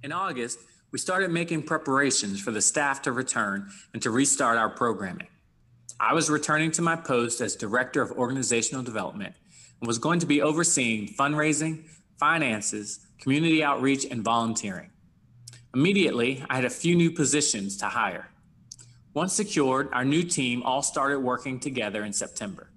[0.02, 0.58] In August,
[0.92, 5.28] we started making preparations for the staff to return and to restart our programming.
[5.98, 9.34] I was returning to my post as Director of Organizational Development
[9.80, 11.86] and was going to be overseeing fundraising,
[12.18, 14.90] finances, community outreach, and volunteering.
[15.74, 18.30] Immediately, I had a few new positions to hire.
[19.12, 22.70] Once secured, our new team all started working together in September.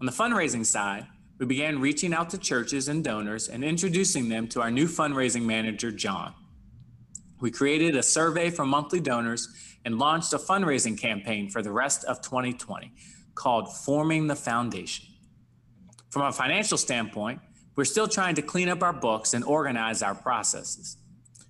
[0.00, 1.06] On the fundraising side,
[1.38, 5.42] we began reaching out to churches and donors and introducing them to our new fundraising
[5.42, 6.34] manager, John.
[7.40, 9.48] We created a survey for monthly donors
[9.84, 12.92] and launched a fundraising campaign for the rest of 2020
[13.36, 15.06] called Forming the Foundation.
[16.10, 17.40] From a financial standpoint,
[17.76, 20.96] we're still trying to clean up our books and organize our processes.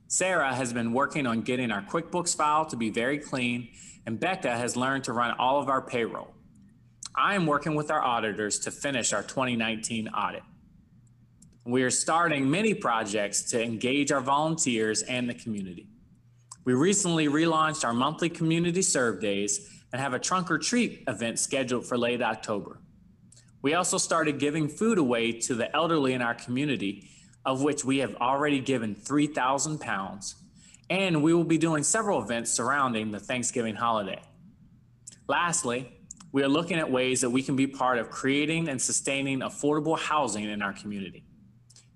[0.08, 3.68] Sarah has been working on getting our QuickBooks file to be very clean,
[4.06, 6.32] and Becca has learned to run all of our payroll.
[7.16, 10.42] I am working with our auditors to finish our 2019 audit.
[11.64, 15.88] We are starting many projects to engage our volunteers and the community.
[16.64, 21.40] We recently relaunched our monthly community serve days and have a trunk or treat event
[21.40, 22.78] scheduled for late October.
[23.62, 27.08] We also started giving food away to the elderly in our community,
[27.46, 30.34] of which we have already given 3,000 pounds.
[30.90, 34.20] And we will be doing several events surrounding the Thanksgiving holiday.
[35.28, 35.92] Lastly,
[36.32, 39.98] we are looking at ways that we can be part of creating and sustaining affordable
[39.98, 41.22] housing in our community.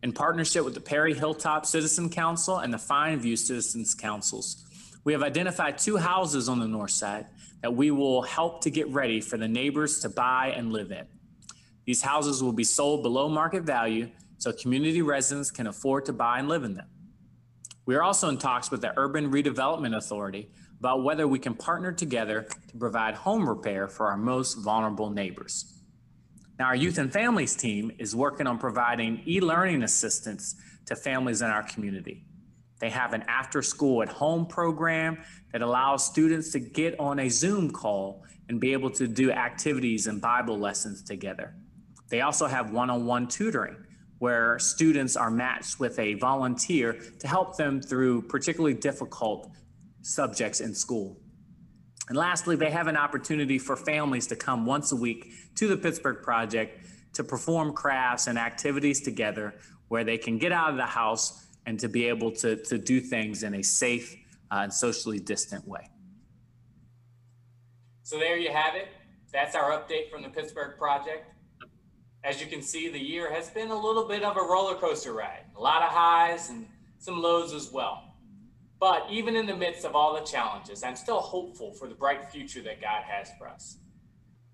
[0.03, 4.65] in partnership with the Perry Hilltop Citizen Council and the Fine View Citizens Councils.
[5.05, 7.27] We have identified two houses on the north side
[7.61, 11.05] that we will help to get ready for the neighbors to buy and live in.
[11.85, 14.09] These houses will be sold below market value
[14.41, 16.89] so community residents can afford to buy and live in them.
[17.85, 21.93] We are also in talks with the Urban Redevelopment Authority about whether we can partner
[21.93, 25.83] together to provide home repair for our most vulnerable neighbors.
[26.59, 30.57] Now, our youth and families team is working on providing e learning assistance
[30.87, 32.25] to families in our community.
[32.81, 35.19] They have an after school at home program
[35.53, 40.07] that allows students to get on a Zoom call and be able to do activities
[40.07, 41.55] and Bible lessons together.
[42.09, 43.77] They also have one on one tutoring
[44.21, 49.51] where students are matched with a volunteer to help them through particularly difficult
[50.03, 51.19] subjects in school.
[52.09, 55.77] And lastly, they have an opportunity for families to come once a week to the
[55.77, 56.85] Pittsburgh Project
[57.15, 59.55] to perform crafts and activities together
[59.89, 63.01] where they can get out of the house and to be able to, to do
[63.01, 64.15] things in a safe
[64.51, 65.89] uh, and socially distant way.
[68.03, 68.89] So there you have it.
[69.33, 71.27] That's our update from the Pittsburgh Project.
[72.23, 75.13] As you can see, the year has been a little bit of a roller coaster
[75.13, 76.67] ride, a lot of highs and
[76.99, 78.15] some lows as well.
[78.79, 82.27] But even in the midst of all the challenges, I'm still hopeful for the bright
[82.27, 83.79] future that God has for us.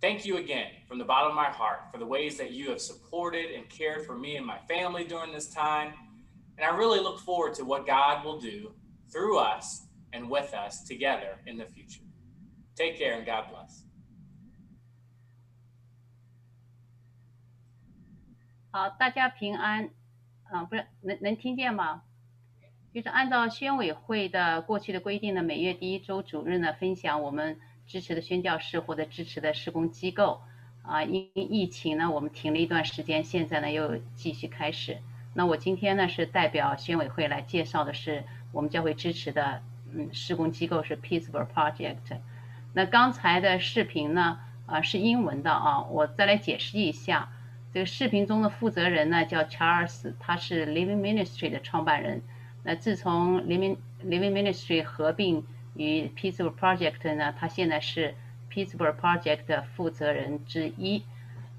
[0.01, 2.81] Thank you again from the bottom of my heart for the ways that you have
[2.81, 5.95] supported and cared for me and my family during this time.
[6.59, 8.73] And I really look forward to what God will do
[9.11, 12.03] through us and with us together in the future.
[12.77, 13.86] Take care and God bless.
[18.77, 19.89] 好，大家平安。
[20.51, 22.03] 啊，不是，能能听见吗？
[22.93, 30.43] 就是按照宣委会的过去的规定呢，每月第一周主任呢，分享我们支持的宣教士或者支持的施工机构。
[30.83, 34.99] 啊，因疫情呢，我们停了一段时间，现在呢又继续开始。
[35.33, 39.63] 那我今天呢是代表宣委会来介绍的是我们教会支持的，
[39.95, 42.19] 嗯，施工机构是 Pittsburgh Project。
[42.75, 47.33] 那刚才的视频呢，啊是英文的啊，我再来解释一下。
[47.77, 52.23] 这个视频中的负责人呢叫 Charles，他是 Living Ministry 的创办人。
[52.63, 55.45] 那自从 Living Living Ministry 合并
[55.75, 58.15] 与 Pittsburgh Project 呢，他现在是
[58.51, 61.03] Pittsburgh Project 的负责人之一。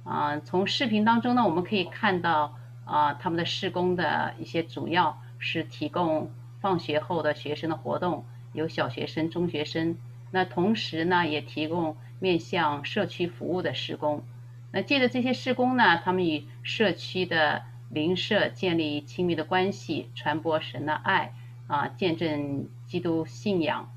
[0.06, 9.95] 啊，从视频当中呢，我们可以看到啊，他们的施工的一些主要是提供放学后的学生的活动，有小学生、中学生。
[10.31, 14.23] 那同时呢，也提供面向社区服务的施工。
[14.72, 21.34] 那借着这些事工呢，他们与社区的邻舍建立亲密的关系，传播神的爱
[21.68, 23.91] 啊，见证基督信仰。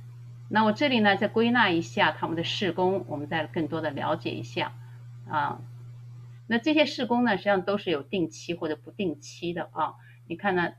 [0.49, 4.73] 那我这里呢，再归纳一下他们的事工，我们再更多的了解一下
[5.29, 5.61] 啊。
[6.47, 9.95] 那这些事工呢，实际上都是有定期或者不定期的啊。
[10.27, 10.73] 你看呢，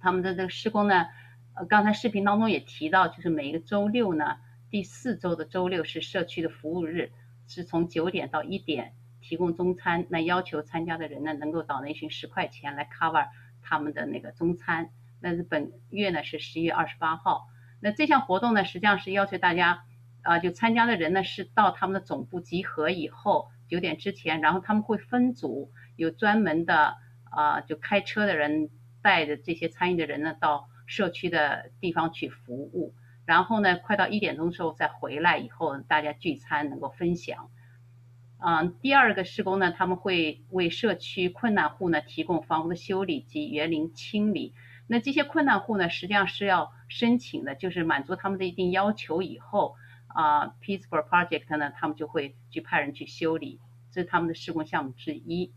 [0.00, 1.06] 他们的这个事工呢，
[1.54, 4.36] 呃，刚才视频当中也提到，就是每一个周六呢，
[4.70, 7.12] 第四周的周六是社区的服务日，
[7.48, 8.94] 是从九点到一点。
[9.20, 13.26] 提供中餐，那要求参加的人呢，能够到那群十块钱来 cover
[13.60, 14.90] 他们的那个中餐。
[15.20, 17.48] 那是本月呢是十一月二十八号。
[17.80, 19.82] 那这项活动呢，实际上是要求大家，
[20.22, 28.70] 啊、就参加的人呢是到他们的总部集合以后九点之前，然后他们会分组，有专门的啊、就开车的人
[29.02, 32.94] 带着这些参与的人呢到社区的地方去服务，
[33.28, 37.50] 然后呢，快到一点钟的时候再回来以后，大家聚餐能够分享。
[38.38, 44.54] 啊，第二个施工呢，他们会为社区困难户呢提供房屋的修理及园林清理。
[44.86, 49.74] 那这些困难户呢，实际上是要申请的，就是满足他们的一定要求以后，
[50.06, 53.60] 啊，Pittsburgh Project 呢，他们就会去派人去修理，
[53.92, 55.52] 这是他们的施工项目之一。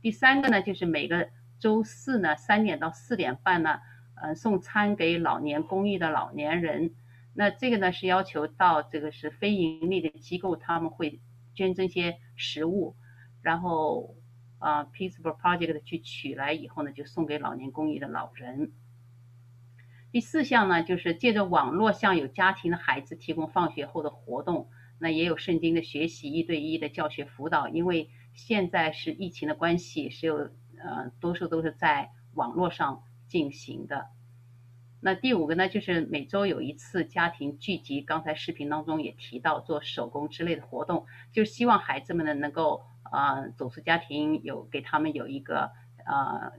[0.00, 1.28] 第三个呢，就是每个
[1.58, 3.80] 周四呢，三点到四点半呢，
[4.14, 6.94] 呃，送餐给老年公寓的老年人。
[7.34, 11.20] 那这个呢，是要求到这个是非盈利的机构，他们会。
[11.52, 12.96] 捐赠些食物，
[13.42, 14.14] 然后
[14.60, 18.72] 啊，Peaceful Project 去取来以后呢，就送给老年公寓的老人。
[20.12, 24.70] 第四项呢，就是借着网络向有家庭的孩子提供放学后的活动，
[25.00, 27.68] 那也有圣经的学习，一对一的教学辅导。
[27.68, 30.36] 因为现在是疫情的关系，是有
[30.78, 34.06] 呃，多数都是在网络上进行的。
[35.02, 45.72] 那第五个呢，就是每周有一次家庭聚集，刚才视频当中也提到做手工之类的活动，就希望孩子们呢能够啊、走出家庭，有给他们有一个
[46.04, 46.52] 啊、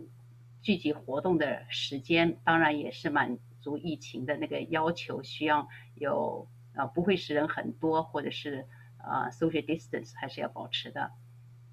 [0.61, 8.65] 聚集活动的时间，当然也是满足疫情的那个要求，需要有啊、不会使人很多，或者是
[8.97, 11.11] 啊、social distance 还是要保持的。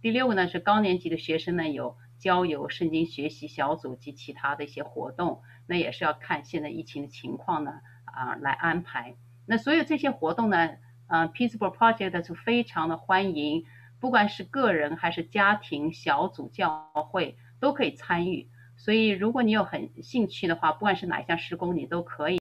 [0.02, 7.72] 第六个呢是高年级的学生呢有郊游、圣经学习小组及其他的一些活动，那也是要看现在疫情的情况呢
[8.06, 9.14] 啊来安排。
[9.46, 10.70] 那所有这些活动呢，
[11.06, 13.64] 呃，Peaceful Project 是非常的欢迎，
[14.00, 18.48] 不管是个人还是家庭、小组、教会都可以参与。
[18.76, 22.36] 所以如果你有很兴趣的话，不管是哪一项施工，你都可以。